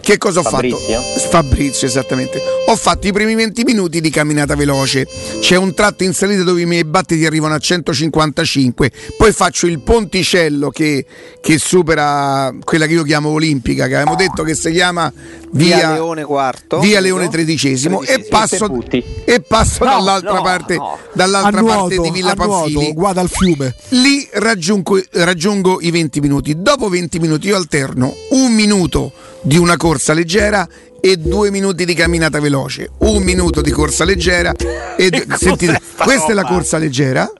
Che 0.00 0.18
cosa 0.18 0.40
ho 0.40 0.42
Fabrizio? 0.42 1.00
fatto? 1.00 1.28
Fabrizio, 1.28 1.86
esattamente. 1.86 2.40
Ho 2.66 2.76
fatto 2.76 3.06
i 3.06 3.12
primi 3.12 3.34
20 3.34 3.64
minuti 3.64 4.00
di 4.00 4.10
camminata 4.10 4.54
veloce. 4.54 5.06
C'è 5.40 5.56
un 5.56 5.74
tratto 5.74 6.04
in 6.04 6.14
salita 6.14 6.42
dove 6.42 6.62
i 6.62 6.66
miei 6.66 6.84
battiti 6.84 7.26
arrivano 7.26 7.54
a 7.54 7.58
155. 7.58 8.90
Poi 9.16 9.32
faccio 9.32 9.66
il 9.66 9.80
ponticello 9.80 10.70
che, 10.70 11.04
che 11.40 11.58
supera 11.58 12.52
quella 12.64 12.86
che 12.86 12.92
io 12.94 13.02
chiamo 13.02 13.30
olimpica, 13.30 13.86
che 13.86 13.96
avevamo 13.96 14.16
detto 14.16 14.42
che 14.42 14.54
si 14.54 14.70
chiama 14.70 15.12
Via, 15.52 15.76
via 15.76 15.92
Leone 15.92 16.20
IV. 16.22 16.80
Via 16.80 17.00
Leone 17.00 17.28
XIII 17.28 17.98
e 18.06 18.26
passo, 18.28 18.82
e 19.24 19.40
passo 19.40 19.84
No, 19.84 19.90
dall'altra 19.90 20.34
no, 20.34 20.42
parte, 20.42 20.76
no. 20.76 20.98
dall'altra 21.12 21.60
a 21.60 21.64
parte 21.64 21.94
nuoto, 21.96 22.02
di 22.02 22.10
Villa 22.10 22.34
nuoto, 22.36 22.60
Panfili. 22.60 22.92
guarda 22.92 23.20
al 23.20 23.28
fiume. 23.28 23.74
Lì 23.88 24.28
raggiungo, 24.32 25.00
raggiungo 25.10 25.80
i 25.80 25.90
20 25.90 26.20
minuti. 26.20 26.54
Dopo 26.62 26.88
20 26.88 27.18
minuti 27.18 27.48
io 27.48 27.56
alterno 27.56 28.14
un 28.30 28.52
minuto 28.52 29.12
di 29.42 29.56
una 29.56 29.76
corsa 29.76 30.12
leggera 30.12 30.68
e 31.00 31.16
due 31.16 31.50
minuti 31.50 31.84
di 31.84 31.94
camminata 31.94 32.40
veloce. 32.40 32.90
Un 32.98 33.22
minuto 33.22 33.60
di 33.60 33.70
corsa 33.70 34.04
leggera 34.04 34.52
e 34.96 35.10
cos'è 35.26 35.36
sentite, 35.36 35.80
sta 35.92 36.04
questa 36.04 36.30
è 36.30 36.34
la 36.34 36.42
roba? 36.42 36.54
corsa 36.54 36.78
leggera 36.78 37.30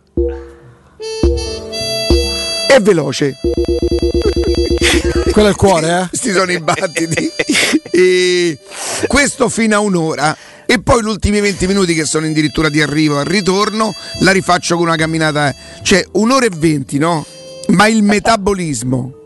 e 2.68 2.80
veloce. 2.80 3.36
Quello 5.32 5.48
è 5.48 5.50
il 5.50 5.56
cuore, 5.56 6.00
eh? 6.00 6.08
Questi 6.10 6.32
sono 6.32 6.50
i 6.50 6.60
battiti. 6.60 7.32
e 7.90 8.58
questo 9.06 9.48
fino 9.48 9.76
a 9.76 9.80
un'ora. 9.80 10.36
E 10.66 10.80
poi 10.80 11.02
gli 11.02 11.06
ultimi 11.06 11.40
20 11.40 11.66
minuti 11.66 11.94
che 11.94 12.04
sono 12.04 12.26
addirittura 12.26 12.68
di 12.68 12.80
arrivo 12.80 13.18
al 13.18 13.24
ritorno, 13.24 13.92
la 14.20 14.30
rifaccio 14.30 14.76
con 14.76 14.86
una 14.86 14.96
camminata. 14.96 15.52
Cioè, 15.82 16.04
un'ora 16.12 16.46
e 16.46 16.50
20, 16.56 16.98
no? 16.98 17.26
Ma 17.68 17.88
il 17.88 18.02
metabolismo. 18.02 19.19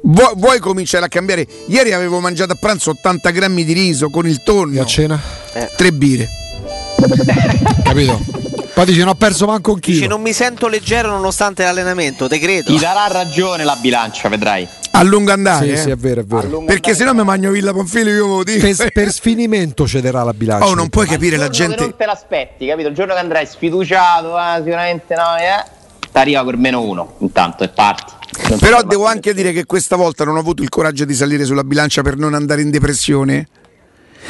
Vuoi, 0.00 0.32
vuoi 0.36 0.58
cominciare 0.58 1.04
a 1.04 1.08
cambiare? 1.08 1.46
Ieri 1.66 1.92
avevo 1.92 2.20
mangiato 2.20 2.52
a 2.52 2.56
pranzo 2.58 2.90
80 2.90 3.30
grammi 3.30 3.64
di 3.64 3.72
riso 3.72 4.10
con 4.10 4.26
il 4.26 4.36
E 4.36 4.42
tonno, 4.42 4.80
a 4.80 4.86
cena? 4.86 5.20
tre 5.76 5.92
birre. 5.92 6.28
Capito? 7.82 8.20
Poi 8.74 8.86
dici 8.86 9.00
non 9.00 9.08
ho 9.08 9.14
perso 9.14 9.46
manco 9.46 9.72
un 9.72 9.80
chilo. 9.80 10.06
non 10.06 10.20
mi 10.20 10.32
sento 10.32 10.68
leggero 10.68 11.08
nonostante 11.10 11.64
l'allenamento, 11.64 12.28
te 12.28 12.38
credo. 12.38 12.72
Ti 12.72 12.78
darà 12.78 13.08
ragione 13.08 13.64
la 13.64 13.76
bilancia, 13.80 14.28
vedrai. 14.28 14.68
A 14.92 15.02
lungo 15.02 15.32
andare. 15.32 15.66
Sì, 15.66 15.72
eh. 15.72 15.76
sì, 15.76 15.90
è 15.90 15.96
vero, 15.96 16.20
è 16.20 16.24
vero. 16.24 16.62
Perché 16.62 16.94
se 16.94 17.02
no 17.04 17.12
mi 17.12 17.24
mangio 17.24 17.50
Villa 17.50 17.72
Panfili, 17.72 18.10
io 18.10 18.28
ve 18.28 18.34
lo 18.36 18.44
dico. 18.44 18.66
Per, 18.76 18.92
per 18.92 19.12
sfinimento 19.12 19.86
cederà 19.86 20.22
la 20.22 20.32
bilancia. 20.32 20.66
Oh, 20.66 20.74
non 20.74 20.88
puoi 20.90 21.06
capire 21.06 21.36
la 21.36 21.48
gente. 21.48 21.80
non 21.80 21.96
te 21.96 22.06
l'aspetti, 22.06 22.66
capito? 22.66 22.88
Il 22.88 22.94
giorno 22.94 23.14
che 23.14 23.20
andrai 23.20 23.46
sfiduciato, 23.46 24.38
eh, 24.38 24.56
sicuramente 24.58 25.14
no, 25.16 25.36
eh. 25.36 25.76
Arriva 26.18 26.44
per 26.44 26.56
meno 26.56 26.82
uno, 26.82 27.14
intanto 27.20 27.64
e 27.64 27.68
parti. 27.68 28.12
Non 28.48 28.58
Però 28.58 28.82
devo 28.82 29.06
anche 29.06 29.32
dire 29.34 29.52
che 29.52 29.64
questa 29.64 29.96
volta 29.96 30.24
non 30.24 30.36
ho 30.36 30.40
avuto 30.40 30.62
il 30.62 30.68
coraggio 30.68 31.04
di 31.04 31.14
salire 31.14 31.44
sulla 31.44 31.64
bilancia 31.64 32.02
per 32.02 32.16
non 32.16 32.34
andare 32.34 32.60
in 32.62 32.70
depressione. 32.70 33.48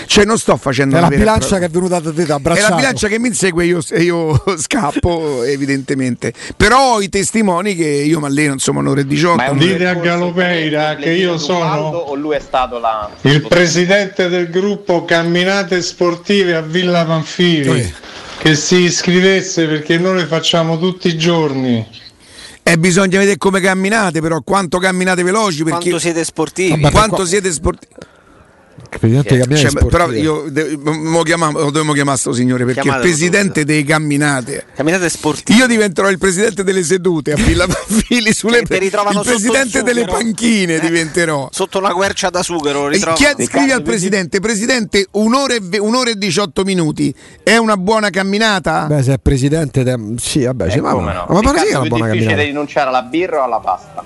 Cioè, 0.06 0.24
non 0.24 0.38
sto 0.38 0.56
facendo 0.56 0.96
È 0.96 1.00
la 1.00 1.08
bilancia 1.08 1.58
che 1.58 1.66
propria- 1.66 1.66
è 1.66 1.70
venuta 1.70 1.98
da 1.98 2.12
te 2.12 2.24
da 2.24 2.34
È 2.34 2.36
abbracciare. 2.36 2.68
la 2.70 2.76
bilancia 2.76 3.08
che 3.08 3.18
mi 3.18 3.28
insegue 3.28 3.64
e 3.64 3.66
io, 3.66 3.80
e 3.90 4.02
io 4.02 4.44
scappo, 4.56 5.42
evidentemente. 5.42 6.32
Però 6.56 6.94
ho 6.94 7.00
i 7.00 7.08
testimoni 7.08 7.74
che 7.74 7.86
io 7.86 8.20
mi 8.20 8.26
alleno, 8.26 8.52
insomma, 8.52 8.78
un'ora 8.80 9.00
e 9.00 9.06
18. 9.06 9.36
Ma 9.36 9.46
è 9.46 9.48
un 9.48 9.58
Dite 9.58 9.86
a 9.86 9.94
Galopeira 9.94 10.94
che 10.94 11.02
che 11.04 11.10
io 11.12 11.36
sono 11.38 11.64
O 11.96 12.14
lui 12.14 12.36
è 12.36 12.40
stato 12.40 12.78
la. 12.78 13.10
il 13.22 13.42
presidente 13.48 14.28
del 14.28 14.50
gruppo 14.50 15.04
Camminate 15.04 15.82
Sportive 15.82 16.54
a 16.54 16.60
Villa 16.60 17.04
Panfili. 17.04 17.92
Che 18.38 18.54
si 18.54 18.76
iscrivesse 18.82 19.66
perché 19.66 19.98
noi 19.98 20.16
le 20.18 20.26
facciamo 20.26 20.78
tutti 20.78 21.08
i 21.08 21.18
giorni. 21.18 21.86
E 22.62 22.78
bisogna 22.78 23.18
vedere 23.18 23.36
come 23.36 23.60
camminate, 23.60 24.20
però, 24.20 24.40
quanto 24.42 24.78
camminate 24.78 25.22
veloci. 25.22 25.64
Perché 25.64 25.78
Quanto 25.80 25.98
siete 25.98 26.24
sportivi? 26.24 26.80
Vabbè, 26.80 26.90
quanto 26.90 27.16
qua- 27.16 27.26
siete 27.26 27.50
sportivi. 27.52 27.94
Presidente 28.98 29.34
di 29.34 29.40
camminate 29.40 29.70
Cioè, 29.70 29.86
però 29.86 30.10
io 30.12 30.44
de- 30.48 30.76
mo 30.82 31.22
chiamavo- 31.22 31.58
lo 31.58 31.64
dobbiamo 31.66 31.92
chiamare 31.92 32.16
sto 32.18 32.32
signore 32.32 32.64
perché 32.64 32.88
il 32.88 32.96
presidente 33.00 33.64
dei 33.64 33.84
camminate. 33.84 34.64
Camminate 34.74 35.08
sportive. 35.08 35.58
Io 35.58 35.66
diventerò 35.66 36.08
il 36.08 36.18
presidente 36.18 36.64
delle 36.64 36.82
sedute 36.82 37.32
a 37.32 37.36
Villa 37.36 37.66
Panfili 37.66 38.32
sulle 38.32 38.62
ritrovano 38.66 39.20
il 39.20 39.26
sotto 39.26 39.30
il 39.30 39.36
presidente 39.36 39.82
delle 39.82 40.04
panchine 40.06 40.76
Eh. 40.76 40.80
diventerò. 40.80 41.48
Sotto 41.52 41.78
una 41.78 41.92
quercia 41.92 42.30
da 42.30 42.42
sughero 42.42 42.88
chied- 42.88 43.42
scrivi 43.44 43.72
al 43.72 43.82
presidente, 43.82 44.40
presidente, 44.40 45.06
un'ora 45.12 45.54
e, 45.54 45.60
ve- 45.62 45.78
un'ora 45.78 46.10
e 46.10 46.14
18 46.16 46.64
minuti 46.64 47.14
è 47.42 47.56
una 47.56 47.76
buona 47.76 48.10
camminata? 48.10 48.86
Beh, 48.86 49.02
se 49.02 49.12
è 49.14 49.18
presidente, 49.18 49.82
de- 49.84 50.14
sì, 50.18 50.44
vabbè, 50.44 50.70
sì, 50.70 50.80
ma, 50.80 50.92
come 50.92 51.12
no? 51.12 51.26
ma 51.28 51.40
pare 51.40 51.58
sì 51.58 51.64
che 51.66 51.70
è 51.72 51.76
una 51.76 51.88
buona 51.88 52.04
difficile 52.06 52.26
camminata. 52.30 52.42
rinunciare 52.42 52.88
alla 52.88 53.02
birra 53.02 53.40
o 53.40 53.44
alla 53.44 53.58
pasta? 53.60 54.04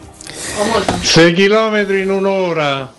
6 1.03 1.33
km 1.35 1.87
in 1.97 2.11
un'ora. 2.11 2.93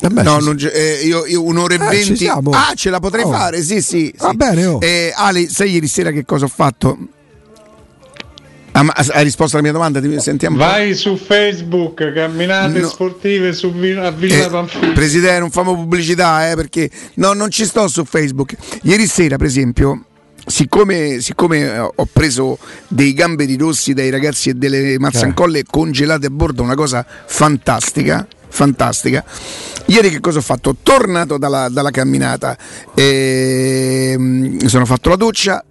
Vabbè, 0.00 0.22
no, 0.22 0.38
non 0.38 0.56
eh, 0.72 1.00
io, 1.04 1.26
io 1.26 1.42
un'ora 1.42 1.74
e 1.74 1.76
Eh, 1.76 1.88
20. 1.88 2.16
siamo. 2.16 2.50
Ah, 2.52 2.72
ce 2.74 2.88
la 2.90 3.00
potrei 3.00 3.24
Oh. 3.24 3.30
fare, 3.30 3.62
sì, 3.62 3.82
sì. 3.82 4.12
Va 4.16 4.30
sì. 4.30 4.36
bene, 4.36 4.66
oh. 4.66 4.78
Eh, 4.80 5.12
Ale, 5.14 5.48
sai 5.48 5.72
ieri 5.72 5.86
sera 5.86 6.10
che 6.10 6.24
cosa 6.24 6.46
ho 6.46 6.48
fatto? 6.54 6.96
Ah, 8.72 8.82
ma 8.84 8.92
hai 8.94 9.24
risposto 9.24 9.56
alla 9.56 9.64
mia 9.64 9.72
domanda? 9.72 10.00
Ti- 10.00 10.20
Sentiamo. 10.20 10.56
Vai 10.56 10.94
su 10.94 11.16
Facebook, 11.16 12.12
Camminate 12.14 12.78
No. 12.80 12.88
Sportive 12.88 13.52
su 13.52 13.66
a 13.66 14.10
Villa 14.10 14.46
Eh, 14.46 14.48
Panfili. 14.48 14.92
Presidente, 14.92 15.40
non 15.40 15.50
famo 15.50 15.74
pubblicità, 15.74 16.50
eh, 16.50 16.54
perché 16.54 16.88
no, 17.14 17.32
non 17.32 17.50
ci 17.50 17.64
sto 17.66 17.88
su 17.88 18.04
Facebook. 18.04 18.54
Ieri 18.82 19.06
sera, 19.06 19.36
per 19.36 19.48
esempio, 19.48 20.04
siccome, 20.46 21.20
siccome 21.20 21.58
eh, 21.74 21.78
ho 21.80 22.08
preso 22.10 22.58
dei 22.86 23.12
gamberi 23.12 23.56
rossi 23.56 23.92
dai 23.92 24.08
ragazzi 24.08 24.50
e 24.50 24.54
delle 24.54 24.98
mazzancolle 25.00 25.64
congelate 25.68 26.26
a 26.26 26.30
bordo, 26.30 26.62
una 26.62 26.76
cosa 26.76 27.04
fantastica. 27.26 28.26
Fantastica. 28.50 29.24
Ieri 29.86 30.10
che 30.10 30.20
cosa 30.20 30.38
ho 30.38 30.42
fatto? 30.42 30.76
Tornato 30.82 31.38
dalla, 31.38 31.68
dalla 31.68 31.90
camminata, 31.90 32.56
e, 32.94 34.14
mi 34.18 34.68
sono 34.68 34.84
fatto 34.84 35.08
la 35.08 35.16
doccia. 35.16 35.64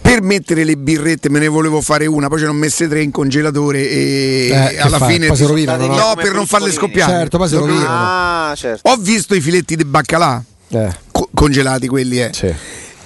Per 0.00 0.22
mettere 0.22 0.62
le 0.62 0.76
birrette 0.76 1.28
me 1.28 1.40
ne 1.40 1.48
volevo 1.48 1.80
fare 1.80 2.06
una, 2.06 2.28
poi 2.28 2.38
ce 2.38 2.44
ne 2.44 2.50
ho 2.50 2.54
messe 2.54 2.86
tre 2.86 3.02
in 3.02 3.10
congelatore 3.10 3.88
e 3.88 4.48
Eh, 4.52 4.78
alla 4.80 4.98
fai? 4.98 5.14
fine 5.14 5.26
rovinano, 5.36 5.86
no, 5.86 5.96
no? 5.96 6.12
per 6.14 6.32
non 6.32 6.46
farle 6.46 6.70
scoppiare. 6.70 7.10
Certo, 7.12 7.38
poi 7.38 7.48
si 7.48 7.54
Dopo- 7.54 7.66
rovinano. 7.66 7.88
Ah, 7.90 8.54
certo. 8.54 8.88
Ho 8.88 8.96
visto 8.96 9.34
i 9.34 9.40
filetti 9.40 9.74
di 9.74 9.84
baccalà 9.84 10.40
Eh, 10.68 10.90
co- 11.10 11.28
congelati 11.34 11.88
quelli, 11.88 12.20
eh. 12.20 12.30
sì. 12.32 12.54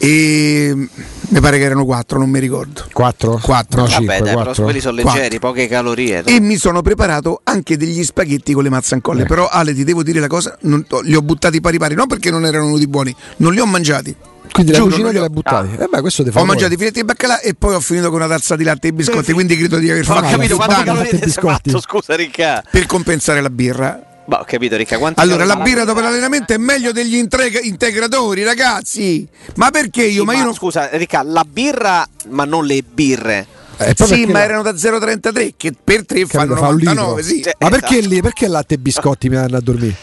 E 0.02 0.72
mi 0.74 1.40
pare 1.40 1.58
che 1.58 1.64
erano 1.64 1.84
quattro, 1.84 2.18
non 2.18 2.30
mi 2.30 2.38
ricordo. 2.38 2.86
4? 2.90 3.38
Quattro. 3.42 3.82
No, 3.82 3.86
Vabbè, 3.86 3.96
5, 3.98 4.14
dai, 4.20 4.22
però 4.30 4.42
4. 4.44 4.62
quelli 4.64 4.80
sono 4.80 4.94
Quattro. 5.02 5.20
leggeri, 5.20 5.38
poche 5.38 5.68
calorie. 5.68 6.22
E 6.24 6.40
mi 6.40 6.56
sono 6.56 6.80
preparato 6.80 7.40
anche 7.44 7.76
degli 7.76 8.02
spaghetti 8.02 8.54
con 8.54 8.62
le 8.62 8.70
mazzancolle. 8.70 9.20
Ecco. 9.22 9.28
Però, 9.34 9.48
Ale, 9.48 9.74
ti 9.74 9.84
devo 9.84 10.02
dire 10.02 10.18
la 10.20 10.26
cosa: 10.26 10.56
non- 10.62 10.86
li 11.02 11.14
ho 11.14 11.20
buttati 11.20 11.60
pari 11.60 11.76
pari, 11.78 11.94
non 11.94 12.06
perché 12.06 12.30
non 12.30 12.46
erano 12.46 12.64
venuti 12.64 12.86
buoni, 12.86 13.14
non 13.36 13.52
li 13.52 13.60
ho 13.60 13.66
mangiati. 13.66 14.16
Quindi 14.52 14.72
la 14.72 14.78
Giuro, 14.78 14.90
cucina 14.90 15.10
te 15.12 15.18
ho- 15.18 15.28
buttati. 15.28 15.68
Eh 15.78 15.86
beh, 15.88 16.00
questo 16.00 16.24
ti 16.24 16.30
fa 16.30 16.40
Ho 16.40 16.44
mangiato 16.46 16.72
i 16.72 16.76
filetti 16.78 17.00
di 17.00 17.04
baccalà 17.04 17.40
e 17.40 17.54
poi 17.54 17.74
ho 17.74 17.80
finito 17.80 18.08
con 18.08 18.16
una 18.20 18.26
tazza 18.26 18.56
di 18.56 18.64
latte 18.64 18.88
e 18.88 18.92
biscotti. 18.94 19.32
Quindi 19.32 19.54
credo 19.56 19.76
di 19.78 19.90
aver 19.90 20.02
ho 20.02 20.06
fatto 20.06 20.22
capito 20.30 20.46
più 20.46 20.56
quante 20.56 20.74
danno. 20.76 20.84
danno 20.86 21.08
calorie 21.08 21.30
fatto, 21.30 21.80
scusa 21.80 22.16
Ricca. 22.16 22.64
per 22.68 22.86
compensare 22.86 23.40
la 23.42 23.50
birra. 23.50 24.04
Ma 24.30 24.38
ho 24.38 24.44
capito 24.46 24.76
Ricca, 24.76 24.96
Allora, 25.16 25.44
la 25.44 25.56
birra 25.56 25.82
dopo 25.82 25.98
l'allenamento 25.98 26.52
è 26.52 26.56
meglio 26.56 26.92
degli 26.92 27.16
intreg- 27.16 27.64
integratori, 27.64 28.44
ragazzi. 28.44 29.26
Ma 29.56 29.70
perché 29.72 30.04
io? 30.04 30.20
Sì, 30.20 30.24
ma 30.26 30.34
io 30.34 30.44
non. 30.44 30.54
Scusa 30.54 30.88
Ricca, 30.92 31.22
la 31.24 31.44
birra, 31.44 32.08
ma 32.28 32.44
non 32.44 32.64
le 32.64 32.80
birre. 32.82 33.44
Eh, 33.78 33.86
Sì, 33.88 33.94
perché 33.94 34.26
ma 34.26 34.32
la- 34.34 34.42
erano 34.44 34.62
da 34.62 34.76
0,33 34.76 35.54
che 35.56 35.72
per 35.82 36.06
3 36.06 36.20
capito, 36.20 36.38
fanno 36.38 36.54
fa 36.54 36.68
un 36.68 36.76
litro. 36.76 36.94
99, 36.94 37.22
sì. 37.24 37.42
Cioè, 37.42 37.54
Ma 37.58 37.70
perché 37.70 37.98
Esatto. 37.98 38.14
lì? 38.14 38.22
Perché 38.22 38.46
latte 38.46 38.74
e 38.74 38.78
biscotti 38.78 39.28
mi 39.28 39.34
hanno 39.36 39.56
a 39.56 39.60
dormire? 39.60 39.94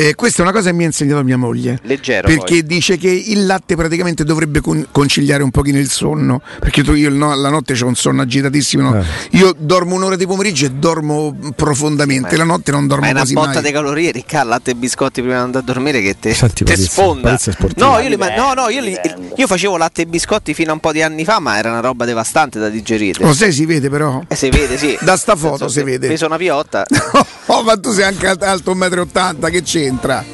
Eh, 0.00 0.14
questa 0.14 0.38
è 0.38 0.42
una 0.42 0.52
cosa 0.52 0.70
che 0.70 0.76
mi 0.76 0.84
ha 0.84 0.86
insegnato 0.86 1.22
mia 1.22 1.36
moglie. 1.36 1.78
Leggero, 1.82 2.26
Perché 2.26 2.44
poi. 2.60 2.64
dice 2.66 2.96
che 2.96 3.10
il 3.10 3.44
latte 3.44 3.76
praticamente 3.76 4.24
dovrebbe 4.24 4.60
con- 4.60 4.86
conciliare 4.90 5.42
un 5.42 5.50
pochino 5.50 5.78
il 5.78 5.90
sonno. 5.90 6.40
Perché 6.58 6.82
tu, 6.82 6.94
io 6.94 7.10
no, 7.10 7.34
la 7.34 7.50
notte 7.50 7.74
ho 7.78 7.86
un 7.86 7.94
sonno 7.94 8.22
agitatissimo. 8.22 8.82
no? 8.90 8.98
Eh. 9.00 9.04
Io 9.32 9.54
dormo 9.58 9.96
un'ora 9.96 10.16
di 10.16 10.26
pomeriggio 10.26 10.64
e 10.66 10.70
dormo 10.70 11.36
profondamente. 11.54 12.36
La 12.36 12.44
notte 12.44 12.70
non 12.70 12.82
Ma 12.82 12.86
dormo 12.88 13.04
è 13.04 13.10
una 13.10 13.18
quasi 13.18 13.34
botta 13.34 13.52
mai. 13.54 13.62
di 13.62 13.70
calorie, 13.72 14.10
Ricca, 14.10 14.42
latte 14.42 14.70
e 14.70 14.74
biscotti 14.74 15.20
prima 15.20 15.36
di 15.36 15.42
andare 15.42 15.64
a 15.64 15.66
dormire 15.66 16.00
che 16.00 16.16
te, 16.18 16.32
Senti, 16.34 16.64
te 16.64 16.64
Patrizia, 16.64 16.90
sfonda. 16.90 17.36
Sportiva. 17.36 17.86
No, 17.86 17.98
io, 17.98 18.08
li 18.08 18.16
ma- 18.16 18.34
no, 18.34 18.54
no, 18.54 18.68
io, 18.68 18.80
li- 18.80 18.98
io 19.36 19.46
facevo 19.46 19.76
latte 19.76 20.02
e 20.02 20.06
biscotti 20.06 20.54
fino 20.54 20.70
a 20.70 20.74
un 20.74 20.80
po' 20.80 20.92
di 20.92 21.02
anni 21.02 21.24
fa, 21.24 21.40
ma 21.40 21.58
era 21.58 21.70
una 21.70 21.80
roba 21.80 22.04
devastante 22.06 22.58
da 22.58 22.68
digerire. 22.70 23.22
Lo 23.22 23.34
sai, 23.34 23.52
si 23.52 23.66
vede 23.66 23.90
però. 23.90 24.22
E 24.28 24.34
si 24.34 24.48
vede, 24.48 24.78
sì. 24.78 24.96
Da 25.02 25.16
sta 25.18 25.36
foto 25.36 25.68
si 25.68 25.82
vede. 25.82 26.08
Peso 26.08 26.24
una 26.26 26.36
piotta. 26.38 26.86
oh, 27.46 27.62
ma 27.62 27.76
tu 27.78 27.92
sei 27.92 28.04
anche 28.04 28.26
alt- 28.28 28.42
alto 28.42 28.74
1,80 28.74 29.36
m, 29.36 29.50
che 29.50 29.62
c'entra? 29.90 30.24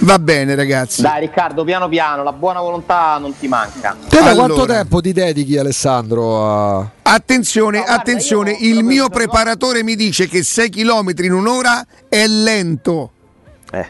Va 0.00 0.18
bene, 0.18 0.54
ragazzi. 0.54 1.02
Dai 1.02 1.20
Riccardo, 1.20 1.64
piano 1.64 1.88
piano, 1.88 2.22
la 2.22 2.32
buona 2.32 2.60
volontà 2.60 3.18
non 3.18 3.36
ti 3.38 3.46
manca. 3.46 3.94
Te 4.08 4.16
da 4.18 4.30
Allora. 4.30 4.46
quanto 4.54 4.66
tempo 4.66 5.00
ti 5.00 5.12
dedichi, 5.12 5.56
Alessandro? 5.58 6.44
A... 6.80 6.90
Attenzione, 7.02 7.78
No, 7.78 7.84
guarda, 7.84 8.00
attenzione, 8.00 8.52
io 8.52 8.78
il 8.78 8.84
mio 8.84 9.08
preparatore 9.08 9.82
mi 9.82 9.94
dice 9.94 10.26
che 10.28 10.42
6 10.42 10.70
km 10.70 11.12
in 11.18 11.32
un'ora 11.32 11.84
è 12.08 12.26
lento. 12.26 13.10
Eh. 13.70 13.86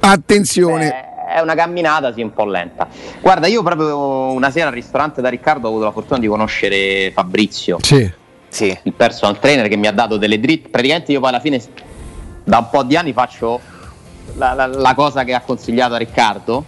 Attenzione. 0.00 0.86
Eh, 0.88 1.34
è 1.36 1.40
una 1.40 1.54
camminata, 1.54 2.12
sì, 2.12 2.22
un 2.22 2.32
po' 2.32 2.44
lenta. 2.44 2.88
Guarda, 3.20 3.46
io 3.46 3.62
proprio 3.62 4.32
una 4.32 4.50
sera 4.50 4.68
al 4.68 4.74
ristorante 4.74 5.20
da 5.20 5.28
Riccardo 5.28 5.66
ho 5.66 5.70
avuto 5.70 5.84
la 5.84 5.92
fortuna 5.92 6.18
di 6.18 6.26
conoscere 6.26 7.10
Fabrizio, 7.12 7.78
Sì. 7.82 8.10
Sì. 8.48 8.76
il 8.82 8.92
personal 8.92 9.38
trainer 9.38 9.68
che 9.68 9.76
mi 9.76 9.86
ha 9.86 9.92
dato 9.92 10.16
delle 10.16 10.38
dritte. 10.40 10.68
Praticamente 10.68 11.12
io 11.12 11.20
poi 11.20 11.28
alla 11.30 11.40
fine 11.40 11.60
da 12.44 12.58
un 12.58 12.68
po' 12.70 12.82
di 12.82 12.96
anni 12.96 13.12
faccio 13.12 13.60
la, 14.36 14.54
la, 14.54 14.66
la 14.66 14.94
cosa 14.94 15.24
che 15.24 15.34
ha 15.34 15.40
consigliato 15.40 15.94
a 15.94 15.98
Riccardo, 15.98 16.64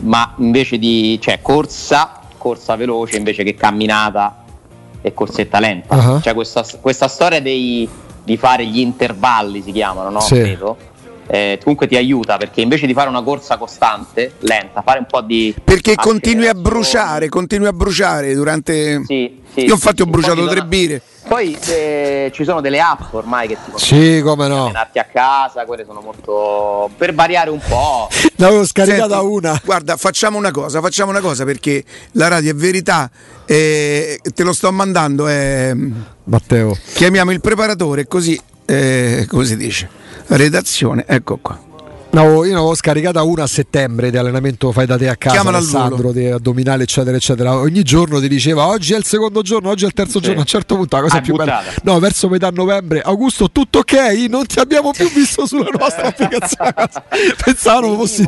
ma 0.00 0.34
invece 0.38 0.78
di 0.78 1.18
cioè, 1.20 1.40
corsa, 1.40 2.20
corsa 2.36 2.76
veloce 2.76 3.16
invece 3.16 3.42
che 3.42 3.54
camminata 3.54 4.44
e 5.00 5.14
corsetta 5.14 5.58
lenta. 5.60 5.96
Uh-huh. 5.96 6.20
Cioè 6.20 6.34
questa, 6.34 6.64
questa 6.80 7.08
storia 7.08 7.40
dei, 7.40 7.88
di 8.22 8.36
fare 8.36 8.66
gli 8.66 8.80
intervalli 8.80 9.62
si 9.62 9.72
chiamano, 9.72 10.10
no? 10.10 10.20
Sì. 10.20 10.34
Credo 10.34 10.94
eh, 11.26 11.58
comunque 11.62 11.86
ti 11.86 11.96
aiuta 11.96 12.36
perché 12.36 12.60
invece 12.60 12.86
di 12.86 12.92
fare 12.94 13.08
una 13.08 13.22
corsa 13.22 13.56
costante, 13.56 14.32
lenta, 14.40 14.82
fare 14.82 14.98
un 15.00 15.06
po' 15.06 15.20
di. 15.20 15.54
Perché 15.62 15.94
continui 15.94 16.48
a 16.48 16.54
bruciare, 16.54 17.28
continui 17.28 17.66
a 17.66 17.72
bruciare 17.72 18.34
durante. 18.34 19.02
Sì, 19.06 19.42
sì, 19.52 19.60
Io 19.64 19.74
infatti 19.74 20.02
ho 20.02 20.06
bruciato 20.06 20.46
tre 20.46 20.64
birre. 20.64 21.02
Poi 21.26 21.58
eh, 21.66 22.30
ci 22.32 22.44
sono 22.44 22.60
delle 22.60 22.78
app 22.78 23.12
ormai 23.12 23.48
che 23.48 23.56
ti 23.56 23.72
Sì, 23.74 24.20
come 24.22 24.46
no. 24.46 24.64
Allenarti 24.64 25.00
a 25.00 25.04
casa, 25.04 25.64
quelle 25.64 25.84
sono 25.84 26.00
molto. 26.00 26.88
per 26.96 27.14
variare 27.14 27.50
un 27.50 27.60
po'. 27.66 28.08
L'avevo 28.36 28.64
scaricata 28.64 29.18
Senti, 29.18 29.26
una. 29.26 29.60
Guarda, 29.64 29.96
facciamo 29.96 30.38
una 30.38 30.52
cosa, 30.52 30.80
facciamo 30.80 31.10
una 31.10 31.20
cosa 31.20 31.44
perché 31.44 31.82
la 32.12 32.28
radio 32.28 32.52
è 32.52 32.54
verità. 32.54 33.10
Eh, 33.44 34.20
te 34.34 34.42
lo 34.44 34.52
sto 34.52 34.70
mandando. 34.70 35.26
Eh, 35.26 35.74
Matteo. 36.24 36.76
Chiamiamo 36.94 37.32
il 37.32 37.40
preparatore 37.40 38.06
così. 38.06 38.40
Eh, 38.66 39.26
come 39.28 39.44
si 39.44 39.56
dice? 39.56 39.88
redazione, 40.28 41.04
ecco 41.06 41.38
qua. 41.40 41.66
No, 42.16 42.44
io 42.44 42.52
ne 42.52 42.56
avevo 42.56 42.74
scaricata 42.74 43.22
una 43.24 43.42
a 43.42 43.46
settembre 43.46 44.10
di 44.10 44.16
allenamento 44.16 44.72
fai 44.72 44.86
da 44.86 44.96
te 44.96 45.06
a 45.06 45.16
casa 45.16 45.34
Chiamala 45.34 45.58
Alessandro 45.58 46.12
di 46.12 46.24
addominale 46.24 46.84
eccetera 46.84 47.14
eccetera. 47.14 47.54
Ogni 47.56 47.82
giorno 47.82 48.18
ti 48.20 48.28
diceva 48.28 48.68
oggi 48.68 48.94
è 48.94 48.96
il 48.96 49.04
secondo 49.04 49.42
giorno 49.42 49.68
oggi 49.68 49.84
è 49.84 49.88
il 49.88 49.92
terzo 49.92 50.18
sì. 50.18 50.24
giorno. 50.24 50.38
A 50.38 50.40
un 50.40 50.46
certo 50.46 50.76
punto 50.76 50.96
la 50.96 51.02
cosa 51.02 51.18
ah, 51.18 51.20
più 51.20 51.34
buttata. 51.34 51.58
bella 51.58 51.72
no 51.82 51.98
verso 51.98 52.30
metà 52.30 52.48
novembre 52.48 53.02
Augusto 53.02 53.50
tutto 53.50 53.80
ok? 53.80 53.94
Non 54.30 54.46
ti 54.46 54.58
abbiamo 54.58 54.92
più 54.92 55.12
visto 55.12 55.44
sulla 55.44 55.68
nostra 55.78 56.06
applicazione. 56.08 56.72
Pensavano 57.44 57.94
fossi 57.96 58.26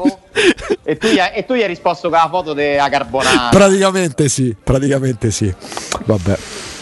e 0.83 0.99
tu, 0.99 1.07
gli 1.07 1.19
hai, 1.19 1.31
e 1.37 1.47
tu 1.47 1.55
gli 1.55 1.63
hai 1.63 1.69
risposto 1.69 2.11
con 2.11 2.19
la 2.19 2.29
foto 2.29 2.53
della 2.53 2.91
carbonara. 2.91 3.49
Praticamente 3.49 4.29
sì 4.29 4.55
praticamente 4.63 5.31
sì. 5.31 5.51
Vabbè 6.05 6.39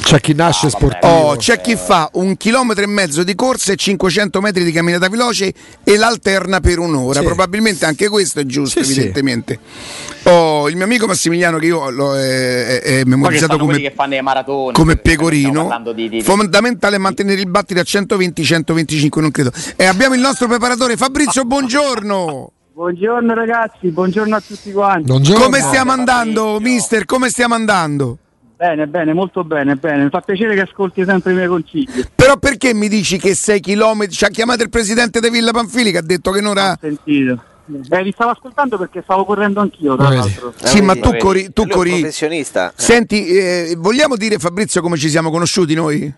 c'è 0.07 0.21
chi 0.21 0.35
nasce 0.35 0.67
ah, 0.67 0.71
sportivo. 0.71 1.13
Oh, 1.13 1.37
c'è 1.37 1.61
chi 1.61 1.75
fa 1.75 2.09
un 2.13 2.37
chilometro 2.37 2.85
e 2.85 2.87
mezzo 2.87 3.25
di 3.25 3.35
corsa 3.35 3.73
e 3.73 3.77
500 3.77 4.41
metri 4.41 4.63
di 4.63 4.71
camminata 4.71 5.09
veloce 5.09 5.53
e 5.83 5.97
l'alterna 5.97 6.61
per 6.61 6.79
un'ora. 6.79 7.19
Sì. 7.19 7.25
Probabilmente 7.25 7.87
anche 7.87 8.09
questo 8.09 8.39
è 8.39 8.47
giusto, 8.47 8.85
sì, 8.85 8.93
evidentemente. 8.93 9.59
Sì. 9.61 10.29
Oh, 10.29 10.69
il 10.69 10.77
mio 10.77 10.85
amico 10.85 11.09
Massimiliano, 11.09 11.59
che 11.59 11.67
io 11.67 11.91
l'ho 11.91 12.15
è, 12.15 12.83
è 12.83 13.05
memorizzato 13.05 13.59
come, 13.59 13.93
maratone, 14.23 14.73
come 14.73 14.97
pecorino. 14.97 15.83
Di, 15.93 16.09
di, 16.09 16.23
Fondamentale 16.23 16.99
mantenere 16.99 17.41
il 17.41 17.49
battito 17.49 17.81
a 17.81 17.85
120-125, 17.85 19.21
non 19.21 19.33
credo. 19.33 19.51
E 19.75 19.87
abbiamo 19.87 20.15
il 20.15 20.21
nostro 20.21 20.47
preparatore 20.47 20.97
Fabrizio, 20.97 21.45
buongiorno. 21.45 22.53
Buongiorno 22.75 23.35
ragazzi, 23.35 23.89
buongiorno 23.89 24.37
a 24.37 24.41
tutti 24.41 24.71
quanti. 24.71 25.07
Buongiorno. 25.07 25.43
Come 25.43 25.61
stiamo 25.61 25.91
andando, 25.91 26.61
mister? 26.61 27.07
Come 27.07 27.29
stiamo 27.29 27.55
andando? 27.55 28.19
Bene, 28.57 28.87
bene, 28.87 29.13
molto 29.13 29.45
bene, 29.45 29.77
bene. 29.77 30.05
Mi 30.05 30.09
fa 30.09 30.23
piacere 30.23 30.55
che 30.55 30.63
ascolti 30.63 31.05
sempre 31.05 31.33
i 31.33 31.35
miei 31.35 31.47
consigli. 31.47 32.05
Però 32.15 32.39
perché 32.39 32.73
mi 32.73 32.89
dici 32.89 33.19
che 33.19 33.35
6 33.35 33.61
km? 33.61 34.09
Ci 34.09 34.25
ha 34.25 34.29
chiamato 34.29 34.63
il 34.63 34.71
presidente 34.71 35.21
di 35.21 35.29
Villa 35.29 35.51
Panfili 35.51 35.91
che 35.91 35.99
ha 35.99 36.03
detto 36.03 36.31
che 36.31 36.41
non 36.41 36.57
ha. 36.57 36.73
Ho 36.73 36.79
sentito. 36.81 37.43
Eh, 37.91 38.03
li 38.03 38.13
stavo 38.13 38.31
ascoltando 38.31 38.79
perché 38.79 39.03
stavo 39.03 39.27
correndo 39.27 39.61
anch'io, 39.61 39.97
tra 39.97 40.09
l'altro. 40.09 40.55
Sì, 40.57 40.81
ma 40.81 40.95
tu 40.95 41.15
corri. 41.19 41.53
Tu 41.53 41.67
corri. 41.67 41.91
professionista. 41.91 42.73
Senti, 42.75 43.27
eh, 43.27 43.75
vogliamo 43.77 44.17
dire, 44.17 44.39
Fabrizio, 44.39 44.81
come 44.81 44.97
ci 44.97 45.11
siamo 45.11 45.31
conosciuti 45.31 45.75
noi? 45.75 46.11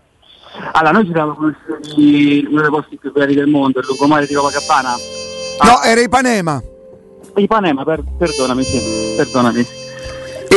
Allora, 0.73 0.91
noi 0.91 1.05
ci 1.05 1.11
siamo 1.11 1.33
conosciuti 1.33 2.39
in 2.39 2.47
uno 2.51 2.61
dei 2.61 2.69
posti 2.69 2.97
più 2.97 3.11
belli 3.11 3.33
del 3.33 3.47
mondo, 3.47 3.79
il 3.79 3.85
lungomare 3.85 4.25
di 4.25 4.33
Copacabana. 4.33 4.93
Ah. 5.57 5.67
No, 5.67 5.81
era 5.81 5.99
Ipanema. 5.99 6.61
Ipanema, 7.35 7.83
per, 7.83 8.01
perdonami, 8.17 8.63
sì, 8.63 8.79
perdonami. 9.17 9.78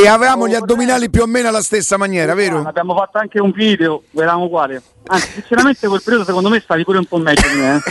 E 0.03 0.07
avevamo 0.09 0.49
gli 0.49 0.53
addominali 0.53 1.09
più 1.09 1.21
o 1.21 1.25
meno 1.27 1.47
alla 1.47 1.61
stessa 1.61 1.95
maniera, 1.95 2.33
vero? 2.33 2.61
Abbiamo 2.65 2.93
fatto 2.93 3.19
anche 3.19 3.39
un 3.39 3.51
video, 3.51 4.03
eravamo 4.11 4.43
uguali. 4.43 4.77
Anzi, 5.05 5.31
sinceramente 5.31 5.87
quel 5.87 6.01
periodo 6.03 6.25
secondo 6.25 6.49
me 6.49 6.59
stavi 6.59 6.83
pure 6.83 6.97
un 6.97 7.05
po' 7.05 7.19
meglio 7.19 7.47
di 7.47 7.57
me. 7.57 7.75
Eh. 7.77 7.81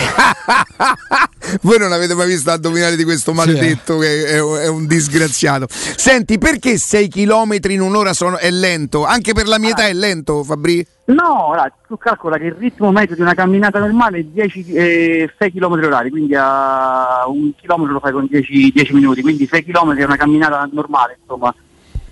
Voi 1.63 1.79
non 1.79 1.91
avete 1.91 2.15
mai 2.15 2.27
visto 2.27 2.51
addominali 2.51 2.97
di 2.97 3.05
questo 3.05 3.33
maledetto 3.33 3.99
sì, 3.99 4.07
eh. 4.07 4.11
che 4.11 4.27
è, 4.27 4.37
è, 4.37 4.69
un 4.69 4.87
disgraziato. 4.87 5.67
Senti, 5.71 6.37
perché 6.37 6.77
6 6.77 7.09
km 7.09 7.57
in 7.71 7.81
un'ora 7.81 8.13
sono, 8.13 8.37
è 8.37 8.51
lento? 8.51 9.07
Anche 9.07 9.33
per 9.33 9.47
la 9.47 9.59
mia 9.59 9.71
ah. 9.71 9.73
età 9.73 9.87
è 9.87 9.95
lento, 9.95 10.45
Fabri? 10.45 10.87
No, 11.07 11.47
ora, 11.47 11.73
tu 11.89 11.97
calcola 11.97 12.37
che 12.37 12.45
il 12.45 12.57
ritmo 12.59 12.93
medio 12.93 13.15
di 13.15 13.23
una 13.23 13.33
camminata 13.33 13.79
normale 13.79 14.19
è 14.19 14.23
10, 14.25 14.73
eh, 14.75 15.35
6 15.39 15.53
km 15.53 15.73
orari, 15.73 16.11
quindi 16.11 16.35
a 16.35 17.27
un 17.27 17.53
chilometro 17.57 17.95
lo 17.95 18.01
fai 18.01 18.13
con 18.13 18.27
10, 18.29 18.71
10 18.71 18.93
minuti, 18.93 19.23
quindi 19.23 19.47
6 19.47 19.65
km 19.65 19.95
è 19.97 20.05
una 20.05 20.17
camminata 20.17 20.69
normale, 20.71 21.17
insomma. 21.19 21.55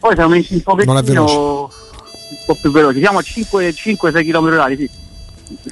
Poi 0.01 0.15
siamo 0.15 0.31
messi 0.31 0.55
un 0.55 0.63
pochettino 0.63 1.69
un 2.31 2.37
po' 2.47 2.55
più 2.61 2.71
veloci, 2.71 3.01
siamo 3.01 3.19
a 3.19 3.23
5-6 3.23 4.25
km 4.25 4.45
orari, 4.45 4.77
sì. 4.77 4.91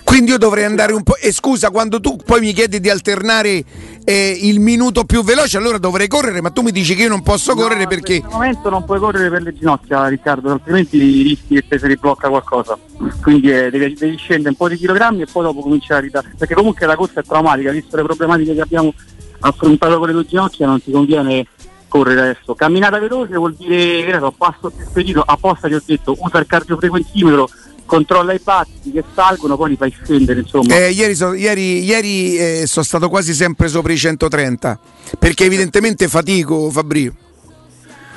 Quindi 0.02 0.32
io 0.32 0.38
dovrei 0.38 0.64
andare 0.64 0.92
un 0.92 1.02
po'. 1.02 1.16
E 1.16 1.32
scusa, 1.32 1.70
quando 1.70 2.00
tu 2.00 2.16
poi 2.16 2.40
mi 2.40 2.52
chiedi 2.52 2.80
di 2.80 2.90
alternare 2.90 3.62
eh, 4.04 4.38
il 4.42 4.58
minuto 4.58 5.04
più 5.04 5.22
veloce, 5.22 5.56
allora 5.56 5.78
dovrei 5.78 6.08
correre, 6.08 6.40
ma 6.40 6.50
tu 6.50 6.62
mi 6.62 6.72
dici 6.72 6.94
che 6.94 7.02
io 7.02 7.08
non 7.08 7.22
posso 7.22 7.54
no, 7.54 7.62
correre 7.62 7.86
perché. 7.86 8.14
In 8.14 8.20
questo 8.22 8.36
momento 8.38 8.70
non 8.70 8.84
puoi 8.84 8.98
correre 8.98 9.30
per 9.30 9.42
le 9.42 9.54
ginocchia, 9.54 10.08
Riccardo, 10.08 10.50
altrimenti 10.50 10.98
rischi 10.98 11.54
che 11.54 11.64
ti 11.68 11.78
si 11.78 11.86
riblocca 11.86 12.28
qualcosa. 12.28 12.76
Quindi 13.22 13.50
eh, 13.50 13.70
devi, 13.70 13.94
devi, 13.94 14.16
scendere 14.16 14.50
un 14.50 14.56
po' 14.56 14.68
di 14.68 14.76
chilogrammi 14.76 15.22
e 15.22 15.26
poi 15.30 15.44
dopo 15.44 15.60
cominciare 15.60 16.00
a 16.00 16.02
ridare. 16.02 16.34
Perché 16.36 16.54
comunque 16.54 16.86
la 16.86 16.96
corsa 16.96 17.20
è 17.20 17.22
traumatica, 17.22 17.70
visto 17.70 17.96
le 17.96 18.02
problematiche 18.02 18.54
che 18.54 18.60
abbiamo 18.60 18.92
affrontato 19.40 19.98
con 19.98 20.08
le 20.08 20.12
tue 20.12 20.26
ginocchia, 20.26 20.66
non 20.66 20.82
ti 20.82 20.90
conviene 20.90 21.46
correre 21.88 22.20
adesso. 22.20 22.54
Camminata 22.54 22.98
veloce 22.98 23.34
vuol 23.34 23.54
dire 23.54 24.04
che 24.04 24.18
so, 24.18 24.32
passo 24.36 24.70
più 24.70 24.84
spedito, 24.86 25.22
apposta 25.22 25.66
ti 25.68 25.74
ho 25.74 25.82
detto 25.84 26.16
usa 26.18 26.38
il 26.38 26.46
cardiofrequentimetro, 26.46 27.48
controlla 27.84 28.32
i 28.32 28.38
passi 28.38 28.92
che 28.92 29.02
salgono, 29.14 29.56
poi 29.56 29.70
li 29.70 29.76
fai 29.76 29.94
scendere. 30.02 30.40
Insomma. 30.40 30.76
Eh, 30.76 30.90
ieri, 30.90 31.14
so, 31.14 31.34
ieri, 31.34 31.82
ieri 31.82 32.36
eh, 32.36 32.64
sono 32.66 32.84
stato 32.84 33.08
quasi 33.08 33.32
sempre 33.34 33.66
sopra 33.68 33.92
i 33.92 33.96
130, 33.96 34.78
perché 35.18 35.44
evidentemente 35.44 36.06
fatico 36.06 36.70
Fabri. 36.70 37.12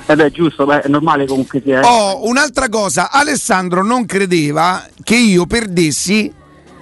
Eh 0.04 0.16
beh, 0.16 0.30
giusto, 0.30 0.66
beh, 0.66 0.82
è 0.82 0.88
normale 0.88 1.26
comunque 1.26 1.60
sia. 1.64 1.80
Eh. 1.80 1.86
Oh, 1.86 2.28
un'altra 2.28 2.68
cosa, 2.68 3.10
Alessandro 3.10 3.82
non 3.82 4.04
credeva 4.06 4.86
che 5.02 5.16
io 5.16 5.46
perdessi. 5.46 6.32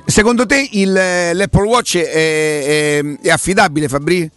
Secondo 0.04 0.44
te 0.44 0.68
il, 0.72 0.92
l'Apple 0.92 1.66
Watch 1.66 1.96
è, 1.96 2.98
è, 2.98 3.18
è 3.22 3.30
affidabile, 3.30 3.88
Fabri? 3.88 4.28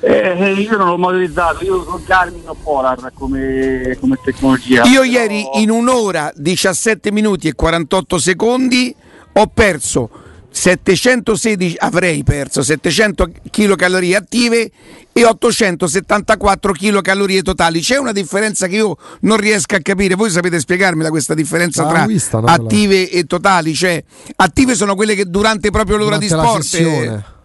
Eh, 0.00 0.52
io 0.52 0.76
non 0.78 0.88
l'ho 0.88 0.98
motorizzato, 0.98 1.62
io 1.62 1.80
uso 1.80 2.00
Garmin 2.06 2.48
o 2.48 2.54
Polar 2.54 3.12
come, 3.12 3.96
come 4.00 4.18
tecnologia. 4.22 4.84
Io 4.84 5.02
Però... 5.02 5.12
ieri 5.12 5.46
in 5.54 5.70
un'ora 5.70 6.32
17 6.34 7.12
minuti 7.12 7.48
e 7.48 7.54
48 7.54 8.18
secondi 8.18 8.94
ho 9.32 9.46
perso 9.46 10.08
716 10.52 11.76
avrei 11.78 12.24
perso 12.24 12.62
700 12.62 13.30
kcal 13.50 14.14
attive 14.14 14.70
e 15.12 15.24
874 15.24 16.72
kcal 16.72 17.42
totali. 17.42 17.80
C'è 17.80 17.98
una 17.98 18.12
differenza 18.12 18.66
che 18.66 18.76
io 18.76 18.96
non 19.20 19.36
riesco 19.36 19.76
a 19.76 19.80
capire. 19.80 20.14
Voi 20.14 20.30
sapete 20.30 20.58
spiegarmela 20.58 21.10
questa 21.10 21.34
differenza 21.34 21.86
tra 21.86 22.06
vista, 22.06 22.38
attive 22.38 23.10
e 23.10 23.24
totali? 23.24 23.74
Cioè, 23.74 24.02
attive 24.36 24.74
sono 24.74 24.94
quelle 24.94 25.14
che 25.14 25.26
durante 25.26 25.70
proprio 25.70 25.96
l'ora 25.96 26.16
durante 26.16 26.26
di 26.26 26.40
sport 26.40 27.38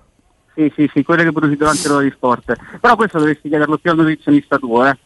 sì, 0.56 0.72
sì, 0.76 0.90
sì, 0.94 1.04
quelle 1.04 1.24
che 1.24 1.32
produci 1.32 1.58
durante 1.58 1.88
l'ora 1.88 2.04
di 2.04 2.12
sport. 2.12 2.56
Però 2.80 2.96
questo 2.96 3.18
dovresti 3.18 3.50
chiederlo 3.50 3.78
più 3.78 3.92
al 3.92 3.98
nutrizionista 3.98 4.58
tuo, 4.58 4.88
eh. 4.88 4.98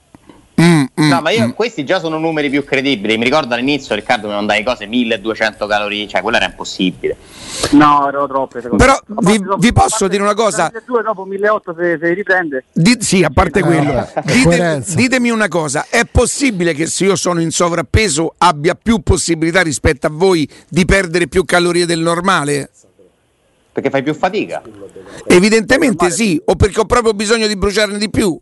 Mm, 0.61 0.81
mm, 0.81 1.07
no, 1.07 1.21
ma 1.21 1.29
io, 1.29 1.47
mm. 1.47 1.51
questi 1.51 1.85
già 1.85 1.99
sono 1.99 2.17
numeri 2.17 2.49
più 2.49 2.65
credibili. 2.65 3.17
Mi 3.17 3.23
ricordo 3.23 3.53
all'inizio 3.53 3.95
Riccardo 3.95 4.27
mi 4.27 4.33
mandai 4.33 4.61
cose 4.63 4.87
1200 4.87 5.65
calorie, 5.65 6.05
cioè 6.05 6.21
quello 6.21 6.35
era 6.35 6.47
impossibile. 6.47 7.15
No, 7.71 8.05
erano 8.09 8.27
troppe. 8.27 8.59
Però 8.75 8.99
vi, 9.21 9.41
vi 9.57 9.71
posso 9.71 10.09
dire 10.09 10.21
una 10.21 10.33
cosa: 10.33 10.69
2 10.85 11.01
dopo 11.01 11.23
1800 11.23 11.75
se, 11.77 11.97
se 11.97 12.13
riprende. 12.13 12.65
Di, 12.73 12.97
sì, 12.99 13.23
a 13.23 13.29
parte 13.29 13.61
quello, 13.61 14.05
dite, 14.25 14.83
ditemi 14.95 15.29
una 15.29 15.47
cosa: 15.47 15.85
è 15.89 16.03
possibile 16.03 16.73
che 16.73 16.87
se 16.87 17.05
io 17.05 17.15
sono 17.15 17.39
in 17.39 17.51
sovrappeso 17.51 18.33
abbia 18.37 18.75
più 18.75 18.99
possibilità 18.99 19.61
rispetto 19.61 20.07
a 20.07 20.11
voi 20.11 20.49
di 20.67 20.83
perdere 20.83 21.27
più 21.27 21.45
calorie 21.45 21.85
del 21.85 21.99
normale? 21.99 22.69
Perché 23.71 23.89
fai 23.89 24.03
più 24.03 24.13
fatica? 24.13 24.61
Evidentemente 25.27 26.09
sì, 26.09 26.41
o 26.43 26.55
perché 26.55 26.79
ho 26.79 26.85
proprio 26.85 27.13
bisogno 27.13 27.47
di 27.47 27.55
bruciarne 27.55 27.97
di 27.97 28.09
più. 28.09 28.39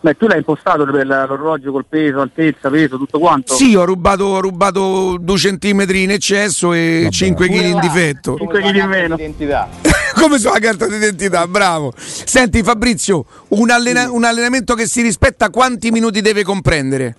Beh, 0.00 0.16
tu 0.16 0.26
l'hai 0.26 0.38
impostato 0.38 0.84
per 0.84 1.06
l'orologio 1.06 1.72
col 1.72 1.86
peso, 1.88 2.20
altezza, 2.20 2.70
peso, 2.70 2.96
tutto 2.96 3.18
quanto? 3.18 3.54
Sì, 3.54 3.74
ho 3.74 3.84
rubato, 3.84 4.24
ho 4.24 4.40
rubato 4.40 5.16
2 5.18 5.36
cm 5.36 5.84
in 5.94 6.10
eccesso 6.12 6.72
e 6.72 7.00
Vabbè. 7.04 7.10
5 7.10 7.48
kg 7.48 7.64
in 7.64 7.80
difetto. 7.80 8.36
5 8.36 8.60
kg 8.62 8.74
in 8.76 8.88
meno. 8.88 9.16
Come 10.14 10.38
sulla 10.38 10.58
carta 10.60 10.86
d'identità, 10.86 11.46
bravo. 11.46 11.92
Senti 11.96 12.62
Fabrizio, 12.62 13.24
un, 13.48 13.70
allena- 13.70 14.10
un 14.10 14.24
allenamento 14.24 14.74
che 14.74 14.86
si 14.86 15.02
rispetta 15.02 15.50
quanti 15.50 15.90
minuti 15.90 16.20
deve 16.20 16.44
comprendere? 16.44 17.16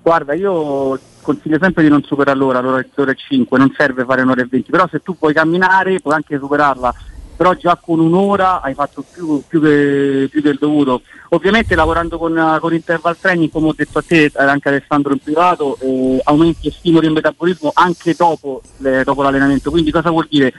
Guarda, 0.00 0.32
io 0.32 0.98
consiglio 1.22 1.58
sempre 1.60 1.82
di 1.82 1.88
non 1.88 2.02
superare 2.02 2.36
l'ora, 2.36 2.60
l'ora, 2.60 2.80
e 2.80 3.14
5, 3.16 3.58
non 3.58 3.72
serve 3.76 4.04
fare 4.04 4.22
un'ora 4.22 4.42
e 4.42 4.46
20, 4.48 4.70
però 4.70 4.86
se 4.88 5.00
tu 5.00 5.16
puoi 5.16 5.32
camminare 5.32 6.00
puoi 6.00 6.14
anche 6.14 6.38
superarla 6.38 6.94
però 7.42 7.54
già 7.54 7.76
con 7.82 7.98
un'ora 7.98 8.60
hai 8.60 8.72
fatto 8.74 9.02
più, 9.02 9.42
più, 9.48 9.60
che, 9.60 10.28
più 10.30 10.40
del 10.40 10.58
dovuto. 10.60 11.02
Ovviamente 11.30 11.74
lavorando 11.74 12.16
con, 12.16 12.58
con, 12.60 12.72
interval 12.72 13.18
training, 13.18 13.50
come 13.50 13.68
ho 13.68 13.74
detto 13.74 13.98
a 13.98 14.04
te, 14.06 14.30
anche 14.36 14.68
Alessandro 14.68 15.12
in 15.12 15.18
privato, 15.18 15.76
eh, 15.80 16.20
aumenti 16.22 16.68
e 16.68 16.70
stimoli 16.70 17.06
il 17.06 17.12
metabolismo 17.12 17.72
anche 17.74 18.14
dopo, 18.16 18.62
le, 18.76 19.02
dopo 19.02 19.22
l'allenamento. 19.22 19.70
Quindi 19.70 19.90
cosa 19.90 20.10
vuol 20.10 20.28
dire? 20.30 20.52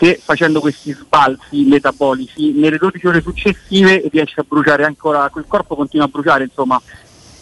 che 0.00 0.18
facendo 0.18 0.60
questi 0.60 0.92
sbalzi 0.92 1.64
metabolici 1.64 2.52
nelle 2.52 2.78
12 2.78 3.06
ore 3.06 3.20
successive 3.20 4.08
riesce 4.10 4.40
a 4.40 4.46
bruciare 4.48 4.86
ancora, 4.86 5.28
quel 5.28 5.44
corpo 5.46 5.76
continua 5.76 6.06
a 6.06 6.08
bruciare 6.08 6.44
insomma 6.44 6.80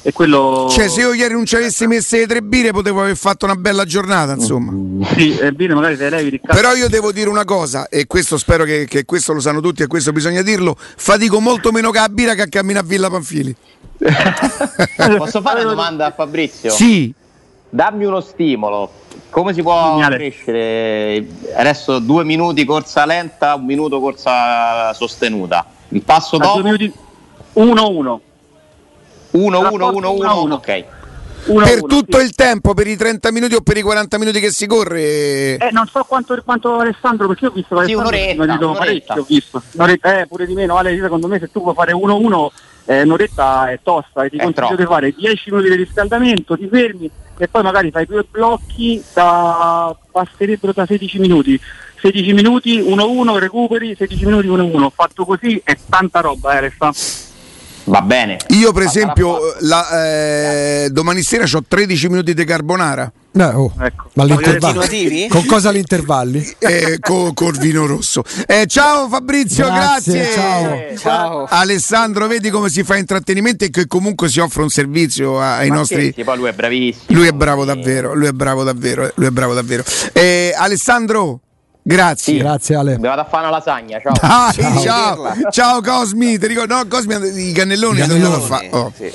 e 0.08 0.12
quello... 0.12 0.68
Cioè, 0.70 0.88
se 0.88 1.00
io 1.02 1.12
ieri 1.12 1.34
non 1.34 1.44
ci 1.44 1.54
avessi 1.54 1.86
messo 1.86 2.16
le 2.16 2.26
tre 2.26 2.40
birre, 2.40 2.70
potevo 2.70 3.02
aver 3.02 3.14
fatto 3.14 3.44
una 3.44 3.56
bella 3.56 3.84
giornata, 3.84 4.32
insomma. 4.32 5.04
Sì, 5.12 5.36
le 5.38 5.52
birre 5.52 5.74
magari 5.74 5.98
te 5.98 6.08
levi 6.08 6.30
Riccardo. 6.30 6.58
Però 6.58 6.74
io 6.74 6.88
devo 6.88 7.12
dire 7.12 7.28
una 7.28 7.44
cosa, 7.44 7.88
e 7.90 8.06
questo 8.06 8.38
spero 8.38 8.64
che, 8.64 8.86
che, 8.88 9.04
questo 9.04 9.34
lo 9.34 9.40
sanno 9.40 9.60
tutti, 9.60 9.82
e 9.82 9.86
questo 9.86 10.10
bisogna 10.12 10.40
dirlo: 10.40 10.74
fatico 10.78 11.40
molto 11.40 11.72
meno 11.72 11.90
che 11.90 11.98
a 11.98 12.08
birra 12.08 12.32
che 12.32 12.40
a 12.40 12.46
camminare 12.46 12.86
a 12.86 12.88
Villa 12.88 13.10
Panfili. 13.10 13.54
Posso 15.18 15.42
fare 15.42 15.60
una 15.60 15.68
domanda 15.68 16.06
a 16.06 16.12
Fabrizio? 16.12 16.70
Sì. 16.70 17.12
Dammi 17.68 18.06
uno 18.06 18.22
stimolo. 18.22 18.90
Come 19.28 19.52
si 19.52 19.60
può 19.60 19.90
Geniale. 19.90 20.16
crescere? 20.16 21.26
Adesso 21.54 21.98
due 21.98 22.24
minuti 22.24 22.64
corsa 22.64 23.04
lenta, 23.04 23.56
un 23.56 23.66
minuto 23.66 24.00
corsa 24.00 24.94
sostenuta. 24.94 25.66
Il 25.88 26.00
passo 26.02 26.36
a 26.36 26.38
dopo? 26.38 26.62
1-1. 26.62 28.20
1-1-1-1, 29.32 30.50
ok. 30.52 30.84
Uno 31.46 31.64
per 31.64 31.78
uno, 31.78 31.86
tutto 31.86 32.18
sì. 32.18 32.24
il 32.24 32.34
tempo, 32.34 32.74
per 32.74 32.86
i 32.86 32.96
30 32.96 33.32
minuti 33.32 33.54
o 33.54 33.60
per 33.62 33.76
i 33.76 33.82
40 33.82 34.18
minuti 34.18 34.40
che 34.40 34.50
si 34.50 34.66
corre? 34.66 35.56
Eh, 35.56 35.70
non 35.72 35.86
so 35.86 36.04
quanto, 36.04 36.38
quanto 36.44 36.78
Alessandro, 36.78 37.26
perché 37.26 37.44
io 37.44 37.50
ho 37.50 37.54
visto 37.54 37.84
sì, 37.84 37.94
un'oretta, 37.94 38.42
un'oretta. 38.42 39.14
Ho 39.14 39.24
visto. 39.26 39.62
Un'oretta, 39.72 40.20
eh, 40.20 40.26
pure 40.26 40.46
di 40.46 40.54
meno, 40.54 40.76
Ale, 40.76 40.98
secondo 41.00 41.26
me 41.26 41.38
se 41.38 41.50
tu 41.50 41.62
vuoi 41.62 41.74
fare 41.74 41.92
1-1 41.92 42.48
eh, 42.88 43.02
un'oretta 43.02 43.70
è 43.70 43.80
tosta 43.82 44.24
e 44.24 44.30
ti 44.30 44.36
è 44.36 44.42
consiglio 44.42 44.66
troppo. 44.68 44.82
di 44.82 44.88
fare 44.88 45.14
10 45.14 45.50
minuti 45.50 45.68
di 45.68 45.76
riscaldamento, 45.76 46.56
ti 46.56 46.68
fermi 46.68 47.10
e 47.36 47.46
poi 47.46 47.62
magari 47.62 47.90
fai 47.90 48.06
due 48.06 48.26
blocchi 48.28 49.02
da 49.12 49.94
passerebbero 50.10 50.72
da 50.72 50.86
16 50.86 51.18
minuti. 51.18 51.60
16 52.00 52.32
minuti 52.32 52.80
1-1, 52.80 53.38
recuperi, 53.38 53.94
16 53.94 54.24
minuti 54.24 54.48
1-1. 54.48 54.88
Fatto 54.94 55.24
così 55.24 55.60
è 55.62 55.76
tanta 55.88 56.20
roba, 56.20 56.54
eh, 56.54 56.56
Alessandro. 56.58 57.00
Va 57.88 58.02
bene. 58.02 58.36
Io, 58.48 58.72
per 58.72 58.82
esempio, 58.82 59.38
la, 59.60 60.84
eh, 60.84 60.88
domani 60.90 61.22
sera 61.22 61.44
ho 61.50 61.62
13 61.66 62.08
minuti 62.08 62.34
di 62.34 62.44
carbonara. 62.44 63.10
Eh, 63.32 63.44
oh. 63.44 63.72
ecco. 63.80 64.10
Ma? 64.14 64.26
Con 65.28 65.46
cosa 65.46 65.70
l'intervalli? 65.70 66.56
Eh, 66.68 66.98
con, 67.00 67.32
col 67.34 67.56
vino 67.56 67.86
rosso. 67.86 68.22
Eh, 68.46 68.66
ciao 68.66 69.08
Fabrizio, 69.08 69.64
grazie. 69.66 70.32
grazie. 70.32 70.34
Ciao. 70.34 70.96
ciao. 70.98 71.46
Alessandro, 71.48 72.26
vedi 72.26 72.50
come 72.50 72.68
si 72.68 72.82
fa 72.82 72.96
intrattenimento 72.96 73.64
e 73.64 73.70
che 73.70 73.86
comunque 73.86 74.28
si 74.28 74.40
offre 74.40 74.62
un 74.62 74.68
servizio 74.68 75.40
ai 75.40 75.68
Ma 75.68 75.76
nostri. 75.76 76.12
Poi 76.12 76.36
lui 76.36 76.48
è 76.48 76.52
bravissimo. 76.52 77.04
Lui 77.18 77.26
è 77.26 77.32
bravo 77.32 77.64
davvero, 77.64 78.14
lui 78.14 78.26
è 78.26 78.32
bravo 78.32 78.64
davvero, 78.64 79.10
lui 79.14 79.26
è 79.26 79.30
bravo 79.30 79.54
davvero. 79.54 79.82
Eh, 80.12 80.52
Alessandro. 80.56 81.40
Grazie. 81.88 82.34
Sì. 82.34 82.38
Grazie 82.38 82.74
Ale. 82.74 82.98
Mi 82.98 83.08
vado 83.08 83.22
a 83.22 83.24
fare 83.24 83.46
una 83.46 83.56
lasagna, 83.56 83.98
ciao. 83.98 84.12
Dai, 84.20 84.52
ciao. 84.52 84.82
ciao. 84.82 85.50
ciao 85.50 85.80
Cosmi, 85.80 86.36
ti 86.36 86.46
ricordo, 86.46 86.74
no, 86.74 86.86
Cosmi 86.86 87.14
i 87.48 87.52
cannelloni, 87.52 88.00
I 88.00 88.02
cannelloni. 88.02 88.68
Oh. 88.72 88.92
Sì, 88.94 89.10